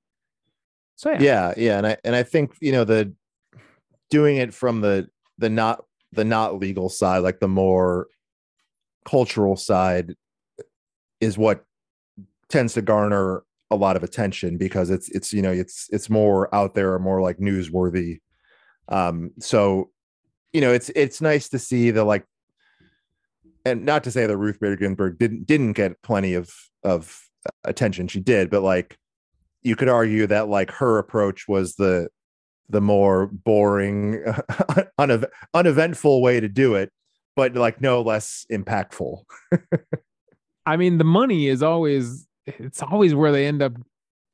So 0.96 1.12
yeah, 1.12 1.22
yeah 1.22 1.54
yeah 1.58 1.78
and 1.78 1.88
i 1.88 1.98
and 2.04 2.16
i 2.16 2.24
think 2.24 2.56
you 2.62 2.72
know 2.72 2.84
the 2.84 3.14
doing 4.10 4.38
it 4.38 4.54
from 4.54 4.82
the 4.82 5.08
the 5.39 5.50
not 5.50 5.84
the 6.12 6.24
not 6.24 6.60
legal 6.60 6.88
side 6.88 7.20
like 7.20 7.39
the 7.39 7.48
more 7.48 8.08
cultural 9.06 9.56
side 9.56 10.14
is 11.20 11.38
what 11.38 11.66
tends 12.50 12.74
to 12.76 12.82
garner 12.82 13.44
a 13.72 13.76
lot 13.76 13.96
of 13.96 14.04
attention 14.04 14.58
because 14.58 14.91
it's 14.91 15.10
it's 15.10 15.34
you 15.34 15.41
know 15.41 15.52
it's 15.52 15.89
it's 15.91 16.10
more 16.10 16.54
out 16.54 16.76
there 16.76 16.94
or 16.94 17.00
more 17.00 17.22
like 17.22 17.38
newsworthy. 17.38 18.20
Um 18.88 19.32
so 19.39 19.89
you 20.52 20.62
know 20.62 20.72
it's 20.72 20.89
it's 20.96 21.22
nice 21.22 21.50
to 21.50 21.60
see 21.60 21.89
the 21.89 22.04
like 22.04 22.26
and 23.66 23.86
not 23.86 24.03
to 24.03 24.11
say 24.11 24.26
that 24.26 24.38
Ruth 24.38 24.59
Bader 24.59 24.76
Ginsburg 24.76 25.18
didn't 25.18 25.45
didn't 25.45 25.74
get 25.74 26.01
plenty 26.01 26.34
of 26.34 26.53
of 26.84 27.22
attention. 27.64 28.07
She 28.07 28.20
did 28.20 28.49
but 28.49 28.61
like 28.61 28.97
you 29.61 29.76
could 29.76 29.89
argue 29.89 30.28
that 30.28 30.49
like 30.49 30.72
her 30.72 30.97
approach 30.97 31.47
was 31.47 31.76
the 31.76 32.09
the 32.70 32.82
more 32.82 33.28
boring 33.28 34.24
unev- 34.99 35.30
uneventful 35.53 36.22
way 36.22 36.39
to 36.39 36.47
do 36.47 36.76
it 36.76 36.91
but 37.36 37.55
like 37.55 37.82
no 37.82 38.01
less 38.01 38.45
impactful. 38.51 39.24
I 40.66 40.78
mean 40.78 40.97
the 40.97 41.03
money 41.03 41.47
is 41.47 41.64
always 41.64 42.28
it's 42.45 42.82
always 42.82 43.16
where 43.16 43.32
they 43.32 43.47
end 43.47 43.61
up 43.61 43.74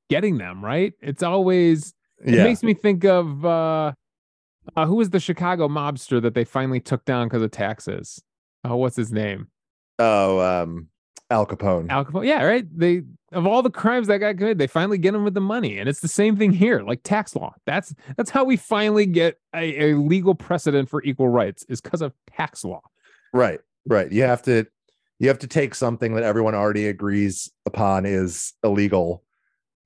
getting 0.09 0.37
them 0.37 0.63
right? 0.63 0.93
It's 1.01 1.23
always 1.23 1.93
it 2.23 2.35
yeah. 2.35 2.43
makes 2.43 2.63
me 2.63 2.73
think 2.73 3.05
of 3.05 3.45
uh, 3.45 3.93
uh 4.75 4.85
who 4.85 4.95
was 4.95 5.11
the 5.11 5.19
chicago 5.19 5.67
mobster 5.69 6.21
that 6.21 6.33
they 6.33 6.43
finally 6.43 6.81
took 6.81 7.05
down 7.05 7.27
because 7.27 7.41
of 7.41 7.49
taxes 7.49 8.21
oh 8.63 8.75
what's 8.75 8.95
his 8.95 9.11
name 9.11 9.47
oh 9.99 10.39
um 10.39 10.87
al 11.29 11.45
capone 11.45 11.89
Al 11.89 12.05
Capone. 12.05 12.25
Yeah, 12.25 12.43
right. 12.43 12.65
They 12.77 13.03
of 13.31 13.45
all 13.45 13.61
the 13.61 13.69
crimes 13.69 14.07
that 14.07 14.17
got 14.17 14.37
committed, 14.37 14.57
they 14.57 14.65
finally 14.65 14.97
get 14.97 15.13
him 15.13 15.23
with 15.23 15.35
the 15.35 15.41
money, 15.41 15.77
and 15.77 15.87
it's 15.87 15.99
the 15.99 16.07
same 16.07 16.35
thing 16.35 16.51
here, 16.51 16.81
like 16.81 17.01
tax 17.03 17.35
law. 17.35 17.53
That's 17.67 17.93
that's 18.17 18.31
how 18.31 18.43
we 18.43 18.57
finally 18.57 19.05
get 19.05 19.37
a, 19.55 19.91
a 19.91 19.93
legal 19.95 20.33
precedent 20.33 20.89
for 20.89 21.03
equal 21.03 21.29
rights 21.29 21.63
is 21.69 21.81
because 21.81 22.01
of 22.01 22.13
tax 22.35 22.63
law. 22.63 22.81
right 23.33 23.59
right 23.85 24.11
you 24.11 24.23
have 24.23 24.41
to 24.43 24.65
you 25.19 25.27
have 25.27 25.39
to 25.39 25.47
take 25.47 25.75
something 25.75 26.15
that 26.15 26.23
everyone 26.23 26.55
already 26.55 26.87
agrees 26.87 27.51
upon 27.65 28.05
is 28.05 28.53
illegal 28.63 29.23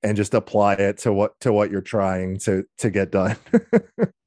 and 0.02 0.16
just 0.16 0.34
apply 0.34 0.74
it 0.74 0.98
to 0.98 1.12
what 1.12 1.38
to 1.40 1.52
what 1.52 1.70
you're 1.70 1.80
trying 1.80 2.38
to 2.38 2.64
to 2.78 2.90
get 2.90 3.10
done 3.10 3.36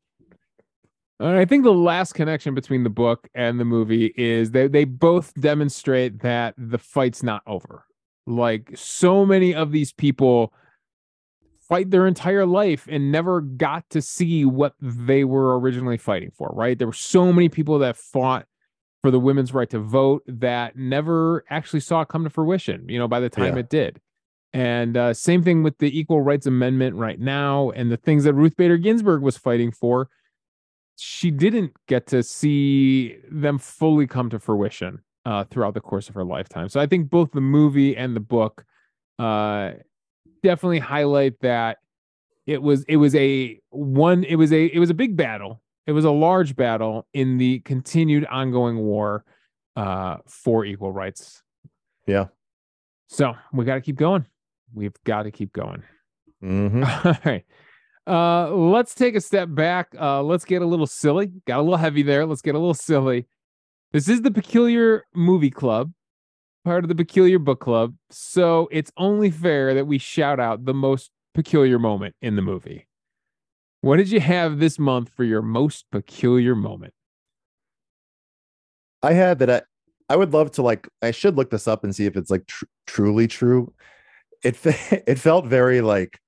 I 1.20 1.46
think 1.46 1.64
the 1.64 1.74
last 1.74 2.14
connection 2.14 2.54
between 2.54 2.84
the 2.84 2.90
book 2.92 3.28
and 3.34 3.60
the 3.60 3.66
movie 3.66 4.14
is 4.18 4.52
they 4.52 4.68
they 4.68 4.84
both 4.86 5.34
demonstrate 5.40 6.22
that 6.22 6.54
the 6.58 6.78
fight's 6.78 7.24
not 7.24 7.42
over. 7.48 7.86
Like 8.28 8.72
so 8.76 9.26
many 9.26 9.56
of 9.56 9.72
these 9.72 9.92
people 9.92 10.54
fight 11.68 11.90
their 11.90 12.08
entire 12.08 12.46
life 12.46 12.88
and 12.90 13.12
never 13.12 13.42
got 13.42 13.90
to 13.90 14.02
see 14.02 14.46
what 14.46 14.74
they 14.80 15.24
were 15.24 15.60
originally 15.60 15.98
fighting 15.98 16.32
for, 16.32 16.50
right? 16.54 16.78
There 16.78 16.88
were 16.88 16.94
so 16.94 17.34
many 17.34 17.50
people 17.50 17.80
that 17.80 17.98
fought 17.98 18.46
for 19.02 19.12
the 19.12 19.20
women's 19.20 19.54
right 19.54 19.70
to 19.72 19.80
vote 19.80 20.24
that 20.28 20.76
never 20.78 21.44
actually 21.50 21.80
saw 21.82 22.02
it 22.02 22.08
come 22.10 22.24
to 22.24 22.30
fruition, 22.30 22.88
you 22.88 22.98
know, 23.00 23.08
by 23.08 23.20
the 23.20 23.30
time 23.30 23.54
Yeah. 23.56 23.60
it 23.60 23.70
did. 23.70 24.00
And 24.54 24.96
uh, 24.96 25.14
same 25.14 25.44
thing 25.44 25.62
with 25.62 25.78
the 25.80 25.98
Equal 25.98 26.22
Rights 26.22 26.46
Amendment 26.46 26.96
right 26.96 27.20
now 27.20 27.70
and 27.72 27.92
the 27.92 27.98
things 27.98 28.24
that 28.24 28.34
Ruth 28.34 28.56
Bader 28.56 28.78
Ginsburg 28.78 29.22
was 29.22 29.38
fighting 29.38 29.72
for 29.72 30.10
she 30.98 31.32
didn't 31.32 31.72
get 31.88 32.08
to 32.08 32.24
see 32.24 33.18
them 33.32 33.58
fully 33.58 34.08
come 34.08 34.30
to 34.32 34.40
fruition 34.40 35.00
uh, 35.26 35.44
throughout 35.46 35.74
the 35.74 35.82
course 35.82 36.10
of 36.10 36.16
her 36.16 36.24
lifetime. 36.24 36.70
So 36.70 36.80
I 36.80 36.88
think 36.88 37.10
both 37.10 37.32
the 37.32 37.42
movie 37.42 37.96
and 37.96 38.16
the 38.16 38.20
book 38.20 38.66
uh, 39.20 39.72
definitely 40.44 40.80
highlight 40.80 41.40
that 41.42 41.78
it 42.46 42.62
was 42.62 42.84
it 42.88 42.98
was 42.98 43.14
a 43.16 43.60
one 43.70 44.24
it 44.24 44.36
was 44.36 44.52
a 44.54 44.66
it 44.66 44.80
was 44.80 44.90
a 44.90 44.94
big 44.94 45.16
battle. 45.18 45.62
It 45.86 45.92
was 45.92 46.06
a 46.06 46.12
large 46.12 46.56
battle 46.56 47.08
in 47.14 47.38
the 47.38 47.60
continued 47.60 48.26
ongoing 48.26 48.78
war 48.78 49.24
uh, 49.76 50.18
for 50.26 50.66
equal 50.66 50.92
rights. 50.92 51.44
Yeah. 52.06 52.28
So 53.10 53.36
we 53.54 53.64
got 53.66 53.76
to 53.76 53.82
keep 53.82 53.96
going. 53.96 54.26
We've 54.74 54.96
got 55.06 55.24
to 55.24 55.32
keep 55.32 55.54
going. 55.54 55.84
Mhm. 56.44 56.86
All 57.06 57.18
right. 57.26 57.46
Uh, 58.08 58.50
let's 58.52 58.96
take 58.96 59.16
a 59.16 59.22
step 59.22 59.50
back. 59.52 59.90
Uh, 60.00 60.24
let's 60.24 60.46
get 60.46 60.62
a 60.62 60.66
little 60.66 60.88
silly. 60.88 61.32
Got 61.46 61.60
a 61.60 61.62
little 61.62 61.78
heavy 61.78 62.04
there. 62.04 62.26
Let's 62.26 62.42
get 62.42 62.56
a 62.56 62.60
little 62.60 62.74
silly. 62.74 63.28
This 63.92 64.08
is 64.08 64.22
the 64.22 64.32
Peculiar 64.32 65.04
Movie 65.14 65.50
Club, 65.50 65.92
part 66.64 66.86
of 66.86 66.88
the 66.88 66.96
Peculiar 66.96 67.38
Book 67.38 67.60
Club. 67.60 67.96
So 68.10 68.70
it's 68.72 68.92
only 68.96 69.30
fair 69.30 69.74
that 69.74 69.88
we 69.88 69.98
shout 69.98 70.40
out 70.40 70.66
the 70.66 70.74
most 70.74 71.12
peculiar 71.34 71.80
moment 71.80 72.16
in 72.22 72.36
the 72.38 72.42
movie. 72.42 72.88
What 73.82 73.98
did 73.98 74.10
you 74.10 74.22
have 74.22 74.60
this 74.60 74.80
month 74.80 75.10
for 75.10 75.24
your 75.24 75.42
most 75.42 75.86
peculiar 75.92 76.56
moment? 76.56 76.94
I 79.04 79.14
had 79.14 79.40
that 79.40 79.50
I, 79.50 79.62
I 80.10 80.16
would 80.16 80.34
love 80.34 80.52
to 80.52 80.62
like 80.62 80.88
I 81.02 81.12
should 81.12 81.36
look 81.36 81.50
this 81.50 81.68
up 81.68 81.84
and 81.84 81.96
see 81.96 82.06
if 82.06 82.16
it's 82.16 82.32
like 82.32 82.48
tr- 82.48 82.66
truly 82.86 83.28
true. 83.28 83.74
It 84.44 84.58
it 84.66 85.20
felt 85.20 85.46
very 85.46 85.82
like 85.82 86.20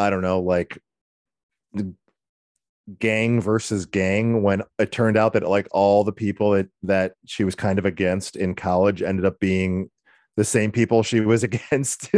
I 0.00 0.10
don't 0.10 0.22
know 0.22 0.40
like 0.40 0.78
gang 2.98 3.40
versus 3.40 3.86
gang 3.86 4.42
when 4.42 4.62
it 4.78 4.90
turned 4.90 5.16
out 5.16 5.32
that 5.34 5.48
like 5.48 5.68
all 5.70 6.02
the 6.02 6.12
people 6.12 6.52
that 6.52 6.68
that 6.82 7.12
she 7.26 7.44
was 7.44 7.54
kind 7.54 7.78
of 7.78 7.84
against 7.84 8.36
in 8.36 8.54
college 8.54 9.02
ended 9.02 9.24
up 9.24 9.38
being 9.38 9.90
the 10.36 10.44
same 10.44 10.72
people 10.72 11.02
she 11.02 11.20
was 11.20 11.44
against 11.50 12.10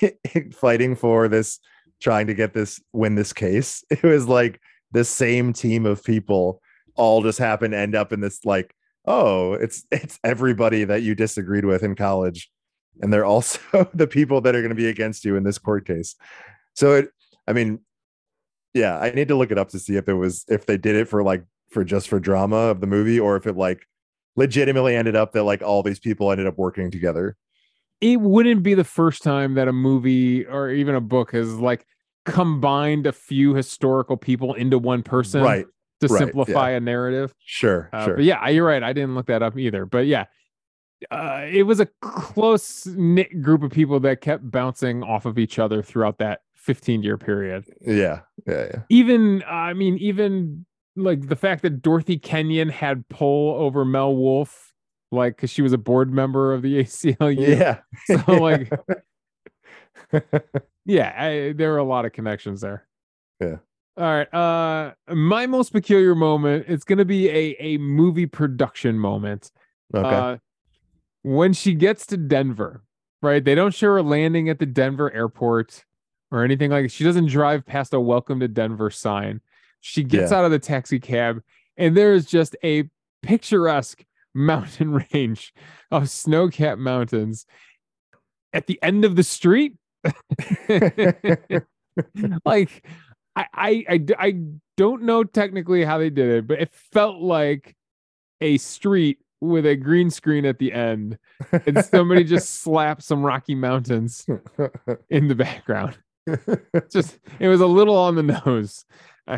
fighting 0.52 0.94
for 0.94 1.28
this 1.28 1.58
trying 2.00 2.26
to 2.26 2.34
get 2.34 2.54
this 2.54 2.80
win 2.92 3.14
this 3.14 3.32
case. 3.32 3.84
It 3.90 4.02
was 4.02 4.28
like 4.28 4.60
the 4.92 5.04
same 5.04 5.52
team 5.52 5.86
of 5.86 6.04
people 6.04 6.60
all 6.96 7.22
just 7.22 7.38
happen 7.38 7.70
to 7.70 7.76
end 7.76 7.94
up 7.94 8.12
in 8.12 8.20
this 8.20 8.44
like 8.44 8.74
oh 9.06 9.54
it's 9.54 9.84
it's 9.90 10.18
everybody 10.22 10.84
that 10.84 11.02
you 11.02 11.14
disagreed 11.14 11.64
with 11.64 11.82
in 11.82 11.94
college 11.94 12.50
and 13.00 13.12
they're 13.12 13.24
also 13.24 13.60
the 13.94 14.06
people 14.06 14.40
that 14.42 14.54
are 14.54 14.60
going 14.60 14.70
to 14.70 14.74
be 14.74 14.88
against 14.88 15.24
you 15.24 15.36
in 15.36 15.44
this 15.44 15.58
court 15.58 15.86
case 15.86 16.16
so 16.74 16.94
it 16.94 17.10
i 17.50 17.52
mean 17.52 17.80
yeah 18.74 18.98
i 18.98 19.10
need 19.10 19.28
to 19.28 19.36
look 19.36 19.50
it 19.50 19.58
up 19.58 19.68
to 19.68 19.78
see 19.78 19.96
if 19.96 20.08
it 20.08 20.14
was 20.14 20.44
if 20.48 20.66
they 20.66 20.76
did 20.76 20.94
it 20.94 21.08
for 21.08 21.22
like 21.22 21.44
for 21.70 21.84
just 21.84 22.08
for 22.08 22.20
drama 22.20 22.56
of 22.56 22.80
the 22.80 22.86
movie 22.86 23.18
or 23.18 23.36
if 23.36 23.46
it 23.46 23.56
like 23.56 23.86
legitimately 24.36 24.94
ended 24.94 25.16
up 25.16 25.32
that 25.32 25.44
like 25.44 25.62
all 25.62 25.82
these 25.82 25.98
people 25.98 26.30
ended 26.30 26.46
up 26.46 26.56
working 26.56 26.90
together 26.90 27.36
It 28.00 28.20
wouldn't 28.20 28.62
be 28.62 28.74
the 28.74 28.84
first 28.84 29.22
time 29.22 29.54
that 29.54 29.68
a 29.68 29.72
movie 29.72 30.46
or 30.46 30.70
even 30.70 30.94
a 30.94 31.00
book 31.00 31.32
has 31.32 31.54
like 31.54 31.84
combined 32.24 33.06
a 33.06 33.12
few 33.12 33.54
historical 33.54 34.16
people 34.16 34.54
into 34.54 34.78
one 34.78 35.02
person 35.02 35.42
right 35.42 35.66
to 36.00 36.06
right, 36.06 36.18
simplify 36.18 36.70
a 36.70 36.80
narrative. 36.80 37.34
sure 37.44 37.90
Uh, 37.92 38.04
sure 38.06 38.16
But 38.16 38.24
yeah, 38.24 38.48
you're 38.48 38.66
right. 38.66 38.82
I 38.82 38.92
didn't 38.92 39.14
look 39.14 39.26
that 39.26 39.42
up 39.42 39.58
either. 39.58 39.84
But 39.84 40.06
yeah, 40.06 40.26
uh, 41.10 41.46
it 41.50 41.64
was 41.64 41.80
a 41.80 41.86
close 42.00 42.86
knit 42.86 43.42
group 43.42 43.62
of 43.62 43.70
people 43.70 44.00
that 44.00 44.20
kept 44.20 44.50
bouncing 44.50 45.02
off 45.02 45.26
of 45.26 45.38
each 45.38 45.58
other 45.58 45.82
throughout 45.82 46.18
that 46.18 46.40
15 46.60 47.02
year 47.02 47.16
period. 47.18 47.64
yeah 47.80 48.20
yeah 48.46 48.66
yeah 48.72 48.80
Even, 48.88 49.42
I 49.48 49.72
mean, 49.74 49.96
even 49.98 50.64
like 50.96 51.28
the 51.28 51.36
fact 51.36 51.62
that 51.62 51.82
Dorothy 51.82 52.18
Kenyon 52.18 52.68
had 52.68 53.08
pull 53.08 53.54
over 53.54 53.84
Mel 53.84 54.14
Wulf 54.14 54.72
like 55.12 55.36
because 55.36 55.50
she 55.50 55.62
was 55.62 55.72
a 55.72 55.78
board 55.78 56.12
member 56.12 56.52
of 56.52 56.62
the 56.62 56.78
ACLU. 56.84 57.56
Yeah. 57.58 57.80
So 58.06 58.32
like, 58.32 58.70
yeah, 60.84 61.14
I, 61.16 61.52
there 61.56 61.74
are 61.74 61.78
a 61.78 61.84
lot 61.84 62.04
of 62.04 62.12
connections 62.12 62.60
there. 62.60 62.86
Yeah. 63.40 63.56
All 63.96 64.04
right. 64.04 64.32
Uh, 64.34 64.92
my 65.14 65.46
most 65.46 65.72
peculiar 65.72 66.14
moment. 66.14 66.66
It's 66.68 66.84
gonna 66.84 67.04
be 67.04 67.28
a 67.28 67.56
a 67.58 67.78
movie 67.78 68.26
production 68.26 68.98
moment. 68.98 69.50
okay. 69.94 70.08
Uh, 70.08 70.36
when 71.22 71.52
she 71.52 71.74
gets 71.74 72.06
to 72.06 72.16
Denver, 72.16 72.82
right? 73.20 73.44
They 73.44 73.54
don't 73.54 73.74
show 73.74 73.88
her 73.88 74.02
landing 74.02 74.48
at 74.48 74.58
the 74.58 74.66
Denver 74.66 75.12
airport 75.12 75.84
or 76.30 76.44
anything 76.44 76.70
like. 76.70 76.90
She 76.90 77.04
doesn't 77.04 77.26
drive 77.26 77.64
past 77.66 77.92
a 77.94 78.00
"Welcome 78.00 78.40
to 78.40 78.48
Denver" 78.48 78.90
sign. 78.90 79.40
She 79.80 80.02
gets 80.04 80.30
Yeah. 80.30 80.38
out 80.38 80.44
of 80.44 80.50
the 80.50 80.58
taxi 80.58 81.00
cab, 81.00 81.42
and 81.76 81.96
there 81.96 82.12
is 82.14 82.26
just 82.26 82.56
a 82.64 82.84
picturesque 83.22 84.04
mountain 84.34 85.00
range 85.12 85.52
of 85.90 86.08
snow-capped 86.08 86.80
mountains 86.80 87.46
at 88.52 88.66
the 88.66 88.78
end 88.82 89.04
of 89.04 89.16
the 89.16 89.22
street. 89.22 89.74
like, 92.44 92.84
I, 93.36 93.46
I, 93.54 94.06
I 94.18 94.36
don't 94.76 95.02
know 95.02 95.24
technically 95.24 95.84
how 95.84 95.98
they 95.98 96.10
did 96.10 96.30
it, 96.30 96.46
but 96.46 96.60
it 96.60 96.72
felt 96.72 97.20
like 97.20 97.74
a 98.40 98.56
street 98.58 99.18
with 99.40 99.66
a 99.66 99.76
green 99.76 100.10
screen 100.10 100.44
at 100.44 100.58
the 100.58 100.72
end, 100.72 101.18
and 101.66 101.84
somebody 101.84 102.24
just 102.24 102.50
slapped 102.62 103.02
some 103.02 103.22
Rocky 103.22 103.54
Mountains 103.54 104.26
in 105.08 105.28
the 105.28 105.34
background. 105.34 105.98
Just, 106.92 107.18
it 107.38 107.48
was 107.48 107.60
a 107.60 107.66
little 107.66 107.96
on 107.96 108.14
the 108.14 108.22
nose. 108.22 108.84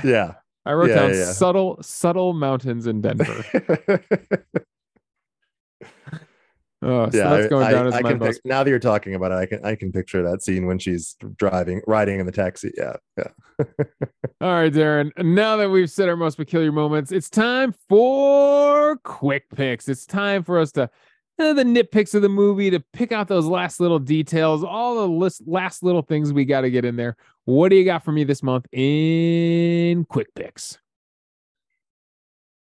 yeah. 0.04 0.34
I 0.64 0.74
wrote 0.74 0.90
Yeah, 0.90 0.94
down 0.94 1.14
yeah, 1.14 1.32
subtle, 1.32 1.78
subtle 1.82 2.32
mountains 2.34 2.86
in 2.86 3.00
Denver. 3.00 3.44
Oh, 6.84 7.08
so 7.10 7.16
yeah, 7.16 7.30
that's 7.30 7.48
going 7.48 7.64
I, 7.64 7.70
down 7.70 7.86
as 7.86 7.94
I 7.94 8.00
my 8.00 8.10
can 8.10 8.18
most 8.18 8.42
pic- 8.42 8.44
now 8.44 8.64
that 8.64 8.68
you're 8.68 8.80
talking 8.80 9.14
about 9.14 9.30
it, 9.30 9.36
I 9.36 9.46
can 9.46 9.64
I 9.64 9.76
can 9.76 9.92
picture 9.92 10.20
that 10.28 10.42
scene 10.42 10.66
when 10.66 10.80
she's 10.80 11.14
driving, 11.36 11.80
riding 11.86 12.18
in 12.18 12.26
the 12.26 12.32
taxi. 12.32 12.72
Yeah, 12.76 12.96
yeah. 13.16 13.28
All 14.40 14.50
right, 14.52 14.72
Darren. 14.72 15.12
Now 15.22 15.56
that 15.58 15.70
we've 15.70 15.88
said 15.90 16.08
our 16.08 16.16
most 16.16 16.36
peculiar 16.36 16.72
moments, 16.72 17.12
it's 17.12 17.30
time 17.30 17.72
for 17.88 18.96
quick 19.04 19.44
picks. 19.54 19.88
It's 19.88 20.04
time 20.04 20.42
for 20.42 20.58
us 20.58 20.72
to 20.72 20.90
the 21.38 21.64
nitpicks 21.64 22.14
of 22.14 22.22
the 22.22 22.28
movie 22.28 22.70
to 22.70 22.80
pick 22.92 23.12
out 23.12 23.28
those 23.28 23.46
last 23.46 23.80
little 23.80 23.98
details, 23.98 24.62
all 24.62 24.96
the 24.96 25.08
list, 25.08 25.42
last 25.46 25.82
little 25.82 26.02
things 26.02 26.32
we 26.32 26.44
got 26.44 26.62
to 26.62 26.70
get 26.70 26.84
in 26.84 26.96
there. 26.96 27.16
What 27.44 27.70
do 27.70 27.76
you 27.76 27.84
got 27.84 28.04
for 28.04 28.12
me 28.12 28.24
this 28.24 28.42
month 28.42 28.66
in 28.72 30.04
quick 30.04 30.34
picks? 30.34 30.78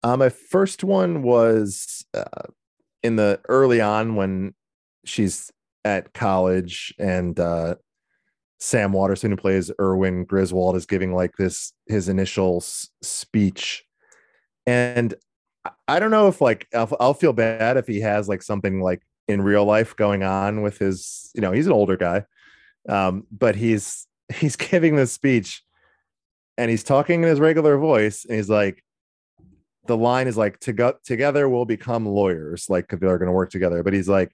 Uh, 0.02 0.16
my 0.16 0.30
first 0.30 0.82
one 0.82 1.22
was 1.22 2.04
uh, 2.14 2.24
in 3.02 3.16
the 3.16 3.40
early 3.48 3.80
on 3.80 4.16
when 4.16 4.54
she's 5.04 5.52
at 5.84 6.12
college 6.14 6.94
and 6.98 7.38
uh, 7.38 7.74
Sam 8.58 8.92
Waterston, 8.92 9.32
who 9.32 9.36
plays 9.36 9.70
Erwin 9.80 10.24
Griswold, 10.24 10.76
is 10.76 10.86
giving 10.86 11.12
like 11.12 11.32
this 11.36 11.72
his 11.86 12.08
initial 12.08 12.58
s- 12.58 12.88
speech, 13.02 13.82
and 14.66 15.14
I- 15.88 16.00
don't 16.00 16.10
know 16.10 16.28
if 16.28 16.40
like 16.40 16.66
I'll, 16.74 16.94
I'll 17.00 17.14
feel 17.14 17.32
bad 17.32 17.76
if 17.76 17.86
he 17.86 18.00
has 18.00 18.28
like 18.28 18.42
something 18.42 18.80
like 18.80 19.02
in 19.28 19.42
real 19.42 19.64
life 19.64 19.96
going 19.96 20.22
on 20.22 20.62
with 20.62 20.78
his, 20.78 21.30
you 21.34 21.40
know, 21.40 21.52
he's 21.52 21.66
an 21.66 21.72
older 21.72 21.96
guy, 21.96 22.24
um, 22.88 23.26
but 23.30 23.56
he's 23.56 24.06
he's 24.34 24.56
giving 24.56 24.96
this 24.96 25.12
speech, 25.12 25.62
and 26.58 26.70
he's 26.70 26.84
talking 26.84 27.22
in 27.22 27.28
his 27.28 27.40
regular 27.40 27.78
voice, 27.78 28.24
and 28.24 28.36
he's 28.36 28.50
like 28.50 28.82
the 29.86 29.96
line 29.96 30.28
is 30.28 30.36
like 30.36 30.60
to 30.60 30.72
go 30.72 30.94
together 31.04 31.48
we'll 31.48 31.64
become 31.64 32.06
lawyers 32.06 32.70
like 32.70 32.86
they're 32.88 33.18
going 33.18 33.26
to 33.26 33.32
work 33.32 33.50
together 33.50 33.82
but 33.82 33.92
he's 33.92 34.08
like 34.08 34.30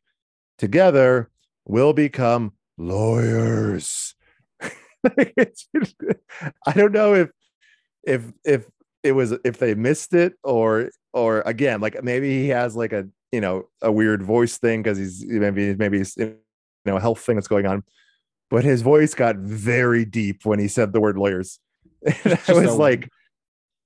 together 0.59 1.31
we'll 1.65 1.95
become 1.95 2.53
lawyers. 2.79 4.15
I 4.61 4.73
don't 6.75 6.93
know 6.93 7.15
if 7.15 7.31
if 8.05 8.33
if 8.45 8.67
it 9.03 9.13
was 9.13 9.33
if 9.45 9.59
they 9.59 9.75
missed 9.75 10.15
it 10.15 10.35
or 10.43 10.91
or 11.13 11.41
again 11.43 11.81
like 11.81 12.03
maybe 12.03 12.43
he 12.43 12.49
has 12.49 12.77
like 12.77 12.93
a 12.93 13.09
you 13.33 13.41
know 13.41 13.69
a 13.83 13.91
weird 13.91 14.23
voice 14.23 14.59
thing 14.59 14.83
because 14.83 14.99
he's 14.99 15.25
maybe 15.25 15.75
maybe 15.75 15.99
he's 15.99 16.17
you 16.17 16.37
know 16.85 16.97
a 16.97 17.01
health 17.01 17.21
thing 17.21 17.37
that's 17.37 17.49
going 17.49 17.67
on 17.67 17.83
but 18.51 18.65
his 18.65 18.83
voice 18.83 19.15
got 19.15 19.37
very 19.37 20.05
deep 20.05 20.45
when 20.45 20.59
he 20.59 20.69
said 20.69 20.93
the 20.93 21.01
word 21.01 21.17
lawyers 21.17 21.59
and 22.25 22.39
i 22.49 22.53
was 22.53 22.77
like 22.77 23.09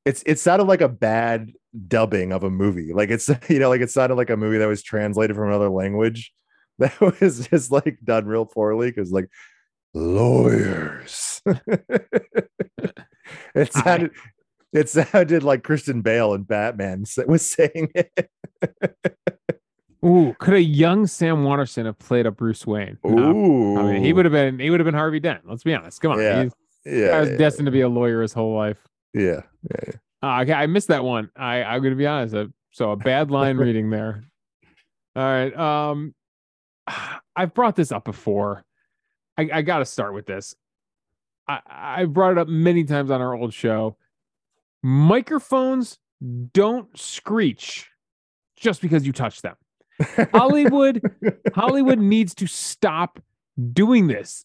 it's 0.05 0.23
it 0.27 0.39
sounded 0.39 0.65
like 0.65 0.81
a 0.81 0.89
bad 0.89 1.53
dubbing 1.89 2.33
of 2.33 2.43
a 2.43 2.51
movie. 2.51 2.93
Like 2.93 3.11
it's 3.11 3.31
you 3.49 3.59
know, 3.59 3.69
like 3.69 3.81
it 3.81 3.91
sounded 3.91 4.17
like 4.17 4.31
a 4.31 4.37
movie 4.37 4.59
that 4.59 4.69
was 4.69 4.83
translated 4.83 5.37
from 5.37 5.49
another 5.49 5.71
language 5.71 6.33
that 6.79 6.99
was 7.01 7.49
just 7.49 7.71
like 7.71 7.99
done 8.05 8.27
real 8.27 8.47
poorly 8.47 8.91
because 8.91 9.13
like 9.13 9.29
lawyers. 9.95 11.43
it 13.55 13.73
sounded 13.73 14.11
it 14.73 14.89
sounded 14.89 15.43
like 15.43 15.63
Christian 15.65 16.01
Bale 16.03 16.35
and 16.35 16.47
Batman 16.47 17.05
was 17.27 17.45
saying 17.51 17.91
it. 17.95 18.31
Ooh, 20.05 20.35
could 20.41 20.55
a 20.55 20.63
young 20.63 21.07
Sam 21.07 21.45
Waterston 21.45 21.87
have 21.87 21.99
played 21.99 22.27
a 22.27 22.33
Bruce 22.33 22.67
Wayne? 22.67 22.99
No. 23.05 23.31
Ooh, 23.31 23.79
I 23.79 23.93
mean, 23.93 24.03
he 24.03 24.13
would 24.13 24.25
have 24.25 24.33
been 24.33 24.59
he 24.59 24.69
would 24.71 24.81
have 24.81 24.85
been 24.85 24.95
Harvey 24.95 25.21
Dent. 25.21 25.43
Let's 25.47 25.63
be 25.63 25.75
honest. 25.75 26.01
Come 26.01 26.13
on. 26.13 26.21
Yeah. 26.21 26.43
He's, 26.45 26.53
yeah, 26.85 27.09
guy 27.09 27.21
was 27.21 27.31
yeah, 27.31 27.37
destined 27.37 27.67
to 27.67 27.73
be 27.73 27.83
a 27.83 27.89
lawyer 27.89 28.23
his 28.23 28.33
whole 28.33 28.57
life. 28.57 28.79
yeah, 29.15 29.43
Ah, 30.21 30.43
okay, 30.43 30.53
I 30.53 30.67
missed 30.67 30.89
that 30.89 31.05
one. 31.05 31.31
I 31.37 31.63
I'm 31.63 31.83
gonna 31.83 31.95
be 31.95 32.07
honest. 32.07 32.35
uh, 32.35 32.47
So 32.73 32.91
a 32.91 32.97
bad 32.97 33.31
line 33.31 33.57
reading 33.59 33.91
there. 33.91 34.25
All 35.15 35.23
right. 35.23 35.57
Um, 35.57 36.15
I've 37.37 37.55
brought 37.55 37.77
this 37.77 37.93
up 37.93 38.05
before. 38.05 38.65
I, 39.39 39.49
I 39.53 39.63
got 39.63 39.79
to 39.79 39.85
start 39.85 40.13
with 40.15 40.27
this. 40.27 40.55
I 41.47 41.61
I 41.69 42.05
brought 42.07 42.33
it 42.33 42.39
up 42.39 42.49
many 42.49 42.83
times 42.83 43.11
on 43.13 43.21
our 43.21 43.35
old 43.35 43.55
show. 43.55 43.97
Microphones 44.83 45.99
don't 46.53 46.97
screech 46.99 47.89
just 48.57 48.81
because 48.81 49.07
you 49.07 49.13
touch 49.13 49.43
them. 49.43 49.55
Hollywood 50.33 51.01
Hollywood 51.55 51.99
needs 51.99 52.35
to 52.37 52.47
stop 52.47 53.21
doing 53.73 54.07
this. 54.09 54.45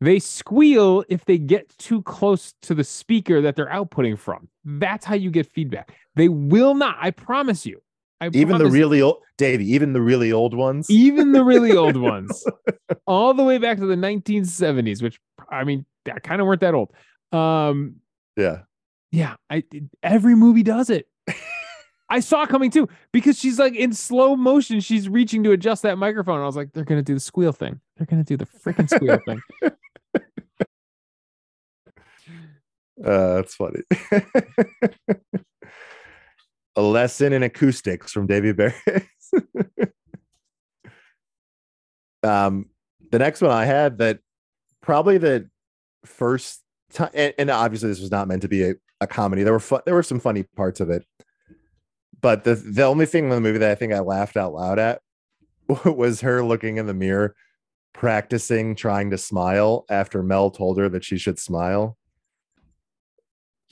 They 0.00 0.18
squeal 0.18 1.04
if 1.08 1.24
they 1.24 1.38
get 1.38 1.76
too 1.78 2.02
close 2.02 2.54
to 2.62 2.74
the 2.74 2.84
speaker 2.84 3.40
that 3.40 3.56
they're 3.56 3.70
outputting 3.70 4.18
from. 4.18 4.48
That's 4.64 5.04
how 5.04 5.14
you 5.14 5.30
get 5.30 5.46
feedback. 5.46 5.94
They 6.16 6.28
will 6.28 6.74
not. 6.74 6.96
I 7.00 7.10
promise 7.10 7.64
you. 7.64 7.80
I 8.20 8.26
even 8.28 8.48
the 8.48 8.56
promise- 8.58 8.72
really 8.72 9.02
old 9.02 9.18
Davey, 9.38 9.70
even 9.72 9.92
the 9.92 10.00
really 10.00 10.32
old 10.32 10.54
ones. 10.54 10.88
even 10.90 11.32
the 11.32 11.44
really 11.44 11.72
old 11.76 11.96
ones, 12.00 12.44
all 13.06 13.34
the 13.34 13.42
way 13.42 13.58
back 13.58 13.78
to 13.78 13.86
the 13.86 13.96
1970s, 13.96 15.02
which 15.02 15.18
I 15.50 15.64
mean, 15.64 15.84
that 16.04 16.22
kind 16.22 16.40
of 16.40 16.46
weren't 16.46 16.60
that 16.60 16.74
old. 16.74 16.92
Um, 17.32 17.96
yeah, 18.36 18.60
yeah, 19.14 19.36
I 19.48 19.62
every 20.02 20.34
movie 20.34 20.64
does 20.64 20.90
it. 20.90 21.06
I 22.10 22.18
saw 22.18 22.42
it 22.42 22.48
coming 22.48 22.70
too 22.70 22.88
because 23.12 23.38
she's 23.38 23.60
like 23.60 23.74
in 23.74 23.92
slow 23.92 24.34
motion. 24.34 24.80
She's 24.80 25.08
reaching 25.08 25.44
to 25.44 25.52
adjust 25.52 25.82
that 25.82 25.98
microphone. 25.98 26.40
I 26.40 26.46
was 26.46 26.56
like, 26.56 26.72
they're 26.72 26.84
gonna 26.84 27.02
do 27.02 27.14
the 27.14 27.20
squeal 27.20 27.52
thing. 27.52 27.80
They're 27.96 28.06
gonna 28.06 28.24
do 28.24 28.36
the 28.36 28.46
freaking 28.46 28.88
squeal 28.88 29.18
thing. 29.24 29.40
Uh, 33.04 33.34
that's 33.34 33.56
funny. 33.56 33.80
a 36.76 36.80
lesson 36.80 37.32
in 37.32 37.42
acoustics 37.42 38.12
from 38.12 38.28
David 38.28 38.56
Berris. 38.56 39.04
um, 42.22 42.70
the 43.10 43.18
next 43.18 43.40
one 43.42 43.50
I 43.50 43.64
had 43.64 43.98
that 43.98 44.20
probably 44.80 45.18
the 45.18 45.50
first 46.04 46.62
time, 46.92 47.10
and, 47.14 47.34
and 47.36 47.50
obviously 47.50 47.88
this 47.88 48.00
was 48.00 48.12
not 48.12 48.28
meant 48.28 48.42
to 48.42 48.48
be 48.48 48.62
a, 48.62 48.74
a 49.00 49.06
comedy. 49.06 49.42
There 49.42 49.52
were 49.52 49.60
fun, 49.60 49.80
there 49.84 49.94
were 49.94 50.02
some 50.02 50.20
funny 50.20 50.44
parts 50.56 50.80
of 50.80 50.90
it, 50.90 51.04
but 52.20 52.44
the 52.44 52.54
the 52.54 52.84
only 52.84 53.06
thing 53.06 53.24
in 53.24 53.30
the 53.30 53.40
movie 53.40 53.58
that 53.58 53.70
I 53.70 53.74
think 53.74 53.92
I 53.92 54.00
laughed 54.00 54.36
out 54.36 54.52
loud 54.54 54.78
at 54.78 55.00
was 55.84 56.20
her 56.22 56.44
looking 56.44 56.76
in 56.76 56.86
the 56.86 56.94
mirror, 56.94 57.34
practicing 57.92 58.74
trying 58.74 59.10
to 59.10 59.18
smile 59.18 59.84
after 59.88 60.22
Mel 60.22 60.50
told 60.50 60.78
her 60.78 60.88
that 60.88 61.04
she 61.04 61.18
should 61.18 61.38
smile 61.38 61.96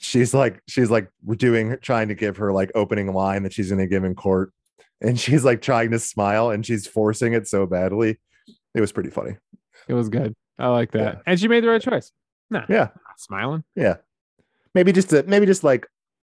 she's 0.03 0.33
like 0.33 0.61
she's 0.67 0.91
like 0.91 1.07
doing 1.37 1.77
trying 1.81 2.09
to 2.09 2.15
give 2.15 2.37
her 2.37 2.51
like 2.51 2.69
opening 2.75 3.13
line 3.13 3.43
that 3.43 3.53
she's 3.53 3.69
going 3.69 3.79
to 3.79 3.87
give 3.87 4.03
in 4.03 4.13
court 4.13 4.51
and 5.01 5.17
she's 5.19 5.45
like 5.45 5.61
trying 5.61 5.91
to 5.91 5.99
smile 5.99 6.49
and 6.49 6.65
she's 6.65 6.85
forcing 6.85 7.33
it 7.33 7.47
so 7.47 7.65
badly 7.65 8.19
it 8.75 8.81
was 8.81 8.91
pretty 8.91 9.09
funny 9.09 9.37
It 9.87 9.93
was 9.93 10.09
good. 10.09 10.33
I 10.59 10.67
like 10.67 10.91
that. 10.91 10.99
Yeah. 11.15 11.21
And 11.25 11.39
she 11.39 11.47
made 11.47 11.63
the 11.63 11.69
right 11.69 11.81
choice. 11.81 12.11
Nah, 12.49 12.65
yeah 12.67 12.89
smiling. 13.17 13.63
yeah 13.75 13.95
maybe 14.73 14.91
just 14.91 15.09
to 15.09 15.23
maybe 15.23 15.45
just 15.45 15.63
like 15.63 15.87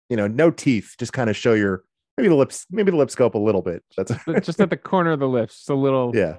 you 0.10 0.18
know 0.18 0.28
no 0.28 0.52
teeth 0.52 0.96
just 1.00 1.14
kind 1.14 1.30
of 1.30 1.36
show 1.36 1.54
your 1.54 1.84
maybe 2.18 2.30
the 2.30 2.36
lips 2.36 2.66
maybe 2.72 2.92
the 2.92 2.98
lip 2.98 3.10
scope 3.12 3.36
a 3.36 3.40
little 3.40 3.62
bit 3.62 3.84
that's 3.96 4.12
just 4.46 4.60
at 4.60 4.70
the 4.70 4.78
corner 4.78 5.12
of 5.12 5.20
the 5.20 5.28
lips, 5.28 5.58
just 5.58 5.70
a 5.70 5.76
little. 5.76 6.12
yeah 6.16 6.38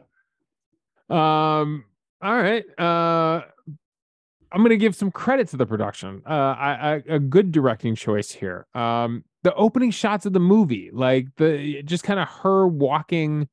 Um. 1.10 1.84
All 2.22 2.36
right. 2.36 2.64
Uh. 2.78 3.42
I'm 4.54 4.62
gonna 4.62 4.76
give 4.76 4.94
some 4.94 5.10
credit 5.10 5.48
to 5.48 5.56
the 5.56 5.66
production. 5.66 6.22
Uh, 6.28 6.32
I, 6.58 6.94
I 6.94 7.02
a 7.08 7.18
good 7.18 7.52
directing 7.52 7.94
choice 7.94 8.30
here. 8.30 8.66
Um, 8.74 9.24
the 9.42 9.54
opening 9.54 9.90
shots 9.90 10.26
of 10.26 10.34
the 10.34 10.40
movie, 10.40 10.90
like 10.92 11.28
the 11.36 11.82
just 11.84 12.04
kind 12.04 12.20
of 12.20 12.28
her 12.28 12.66
walking 12.68 13.48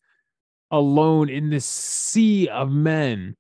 alone 0.71 1.29
in 1.29 1.49
this 1.49 1.65
sea 1.65 2.47
of 2.49 2.69
men. 2.69 3.35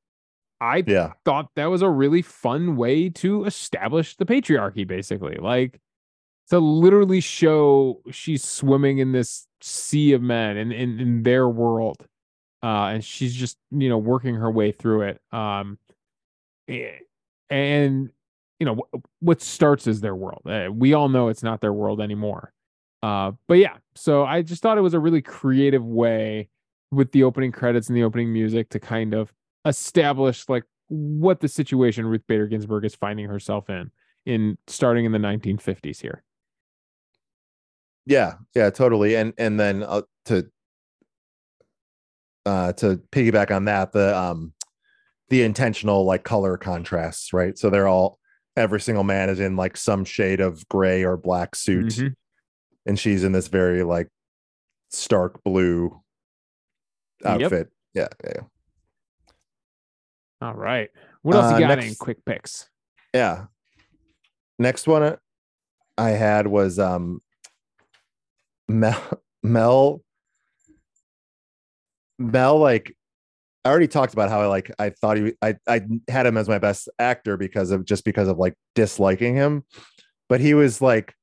I 0.61 0.83
Yeah. 0.85 1.13
thought 1.25 1.49
that 1.55 1.67
was 1.67 1.81
a 1.81 1.89
really 1.89 2.21
fun 2.21 2.75
way 2.75 3.09
to 3.09 3.45
establish 3.45 4.15
the 4.17 4.25
patriarchy, 4.25 4.85
basically. 4.85 5.35
Like 5.35 5.79
to 6.49 6.59
literally 6.59 7.21
show 7.21 8.01
she's 8.11 8.43
swimming 8.43 8.97
in 8.97 9.11
this 9.11 9.47
sea 9.61 10.13
of 10.13 10.21
men 10.21 10.57
in, 10.57 10.71
in, 10.71 10.99
in 10.99 11.23
their 11.23 11.47
world. 11.47 12.05
Uh, 12.61 12.87
and 12.87 13.05
she's 13.05 13.33
just, 13.33 13.57
you 13.71 13.87
know, 13.87 13.97
working 13.97 14.35
her 14.35 14.51
way 14.51 14.71
through 14.71 15.03
it. 15.03 15.21
Um, 15.31 15.77
eh, 16.67 16.91
and, 17.49 18.09
you 18.59 18.65
know, 18.65 18.75
wh- 18.93 18.97
what 19.23 19.41
starts 19.41 19.87
as 19.87 20.01
their 20.01 20.15
world. 20.15 20.41
Uh, 20.45 20.69
we 20.73 20.93
all 20.93 21.07
know 21.07 21.29
it's 21.29 21.43
not 21.43 21.61
their 21.61 21.71
world 21.73 22.01
anymore. 22.01 22.51
Uh, 23.01 23.31
but 23.47 23.55
yeah, 23.59 23.77
so 23.95 24.25
I 24.25 24.41
just 24.41 24.61
thought 24.61 24.77
it 24.77 24.81
was 24.81 24.93
a 24.93 24.99
really 24.99 25.21
creative 25.21 25.85
way 25.85 26.49
with 26.91 27.11
the 27.13 27.23
opening 27.23 27.51
credits 27.53 27.87
and 27.87 27.95
the 27.95 28.03
opening 28.03 28.33
music 28.33 28.69
to 28.69 28.79
kind 28.79 29.13
of 29.13 29.31
establish 29.65 30.47
like 30.49 30.63
what 30.87 31.39
the 31.39 31.47
situation 31.47 32.05
Ruth 32.05 32.23
Bader 32.27 32.47
Ginsburg 32.47 32.85
is 32.85 32.95
finding 32.95 33.27
herself 33.27 33.69
in 33.69 33.91
in 34.25 34.57
starting 34.67 35.05
in 35.05 35.11
the 35.11 35.17
1950s 35.19 36.01
here. 36.01 36.23
Yeah, 38.05 38.35
yeah, 38.55 38.69
totally. 38.69 39.15
And 39.15 39.33
and 39.37 39.59
then 39.59 39.83
uh, 39.83 40.01
to 40.25 40.49
uh 42.45 42.73
to 42.73 42.97
piggyback 43.11 43.55
on 43.55 43.65
that, 43.65 43.91
the 43.91 44.17
um 44.17 44.53
the 45.29 45.43
intentional 45.43 46.05
like 46.05 46.23
color 46.23 46.57
contrasts, 46.57 47.33
right? 47.33 47.57
So 47.57 47.69
they're 47.69 47.87
all 47.87 48.17
every 48.57 48.81
single 48.81 49.03
man 49.03 49.29
is 49.29 49.39
in 49.39 49.55
like 49.55 49.77
some 49.77 50.03
shade 50.05 50.39
of 50.41 50.67
gray 50.69 51.03
or 51.03 51.17
black 51.17 51.55
suit, 51.55 51.87
Mhm. 51.87 52.15
and 52.85 52.97
she's 52.97 53.23
in 53.23 53.31
this 53.31 53.47
very 53.47 53.83
like 53.83 54.07
stark 54.89 55.43
blue 55.43 56.01
Yep. 57.23 57.41
outfit. 57.41 57.69
Yeah, 57.93 58.07
yeah, 58.23 58.31
yeah. 58.35 58.41
All 60.41 60.53
right. 60.53 60.89
What 61.21 61.35
else 61.35 61.51
Uh, 61.51 61.55
you 61.55 61.67
got 61.67 61.83
in 61.83 61.95
quick 61.95 62.23
picks? 62.25 62.69
Yeah. 63.13 63.45
Next 64.57 64.87
one 64.87 65.17
I 65.97 66.09
had 66.11 66.47
was 66.47 66.79
um 66.79 67.21
Mel 68.67 69.01
Mel 69.43 70.01
Mel 72.17 72.57
like 72.59 72.95
I 73.65 73.69
already 73.69 73.87
talked 73.87 74.13
about 74.13 74.29
how 74.29 74.41
I 74.41 74.45
like 74.47 74.71
I 74.79 74.89
thought 74.91 75.17
he 75.17 75.33
I 75.41 75.55
I 75.67 75.81
had 76.07 76.25
him 76.25 76.37
as 76.37 76.47
my 76.47 76.59
best 76.59 76.87
actor 76.99 77.35
because 77.35 77.71
of 77.71 77.85
just 77.85 78.05
because 78.05 78.27
of 78.27 78.37
like 78.37 78.55
disliking 78.75 79.35
him 79.35 79.63
but 80.29 80.39
he 80.39 80.53
was 80.53 80.81
like 80.81 81.13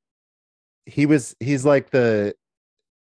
he 0.85 1.07
was 1.07 1.35
he's 1.41 1.65
like 1.65 1.91
the 1.91 2.35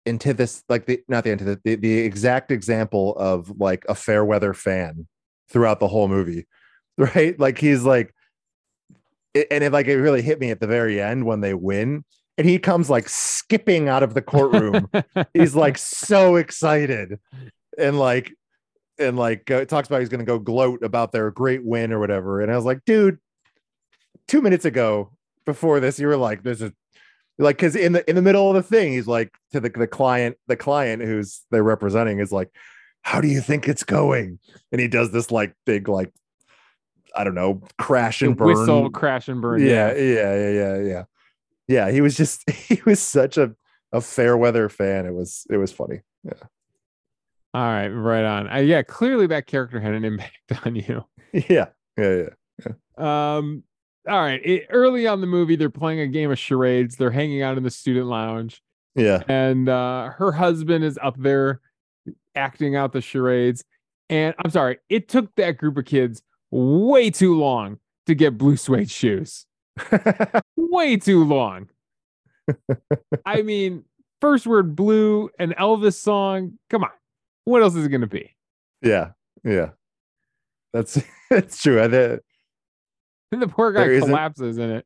antithesis 0.05 0.63
like 0.69 0.85
the 0.85 1.01
not 1.09 1.23
the 1.25 1.31
antithesis 1.31 1.61
the, 1.65 1.75
the 1.75 1.99
exact 1.99 2.51
example 2.51 3.15
of 3.17 3.59
like 3.59 3.85
a 3.89 3.95
fair 3.95 4.23
weather 4.23 4.53
fan 4.53 5.07
throughout 5.49 5.79
the 5.79 5.87
whole 5.87 6.07
movie 6.07 6.45
right? 6.97 7.39
Like 7.39 7.57
he's 7.57 7.83
like 7.83 8.13
and 9.35 9.63
it 9.63 9.71
like 9.71 9.87
it 9.87 9.97
really 9.97 10.21
hit 10.21 10.39
me 10.39 10.49
at 10.49 10.59
the 10.59 10.67
very 10.67 10.99
end 10.99 11.25
when 11.25 11.41
they 11.41 11.53
win 11.53 12.03
and 12.37 12.47
he 12.47 12.57
comes 12.57 12.89
like 12.89 13.07
skipping 13.07 13.87
out 13.87 14.03
of 14.03 14.13
the 14.13 14.21
courtroom. 14.21 14.89
He's 15.33 15.55
like 15.55 15.77
so 15.77 16.35
excited 16.35 17.19
and 17.77 17.99
like 17.99 18.31
and 18.99 19.17
like 19.17 19.49
uh, 19.51 19.65
talks 19.65 19.87
about 19.87 19.99
he's 19.99 20.09
going 20.09 20.19
to 20.19 20.25
go 20.25 20.39
gloat 20.39 20.83
about 20.83 21.11
their 21.11 21.29
great 21.31 21.63
win 21.63 21.93
or 21.93 21.99
whatever 21.99 22.41
and 22.41 22.51
i 22.51 22.55
was 22.55 22.65
like 22.65 22.83
dude 22.85 23.19
two 24.27 24.41
minutes 24.41 24.65
ago 24.65 25.11
before 25.45 25.79
this 25.79 25.99
you 25.99 26.07
were 26.07 26.17
like 26.17 26.41
this 26.43 26.61
is 26.61 26.71
like 27.37 27.57
because 27.57 27.75
in 27.75 27.93
the 27.93 28.09
in 28.09 28.15
the 28.15 28.21
middle 28.21 28.49
of 28.49 28.55
the 28.55 28.63
thing 28.63 28.93
he's 28.93 29.07
like 29.07 29.31
to 29.51 29.59
the, 29.59 29.69
the 29.69 29.85
client 29.85 30.35
the 30.47 30.55
client 30.55 31.03
who's 31.03 31.41
they're 31.51 31.63
representing 31.63 32.19
is 32.19 32.31
like 32.31 32.49
how 33.01 33.21
do 33.21 33.27
you 33.27 33.41
think 33.41 33.67
it's 33.67 33.83
going 33.83 34.39
and 34.71 34.81
he 34.81 34.87
does 34.87 35.11
this 35.11 35.31
like 35.31 35.53
big 35.65 35.87
like 35.87 36.11
i 37.15 37.23
don't 37.23 37.35
know 37.35 37.61
crash 37.77 38.21
and 38.21 38.35
burn 38.37 38.47
whistle, 38.47 38.89
crash 38.89 39.27
and 39.27 39.41
burn. 39.41 39.61
yeah, 39.61 39.93
yeah, 39.95 40.35
yeah, 40.35 40.49
yeah, 40.49 40.77
yeah. 40.79 41.03
Yeah, 41.69 41.91
he 41.91 41.99
was 41.99 42.15
just 42.15 42.49
he 42.49 42.81
was 42.85 43.01
such 43.01 43.37
a 43.37 43.53
a 43.91 43.99
fair 43.99 44.37
weather 44.37 44.69
fan. 44.69 45.05
It 45.05 45.13
was 45.13 45.45
it 45.49 45.57
was 45.57 45.71
funny. 45.71 45.99
Yeah. 46.23 46.31
All 47.53 47.61
right, 47.65 47.87
right 47.87 48.23
on. 48.23 48.49
Uh, 48.49 48.57
yeah, 48.57 48.83
clearly 48.83 49.27
that 49.27 49.47
character 49.47 49.79
had 49.79 49.93
an 49.93 50.05
impact 50.05 50.37
on 50.65 50.75
you. 50.75 51.03
Yeah, 51.33 51.67
yeah, 51.97 52.23
yeah. 52.23 52.73
Um, 53.37 53.63
all 54.07 54.19
right. 54.21 54.39
It, 54.45 54.67
early 54.69 55.07
on 55.07 55.19
the 55.21 55.27
movie, 55.27 55.55
they're 55.57 55.69
playing 55.69 55.99
a 55.99 56.07
game 56.07 56.31
of 56.31 56.39
charades. 56.39 56.95
They're 56.95 57.11
hanging 57.11 57.41
out 57.41 57.57
in 57.57 57.63
the 57.63 57.69
student 57.71 58.07
lounge, 58.07 58.61
Yeah. 58.95 59.23
and 59.27 59.67
uh, 59.67 60.11
her 60.11 60.31
husband 60.31 60.85
is 60.85 60.97
up 61.01 61.15
there 61.17 61.59
acting 62.37 62.75
out 62.75 62.93
the 62.93 63.01
charades. 63.01 63.63
And 64.09 64.33
I'm 64.43 64.51
sorry, 64.51 64.77
it 64.89 65.09
took 65.09 65.35
that 65.35 65.57
group 65.57 65.77
of 65.77 65.85
kids 65.85 66.21
way 66.51 67.09
too 67.09 67.37
long 67.37 67.79
to 68.05 68.15
get 68.15 68.37
blue 68.37 68.55
suede 68.55 68.89
shoes. 68.89 69.45
way 70.55 70.95
too 70.97 71.25
long. 71.25 71.67
I 73.25 73.41
mean, 73.41 73.83
first 74.21 74.47
word 74.47 74.75
blue, 74.75 75.29
an 75.39 75.53
Elvis 75.59 75.95
song. 75.95 76.53
Come 76.69 76.83
on. 76.83 76.91
What 77.43 77.61
else 77.61 77.75
is 77.75 77.85
it 77.85 77.89
going 77.89 78.01
to 78.01 78.07
be? 78.07 78.35
yeah, 78.81 79.11
yeah. 79.43 79.71
That's 80.73 81.01
that's 81.29 81.61
true. 81.61 81.81
I, 81.81 81.87
the 81.87 82.21
poor 83.47 83.71
guy 83.71 83.99
collapses 83.99 84.57
in 84.57 84.69
it. 84.69 84.85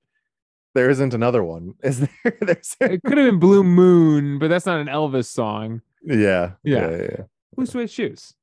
there 0.73 0.89
isn't 0.89 1.13
another 1.13 1.43
one, 1.43 1.73
is 1.83 1.99
there? 1.99 2.37
There's 2.41 2.75
It 2.79 3.01
could 3.03 3.17
have 3.17 3.27
been 3.27 3.39
Blue 3.39 3.63
Moon, 3.63 4.39
but 4.39 4.47
that's 4.49 4.65
not 4.65 4.79
an 4.79 4.87
Elvis 4.87 5.25
song. 5.25 5.81
yeah, 6.03 6.51
Yeah. 6.63 6.89
yeah, 6.89 6.97
yeah. 6.97 7.23
Blue 7.55 7.65
suede 7.65 7.89
shoes. 7.89 8.33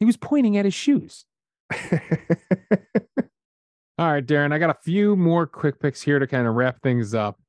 He 0.00 0.06
was 0.06 0.16
pointing 0.16 0.56
at 0.56 0.64
his 0.64 0.74
shoes. 0.74 1.24
All 3.98 4.12
right, 4.12 4.24
Darren, 4.24 4.52
I 4.52 4.58
got 4.58 4.70
a 4.70 4.78
few 4.84 5.16
more 5.16 5.46
quick 5.46 5.80
picks 5.80 6.00
here 6.00 6.18
to 6.20 6.26
kind 6.26 6.46
of 6.46 6.54
wrap 6.54 6.80
things 6.82 7.14
up. 7.14 7.40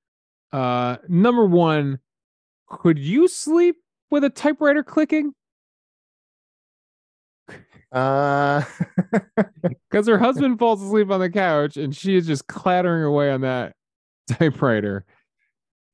Uh, 0.52 0.98
number 1.08 1.46
one, 1.46 2.00
could 2.68 2.98
you 2.98 3.28
sleep 3.28 3.76
with 4.10 4.24
a 4.24 4.30
typewriter 4.32 4.84
clicking? 4.84 5.34
uh, 7.92 8.64
Because 9.90 10.08
her 10.08 10.18
husband 10.18 10.60
falls 10.60 10.82
asleep 10.82 11.10
on 11.12 11.20
the 11.20 11.30
couch 11.30 11.78
and 11.78 11.96
she 11.96 12.16
is 12.16 12.26
just 12.28 12.48
clattering 12.48 13.04
away 13.04 13.32
on 13.32 13.42
that 13.42 13.74
typewriter. 14.28 15.06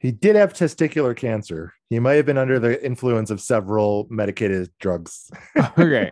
He 0.06 0.12
did 0.12 0.36
have 0.36 0.54
testicular 0.54 1.18
cancer. 1.18 1.74
He 1.90 1.98
might 1.98 2.14
have 2.14 2.28
been 2.28 2.38
under 2.38 2.60
the 2.60 2.84
influence 2.86 3.32
of 3.32 3.42
several 3.42 4.06
medicated 4.12 4.70
drugs. 4.80 5.32
Okay, 5.80 6.12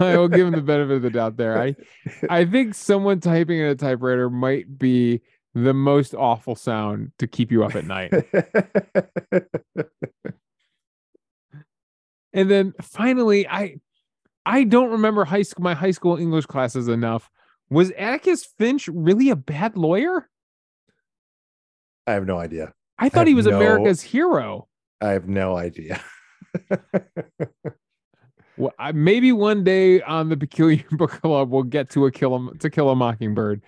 I 0.00 0.16
will 0.16 0.28
give 0.28 0.46
him 0.46 0.52
the 0.52 0.62
benefit 0.62 0.96
of 0.96 1.02
the 1.02 1.10
doubt 1.10 1.36
there. 1.36 1.60
I, 1.60 1.74
I 2.30 2.44
think 2.44 2.74
someone 2.74 3.18
typing 3.20 3.58
in 3.58 3.66
a 3.66 3.74
typewriter 3.74 4.30
might 4.30 4.78
be 4.78 5.20
the 5.52 5.74
most 5.74 6.14
awful 6.14 6.54
sound 6.54 7.10
to 7.18 7.26
keep 7.26 7.50
you 7.50 7.64
up 7.64 7.74
at 7.74 7.84
night. 7.84 8.12
And 12.36 12.50
then 12.50 12.74
finally, 12.82 13.46
I 13.46 13.76
I 14.44 14.64
don't 14.64 14.90
remember 14.90 15.24
high 15.24 15.42
school 15.42 15.62
my 15.62 15.74
high 15.74 15.92
school 15.92 16.16
English 16.16 16.46
classes 16.46 16.88
enough. 16.88 17.30
Was 17.70 17.92
Atticus 17.92 18.44
Finch 18.44 18.88
really 18.88 19.30
a 19.30 19.36
bad 19.36 19.76
lawyer? 19.76 20.28
I 22.08 22.14
have 22.14 22.26
no 22.26 22.36
idea. 22.36 22.74
I 22.98 23.08
thought 23.08 23.20
have 23.20 23.28
he 23.28 23.34
was 23.34 23.46
no- 23.46 23.56
America's 23.56 24.02
hero. 24.02 24.68
I 25.00 25.10
have 25.10 25.28
no 25.28 25.56
idea. 25.56 26.00
Well, 28.56 28.72
I, 28.78 28.92
maybe 28.92 29.32
one 29.32 29.64
day 29.64 30.00
on 30.02 30.28
the 30.28 30.36
Peculiar 30.36 30.84
Book 30.92 31.10
Club 31.22 31.50
we'll 31.50 31.64
get 31.64 31.90
to 31.90 32.06
a 32.06 32.12
kill 32.12 32.34
'em 32.36 32.56
to 32.58 32.70
kill 32.70 32.88
a 32.90 32.94
mockingbird. 32.94 33.62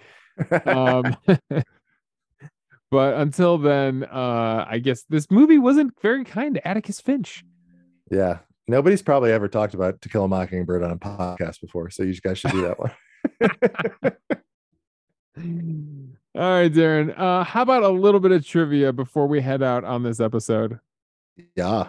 Um, 0.64 1.16
but 2.90 3.14
until 3.14 3.58
then, 3.58 4.04
uh, 4.04 4.64
I 4.68 4.78
guess 4.78 5.02
this 5.08 5.28
movie 5.30 5.58
wasn't 5.58 6.00
very 6.00 6.22
kind 6.24 6.54
to 6.54 6.66
Atticus 6.66 7.00
Finch. 7.00 7.44
yeah. 8.10 8.38
Nobody's 8.68 9.02
probably 9.02 9.30
ever 9.30 9.46
talked 9.46 9.74
about 9.74 10.00
To 10.02 10.08
Kill 10.08 10.24
a 10.24 10.28
Mockingbird 10.28 10.82
on 10.82 10.90
a 10.90 10.96
podcast 10.96 11.60
before, 11.60 11.88
so 11.88 12.02
you 12.02 12.14
guys 12.20 12.38
should 12.38 12.50
do 12.50 12.62
that 12.62 12.78
one. 15.36 16.12
All 16.36 16.42
right, 16.42 16.70
Darren. 16.70 17.18
Uh, 17.18 17.44
how 17.44 17.62
about 17.62 17.82
a 17.82 17.88
little 17.88 18.20
bit 18.20 18.30
of 18.30 18.46
trivia 18.46 18.92
before 18.92 19.26
we 19.26 19.40
head 19.40 19.62
out 19.62 19.84
on 19.84 20.02
this 20.02 20.20
episode? 20.20 20.78
yeah. 21.54 21.88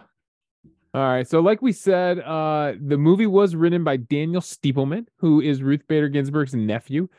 All 0.94 1.04
right. 1.04 1.28
So, 1.28 1.42
like 1.42 1.62
we 1.62 1.74
said, 1.74 2.20
uh, 2.22 2.74
the 2.80 2.98
movie 2.98 3.28
was 3.28 3.58
written 3.58 3.84
by 3.84 3.98
Daniel 3.98 4.42
Stiepleman, 4.42 5.08
who 5.18 5.42
is 5.42 5.62
Ruth 5.62 5.82
Bader 5.90 6.08
Ginsburg's 6.08 6.56
nephew. 6.56 7.10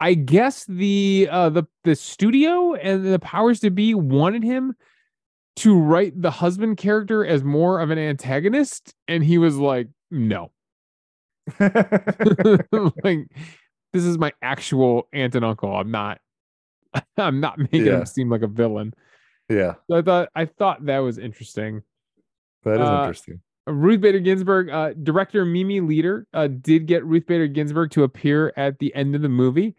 I 0.00 0.14
guess 0.14 0.64
the 0.64 1.28
uh, 1.30 1.50
the 1.50 1.64
the 1.84 1.94
studio 1.94 2.74
and 2.74 3.06
the 3.06 3.20
powers 3.20 3.60
to 3.60 3.70
be 3.70 3.94
wanted 3.94 4.42
him 4.42 4.74
to 5.56 5.78
write 5.78 6.20
the 6.20 6.32
husband 6.32 6.78
character 6.78 7.24
as 7.24 7.44
more 7.44 7.78
of 7.78 7.90
an 7.90 7.98
antagonist, 7.98 8.92
and 9.06 9.22
he 9.22 9.38
was 9.38 9.56
like, 9.56 9.86
"No." 10.10 10.50
like, 11.60 13.28
this 13.92 14.04
is 14.04 14.18
my 14.18 14.32
actual 14.42 15.06
aunt 15.12 15.36
and 15.36 15.44
uncle. 15.44 15.74
I'm 15.76 15.92
not 15.92 16.18
I'm 17.16 17.40
not 17.40 17.58
making 17.58 17.86
Yeah. 17.86 18.00
him 18.00 18.06
seem 18.06 18.30
like 18.30 18.42
a 18.42 18.46
villain. 18.48 18.92
Yeah, 19.48 19.74
So 19.90 19.96
I 19.96 20.02
thought 20.02 20.28
I 20.34 20.44
thought 20.46 20.86
that 20.86 20.98
was 21.00 21.18
interesting. 21.18 21.82
that 22.64 22.80
is 22.80 22.88
Uh, 22.88 22.98
interesting. 23.00 23.40
Ruth 23.66 24.00
Bader 24.00 24.18
Ginsburg, 24.20 24.70
uh, 24.70 24.92
director 25.02 25.44
Mimi 25.44 25.80
Leder, 25.80 26.24
uh, 26.34 26.48
did 26.48 26.86
get 26.86 27.04
Ruth 27.04 27.26
Bader 27.26 27.46
Ginsburg 27.48 27.90
to 27.92 28.02
appear 28.02 28.52
at 28.56 28.78
the 28.78 28.94
end 28.94 29.14
of 29.14 29.22
the 29.22 29.28
movie. 29.28 29.76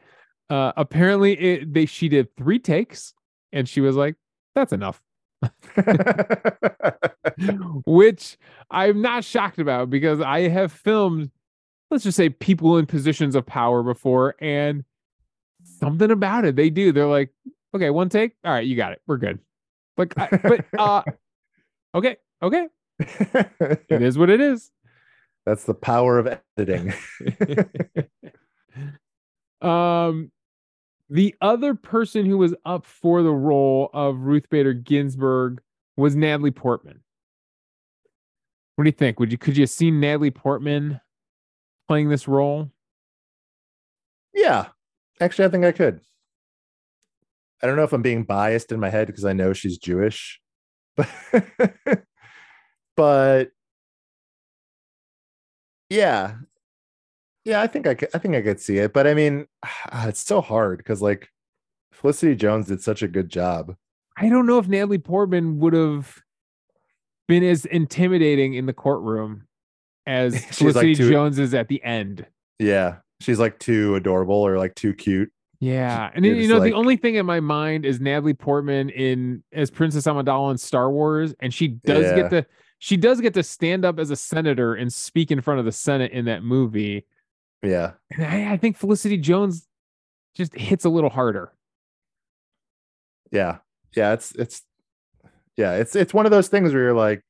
Uh, 0.49 0.71
apparently, 0.77 1.33
it, 1.39 1.73
they 1.73 1.85
she 1.85 2.07
did 2.07 2.33
three 2.37 2.59
takes, 2.59 3.13
and 3.51 3.67
she 3.67 3.81
was 3.81 3.95
like, 3.95 4.15
"That's 4.55 4.73
enough," 4.73 5.01
which 7.85 8.37
I'm 8.69 9.01
not 9.01 9.23
shocked 9.23 9.59
about 9.59 9.89
because 9.89 10.21
I 10.21 10.41
have 10.49 10.71
filmed, 10.71 11.31
let's 11.91 12.03
just 12.03 12.17
say, 12.17 12.29
people 12.29 12.77
in 12.77 12.85
positions 12.85 13.35
of 13.35 13.45
power 13.45 13.83
before, 13.83 14.35
and 14.39 14.83
something 15.83 16.11
about 16.11 16.45
it 16.45 16.55
they 16.55 16.69
do. 16.69 16.91
They're 16.91 17.07
like, 17.07 17.31
"Okay, 17.75 17.89
one 17.89 18.09
take, 18.09 18.33
all 18.43 18.51
right, 18.51 18.65
you 18.65 18.75
got 18.75 18.93
it, 18.93 19.01
we're 19.07 19.17
good." 19.17 19.39
Like, 19.97 20.13
I, 20.17 20.29
but 20.41 20.65
uh, 20.79 21.03
okay, 21.95 22.17
okay, 22.41 22.67
it 22.99 23.81
is 24.01 24.17
what 24.17 24.29
it 24.29 24.41
is. 24.41 24.71
That's 25.45 25.65
the 25.65 25.73
power 25.73 26.19
of 26.19 26.39
editing. 26.57 26.93
um 29.61 30.31
the 31.09 31.35
other 31.41 31.75
person 31.75 32.25
who 32.25 32.37
was 32.37 32.55
up 32.65 32.85
for 32.85 33.21
the 33.21 33.31
role 33.31 33.89
of 33.93 34.19
Ruth 34.21 34.49
Bader 34.49 34.73
Ginsburg 34.73 35.61
was 35.95 36.15
Natalie 36.15 36.51
Portman. 36.51 37.01
What 38.75 38.85
do 38.85 38.87
you 38.87 38.93
think? 38.93 39.19
Would 39.19 39.31
you 39.31 39.37
could 39.37 39.57
you 39.57 39.63
have 39.63 39.69
seen 39.69 39.99
Natalie 39.99 40.31
Portman 40.31 40.99
playing 41.87 42.09
this 42.09 42.27
role? 42.27 42.71
yeah, 44.33 44.67
actually, 45.23 45.45
I 45.45 45.49
think 45.49 45.65
I 45.65 45.71
could. 45.71 46.01
I 47.61 47.67
don't 47.67 47.75
know 47.77 47.83
if 47.83 47.93
I'm 47.93 48.01
being 48.01 48.23
biased 48.23 48.71
in 48.71 48.79
my 48.79 48.89
head 48.89 49.07
because 49.07 49.25
I 49.25 49.33
know 49.33 49.53
she's 49.53 49.77
Jewish, 49.77 50.41
but 50.97 51.09
but 52.97 53.51
yeah, 55.89 56.35
yeah, 57.45 57.61
I 57.61 57.67
think 57.67 57.87
I 57.87 57.93
could. 57.93 58.09
I 58.13 58.17
think 58.17 58.35
I 58.35 58.41
could 58.41 58.59
see 58.59 58.77
it, 58.77 58.93
but 58.93 59.07
I 59.07 59.13
mean, 59.13 59.47
ah, 59.65 60.07
it's 60.07 60.23
so 60.23 60.41
hard 60.41 60.77
because 60.79 61.01
like 61.01 61.29
Felicity 61.91 62.35
Jones 62.35 62.67
did 62.67 62.81
such 62.81 63.01
a 63.01 63.07
good 63.07 63.29
job. 63.29 63.75
I 64.17 64.29
don't 64.29 64.45
know 64.45 64.59
if 64.59 64.67
Natalie 64.67 64.97
Portman 64.99 65.59
would 65.59 65.73
have 65.73 66.21
been 67.27 67.43
as 67.43 67.65
intimidating 67.65 68.53
in 68.53 68.65
the 68.65 68.73
courtroom 68.73 69.47
as 70.05 70.35
She's 70.51 70.61
like 70.61 70.83
Felicity 70.83 70.95
too- 70.95 71.09
Jones 71.09 71.39
is 71.39 71.53
at 71.53 71.67
the 71.67 71.83
end. 71.83 72.25
Yeah, 72.59 72.97
she's 73.23 73.39
like 73.39 73.59
too 73.59 73.95
adorable 73.95 74.35
or 74.35 74.57
like 74.57 74.75
too 74.75 74.93
cute. 74.93 75.31
Yeah, 75.59 76.11
and 76.13 76.25
You're 76.25 76.35
you 76.35 76.47
know 76.49 76.57
like- 76.57 76.71
the 76.71 76.77
only 76.77 76.97
thing 76.97 77.15
in 77.15 77.25
my 77.25 77.39
mind 77.39 77.85
is 77.85 78.01
Natalie 78.01 78.33
Portman 78.33 78.89
in 78.89 79.43
as 79.53 79.71
Princess 79.71 80.05
Amidala 80.05 80.51
in 80.51 80.57
Star 80.57 80.91
Wars, 80.91 81.33
and 81.39 81.53
she 81.53 81.69
does 81.69 82.03
Yeah. 82.05 82.15
get 82.15 82.29
to 82.31 82.45
she 82.79 82.97
does 82.97 83.21
get 83.21 83.33
to 83.35 83.43
stand 83.43 83.85
up 83.85 83.97
as 83.97 84.09
a 84.11 84.15
senator 84.17 84.75
and 84.75 84.91
speak 84.91 85.31
in 85.31 85.39
front 85.39 85.59
of 85.59 85.65
the 85.65 85.71
Senate 85.71 86.11
in 86.11 86.25
that 86.25 86.43
movie. 86.43 87.05
Yeah, 87.61 87.93
And 88.11 88.25
I, 88.25 88.51
I 88.53 88.57
think 88.57 88.75
Felicity 88.75 89.15
Jones 89.17 89.65
just 90.35 90.53
hits 90.53 90.83
a 90.83 90.89
little 90.89 91.09
harder. 91.09 91.53
yeah, 93.31 93.59
yeah. 93.95 94.13
It's 94.13 94.33
it's 94.33 94.61
yeah, 95.55 95.75
it's 95.75 95.95
it's 95.95 96.13
one 96.13 96.25
of 96.25 96.31
those 96.31 96.49
things 96.49 96.73
where 96.73 96.83
you're 96.83 96.93
like 96.93 97.21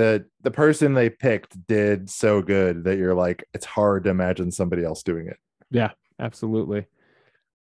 the 0.00 0.26
the 0.42 0.50
person 0.50 0.94
they 0.94 1.10
picked 1.10 1.66
did 1.66 2.08
so 2.08 2.40
good 2.40 2.84
that 2.84 2.96
you're 2.96 3.14
like 3.14 3.44
it's 3.54 3.66
hard 3.66 4.04
to 4.04 4.10
imagine 4.10 4.50
somebody 4.50 4.84
else 4.84 5.02
doing 5.02 5.26
it. 5.26 5.36
Yeah, 5.70 5.90
absolutely. 6.18 6.86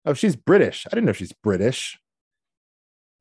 Oh, 0.04 0.14
she's 0.14 0.36
British. 0.36 0.86
I 0.86 0.90
didn't 0.90 1.06
know 1.06 1.12
she's 1.12 1.32
British. 1.32 1.98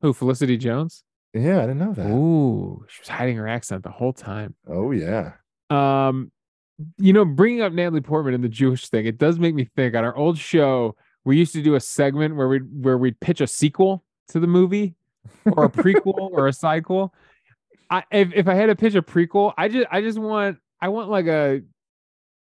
Who 0.01 0.13
Felicity 0.13 0.57
Jones? 0.57 1.03
Yeah, 1.33 1.59
I 1.59 1.61
didn't 1.61 1.79
know 1.79 1.93
that. 1.93 2.09
Ooh, 2.09 2.85
she 2.89 3.01
was 3.01 3.07
hiding 3.07 3.37
her 3.37 3.47
accent 3.47 3.83
the 3.83 3.91
whole 3.91 4.13
time. 4.13 4.55
Oh 4.67 4.91
yeah. 4.91 5.33
Um, 5.69 6.31
you 6.97 7.13
know, 7.13 7.23
bringing 7.23 7.61
up 7.61 7.71
Natalie 7.71 8.01
Portman 8.01 8.33
and 8.33 8.43
the 8.43 8.49
Jewish 8.49 8.89
thing, 8.89 9.05
it 9.05 9.17
does 9.17 9.39
make 9.39 9.55
me 9.55 9.69
think. 9.75 9.95
On 9.95 10.03
our 10.03 10.15
old 10.15 10.37
show, 10.37 10.95
we 11.23 11.37
used 11.37 11.53
to 11.53 11.61
do 11.61 11.75
a 11.75 11.79
segment 11.79 12.35
where 12.35 12.47
we 12.47 12.59
where 12.59 12.97
we'd 12.97 13.19
pitch 13.19 13.41
a 13.41 13.47
sequel 13.47 14.03
to 14.29 14.39
the 14.39 14.47
movie, 14.47 14.95
or 15.45 15.65
a 15.65 15.69
prequel, 15.69 16.31
or 16.31 16.47
a 16.47 16.53
sequel. 16.53 17.13
I 17.93 18.03
if, 18.09 18.33
if 18.33 18.47
I 18.47 18.55
had 18.55 18.65
to 18.67 18.75
pitch 18.75 18.95
a 18.95 19.03
prequel, 19.03 19.53
I 19.55 19.67
just 19.67 19.87
I 19.91 20.01
just 20.01 20.17
want 20.17 20.57
I 20.81 20.89
want 20.89 21.09
like 21.09 21.27
a 21.27 21.61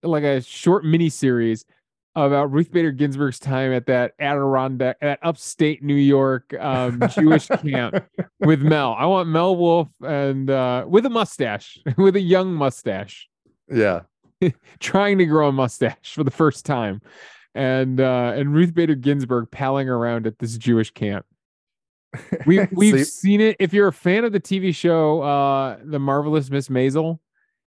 like 0.04 0.24
a 0.24 0.42
short 0.42 0.86
mini 0.86 1.10
series 1.10 1.66
about 2.16 2.52
Ruth 2.52 2.72
Bader 2.72 2.92
Ginsburg's 2.92 3.40
time 3.40 3.72
at 3.72 3.88
that 3.88 4.14
Adirondack, 4.20 4.98
at 5.02 5.18
upstate 5.24 5.82
New 5.82 5.96
York 5.96 6.54
um, 6.60 7.02
Jewish 7.10 7.48
camp 7.48 8.04
with 8.40 8.62
Mel. 8.62 8.96
I 8.98 9.06
want 9.06 9.30
Mel 9.30 9.56
Wulf 9.56 9.90
and 10.02 10.50
uh, 10.50 10.86
with 10.88 11.08
a 11.08 11.10
mustache, 11.10 11.80
with 11.98 12.16
a 12.16 12.22
young 12.22 12.54
mustache, 12.54 13.28
Yeah. 13.68 14.02
trying 14.80 15.18
to 15.18 15.26
grow 15.26 15.48
a 15.48 15.52
mustache 15.52 16.14
for 16.14 16.24
the 16.24 16.32
first 16.32 16.66
time, 16.68 17.02
and 17.56 18.00
uh, 18.00 18.34
and 18.36 18.54
Ruth 18.54 18.76
Bader 18.76 18.96
Ginsburg 18.96 19.50
palling 19.50 19.90
around 19.90 20.28
at 20.28 20.38
this 20.38 20.56
Jewish 20.58 20.92
camp. 20.92 21.26
We 22.46 22.68
we've 22.72 23.08
seen 23.08 23.40
it. 23.40 23.56
If 23.60 23.74
you're 23.74 23.88
a 23.88 23.94
fan 23.94 24.26
of 24.26 24.34
the 24.34 24.40
TV 24.40 24.76
show, 24.76 25.22
uh, 25.22 25.78
The 25.84 26.00
Marvelous 26.00 26.50
Miss 26.50 26.68
Maisel, 26.68 27.20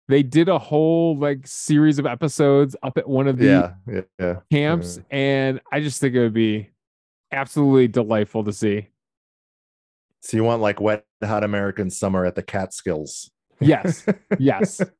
they 0.09 0.21
did 0.21 0.49
a 0.49 0.59
whole 0.59 1.17
like 1.17 1.47
series 1.47 1.99
of 1.99 2.05
episodes 2.05 2.75
up 2.83 2.97
at 2.97 3.07
one 3.07 3.27
of 3.27 3.37
the 3.37 3.45
yeah. 3.45 3.73
Yeah. 3.87 4.01
Yeah. 4.19 4.39
camps, 4.51 4.99
and 5.09 5.61
I 5.71 5.79
just 5.79 6.01
think 6.01 6.15
it 6.15 6.19
would 6.19 6.33
be 6.33 6.69
absolutely 7.31 7.87
delightful 7.87 8.43
to 8.43 8.51
see. 8.51 8.89
So 10.21 10.37
you 10.37 10.43
want 10.43 10.61
like 10.61 10.81
wet 10.81 11.05
hot 11.23 11.43
American 11.43 11.89
summer 11.89 12.25
at 12.25 12.35
the 12.35 12.43
Catskills. 12.43 13.31
Yes, 13.59 14.05
yes. 14.39 14.81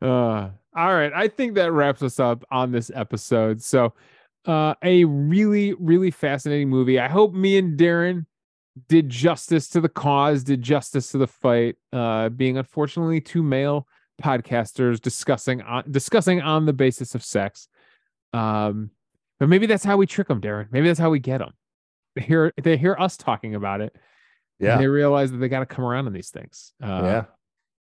Uh, 0.00 0.50
all 0.76 0.94
right. 0.94 1.12
I 1.14 1.28
think 1.28 1.54
that 1.54 1.72
wraps 1.72 2.02
us 2.02 2.20
up 2.20 2.44
on 2.50 2.72
this 2.72 2.90
episode. 2.94 3.62
So, 3.62 3.94
uh, 4.46 4.74
a 4.82 5.04
really, 5.04 5.74
really 5.74 6.10
fascinating 6.10 6.68
movie. 6.68 6.98
I 6.98 7.08
hope 7.08 7.32
me 7.32 7.56
and 7.58 7.78
Darren 7.78 8.26
did 8.88 9.08
justice 9.08 9.68
to 9.70 9.80
the 9.80 9.88
cause, 9.88 10.44
did 10.44 10.62
justice 10.62 11.10
to 11.12 11.18
the 11.18 11.26
fight. 11.26 11.76
Uh, 11.92 12.28
being 12.28 12.58
unfortunately 12.58 13.20
two 13.20 13.42
male 13.42 13.86
podcasters 14.22 15.00
discussing 15.00 15.62
on 15.62 15.90
discussing 15.90 16.40
on 16.40 16.66
the 16.66 16.72
basis 16.72 17.14
of 17.14 17.24
sex. 17.24 17.68
Um, 18.32 18.90
but 19.38 19.48
maybe 19.48 19.66
that's 19.66 19.84
how 19.84 19.96
we 19.96 20.06
trick 20.06 20.28
them, 20.28 20.40
Darren. 20.40 20.68
Maybe 20.70 20.88
that's 20.88 21.00
how 21.00 21.10
we 21.10 21.18
get 21.18 21.38
them. 21.38 21.52
They 22.16 22.22
hear 22.22 22.52
they 22.62 22.76
hear 22.76 22.96
us 22.98 23.16
talking 23.16 23.54
about 23.54 23.80
it. 23.80 23.96
Yeah. 24.58 24.74
And 24.74 24.82
they 24.82 24.86
realize 24.86 25.32
that 25.32 25.38
they 25.38 25.48
got 25.48 25.60
to 25.60 25.66
come 25.66 25.84
around 25.84 26.06
on 26.06 26.12
these 26.12 26.30
things. 26.30 26.72
Uh, 26.82 27.00
yeah. 27.02 27.24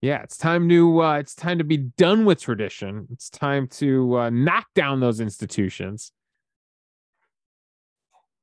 yeah, 0.01 0.23
it's 0.23 0.39
time 0.39 0.69
to 0.69 1.03
uh, 1.03 1.19
it's 1.19 1.35
time 1.35 1.59
to 1.59 1.65
be 1.65 1.77
done 1.77 2.25
with 2.25 2.41
tradition. 2.41 3.09
It's 3.13 3.29
time 3.29 3.69
to 3.69 4.19
uh, 4.19 4.31
knock 4.31 4.67
down 4.75 5.01
those 5.01 5.21
institutions. 5.21 6.13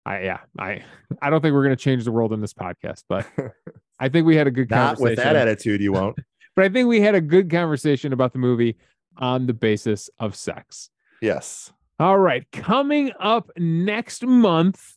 I 0.10 0.24
yeah, 0.24 0.40
I 0.58 0.84
I 1.22 1.30
don't 1.30 1.40
think 1.40 1.54
we're 1.54 1.62
gonna 1.64 1.76
change 1.76 2.04
the 2.04 2.12
world 2.12 2.34
in 2.34 2.42
this 2.42 2.54
podcast, 2.54 3.04
but 3.08 3.28
I 4.00 4.10
think 4.10 4.26
we 4.26 4.36
had 4.36 4.48
a 4.48 4.52
good 4.52 4.70
Not 4.72 4.98
conversation. 4.98 5.10
with 5.10 5.18
that 5.18 5.36
attitude, 5.36 5.82
you 5.82 5.94
won't. 5.94 6.18
but 6.56 6.66
I 6.66 6.70
think 6.70 6.88
we 6.90 7.00
had 7.00 7.14
a 7.14 7.22
good 7.22 7.52
conversation 7.52 8.12
about 8.12 8.34
the 8.34 8.40
movie 8.40 8.76
on 9.18 9.46
the 9.46 9.54
basis 9.54 10.10
of 10.20 10.36
sex. 10.36 10.90
yes. 11.22 11.72
All 12.00 12.18
right, 12.18 12.50
coming 12.54 13.12
up 13.20 13.52
next 13.58 14.26
month, 14.26 14.96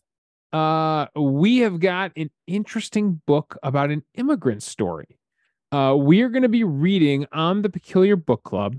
uh, 0.53 1.07
we 1.17 1.59
have 1.59 1.81
got 1.81 2.13
an 2.17 2.31
interesting 2.47 3.21
book 3.27 3.59
about 3.65 3.91
an 3.91 4.05
immigrant 4.15 4.63
story. 4.63 5.19
Uh, 5.73 5.97
we 5.99 6.23
are 6.23 6.29
going 6.29 6.45
to 6.45 6.49
be 6.49 6.63
reading 6.63 7.27
on 7.33 7.63
the 7.63 7.69
Peculiar 7.69 8.15
Book 8.15 8.45
Club 8.45 8.79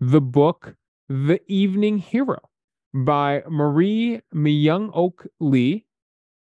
the 0.00 0.22
book 0.22 0.76
The 1.10 1.42
Evening 1.46 1.98
Hero 1.98 2.47
by 2.94 3.42
Marie 3.48 4.20
Myung 4.34 4.90
Ok 4.94 5.28
Lee, 5.40 5.84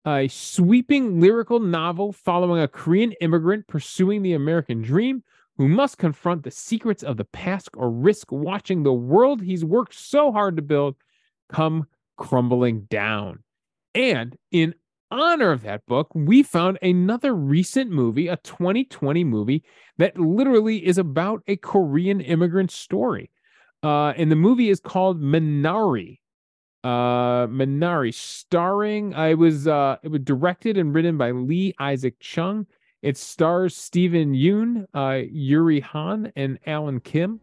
a 0.06 0.28
sweeping 0.28 1.20
lyrical 1.20 1.60
novel 1.60 2.12
following 2.12 2.62
a 2.62 2.68
Korean 2.68 3.12
immigrant 3.20 3.66
pursuing 3.66 4.22
the 4.22 4.34
American 4.34 4.80
dream 4.80 5.22
who 5.56 5.68
must 5.68 5.98
confront 5.98 6.44
the 6.44 6.50
secrets 6.50 7.02
of 7.02 7.16
the 7.16 7.24
past 7.24 7.68
or 7.76 7.90
risk 7.90 8.30
watching 8.30 8.82
the 8.82 8.92
world 8.92 9.42
he's 9.42 9.64
worked 9.64 9.94
so 9.94 10.30
hard 10.30 10.56
to 10.56 10.62
build 10.62 10.94
come 11.48 11.86
crumbling 12.16 12.82
down. 12.82 13.42
And 13.94 14.36
in 14.52 14.74
honor 15.10 15.50
of 15.50 15.62
that 15.62 15.84
book, 15.86 16.08
we 16.14 16.42
found 16.42 16.78
another 16.82 17.34
recent 17.34 17.90
movie, 17.90 18.28
a 18.28 18.36
2020 18.38 19.24
movie 19.24 19.64
that 19.96 20.18
literally 20.18 20.86
is 20.86 20.98
about 20.98 21.42
a 21.46 21.56
Korean 21.56 22.20
immigrant 22.20 22.70
story. 22.70 23.30
Uh, 23.82 24.12
and 24.16 24.30
the 24.30 24.36
movie 24.36 24.70
is 24.70 24.80
called 24.80 25.20
Minari. 25.20 26.18
Uh, 26.84 27.46
Minari, 27.48 28.14
starring, 28.14 29.14
I 29.14 29.34
was, 29.34 29.66
uh, 29.66 29.96
it 30.02 30.08
was 30.08 30.20
directed 30.20 30.76
and 30.76 30.94
written 30.94 31.18
by 31.18 31.32
Lee 31.32 31.74
Isaac 31.78 32.18
Chung. 32.20 32.66
It 33.02 33.16
stars 33.16 33.76
Steven 33.76 34.32
Yeun, 34.32 34.86
uh, 34.94 35.24
Yeri 35.30 35.80
Han, 35.80 36.32
and 36.36 36.58
Alan 36.66 37.00
Kim. 37.00 37.40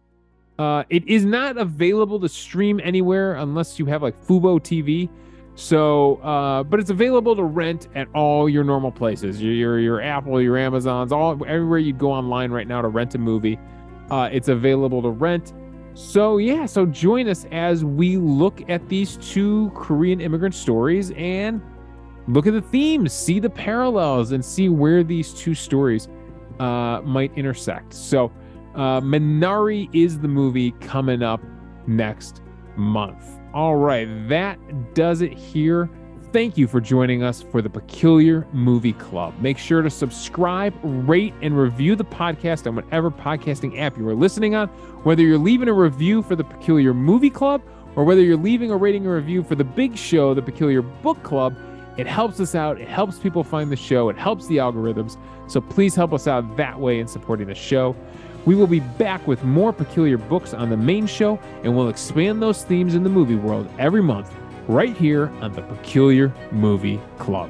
Uh, 0.58 0.84
it 0.90 1.06
is 1.08 1.26
not 1.26 1.58
available 1.58 2.20
to 2.20 2.30
stream 2.30 2.80
anywhere 2.84 3.36
unless 3.36 3.78
you 3.78 3.86
have 3.86 4.02
like 4.02 4.20
Fubo 4.26 4.60
TV. 4.60 5.10
So, 5.56 6.16
uh, 6.18 6.64
but 6.64 6.80
it's 6.80 6.90
available 6.90 7.36
to 7.36 7.44
rent 7.44 7.88
at 7.96 8.08
all 8.14 8.50
your 8.50 8.64
normal 8.64 8.92
places. 8.92 9.42
Your 9.42 9.54
your, 9.54 9.80
your 9.80 10.02
Apple, 10.02 10.42
your 10.42 10.58
Amazons, 10.58 11.12
all 11.12 11.42
everywhere 11.46 11.80
you 11.80 11.94
go 11.94 12.12
online 12.12 12.52
right 12.52 12.68
now 12.68 12.82
to 12.82 12.90
rent 12.90 13.16
a 13.16 13.18
movie. 13.18 13.58
Uh, 14.10 14.30
it's 14.32 14.50
available 14.50 15.02
to 15.02 15.10
rent. 15.10 15.54
So 15.96 16.40
yeah, 16.40 16.66
so 16.66 16.86
join 16.86 17.30
us 17.30 17.46
as 17.54 17.86
we 17.86 18.18
look 18.18 18.70
at 18.70 18.90
these 18.90 19.16
two 19.16 19.72
Korean 19.74 20.20
immigrant 20.20 20.54
stories 20.54 21.12
and 21.12 21.62
look 22.28 22.48
at 22.48 22.54
the 22.54 22.62
themes, 22.62 23.14
see 23.14 23.40
the 23.40 23.50
parallels, 23.50 24.34
and 24.34 24.44
see 24.44 24.68
where 24.68 25.06
these 25.06 25.34
two 25.34 25.54
stories 25.54 26.10
uh, 26.60 27.00
might 27.06 27.32
intersect. 27.38 27.94
So, 27.94 28.30
uh, 28.76 29.00
Minari 29.00 29.90
is 29.94 30.20
the 30.20 30.28
movie 30.28 30.72
coming 30.82 31.24
up 31.24 31.42
next 31.88 32.42
month. 32.76 33.40
All 33.54 33.78
right, 33.78 34.28
that 34.28 34.60
does 34.96 35.22
it 35.22 35.32
here. 35.32 35.90
Thank 36.36 36.58
you 36.58 36.68
for 36.68 36.82
joining 36.82 37.24
us 37.24 37.42
for 37.42 37.62
the 37.62 37.70
Peculiar 37.70 38.46
Movie 38.52 38.92
Club. 38.92 39.34
Make 39.40 39.58
sure 39.58 39.82
to 39.82 39.90
subscribe, 39.90 40.74
rate, 40.84 41.34
and 41.42 41.58
review 41.58 41.96
the 41.96 42.04
podcast 42.04 42.68
on 42.68 42.76
whatever 42.76 43.10
podcasting 43.10 43.80
app 43.80 43.98
you 43.98 44.06
are 44.10 44.14
listening 44.14 44.54
on. 44.54 44.68
Whether 45.06 45.24
you're 45.24 45.38
leaving 45.38 45.70
a 45.70 45.74
review 45.74 46.22
for 46.22 46.36
the 46.36 46.44
Peculiar 46.44 46.94
Movie 46.94 47.30
Club 47.30 47.62
or 47.96 48.04
whether 48.04 48.20
you're 48.20 48.36
leaving 48.36 48.70
a 48.70 48.76
rating 48.76 49.08
or 49.08 49.16
review 49.16 49.46
for 49.46 49.56
the 49.56 49.64
big 49.64 49.98
show, 49.98 50.34
the 50.34 50.42
Peculiar 50.42 50.82
Book 50.82 51.24
Club, 51.24 51.56
it 51.96 52.06
helps 52.06 52.42
us 52.42 52.54
out. 52.54 52.82
It 52.82 52.90
helps 52.90 53.18
people 53.18 53.42
find 53.42 53.72
the 53.72 53.78
show. 53.78 54.10
It 54.10 54.18
helps 54.18 54.46
the 54.48 54.58
algorithms. 54.58 55.16
So 55.48 55.62
please 55.62 55.96
help 55.96 56.12
us 56.12 56.28
out 56.28 56.58
that 56.58 56.78
way 56.78 57.00
in 57.00 57.08
supporting 57.08 57.48
the 57.48 57.56
show. 57.56 57.96
We 58.46 58.56
will 58.56 58.68
be 58.68 58.82
back 58.82 59.26
with 59.26 59.42
more 59.46 59.72
peculiar 59.72 60.18
books 60.18 60.54
on 60.54 60.70
the 60.70 60.76
main 60.76 61.08
show, 61.08 61.40
and 61.64 61.78
we'll 61.78 61.88
expand 61.88 62.42
those 62.42 62.66
themes 62.66 62.94
in 62.94 63.04
the 63.04 63.10
movie 63.10 63.36
world 63.36 63.70
every 63.80 64.04
month 64.04 64.36
right 64.68 64.96
here 64.96 65.32
on 65.42 65.54
the 65.54 65.62
Peculiar 65.62 66.34
Movie 66.52 67.00
Club. 67.18 67.50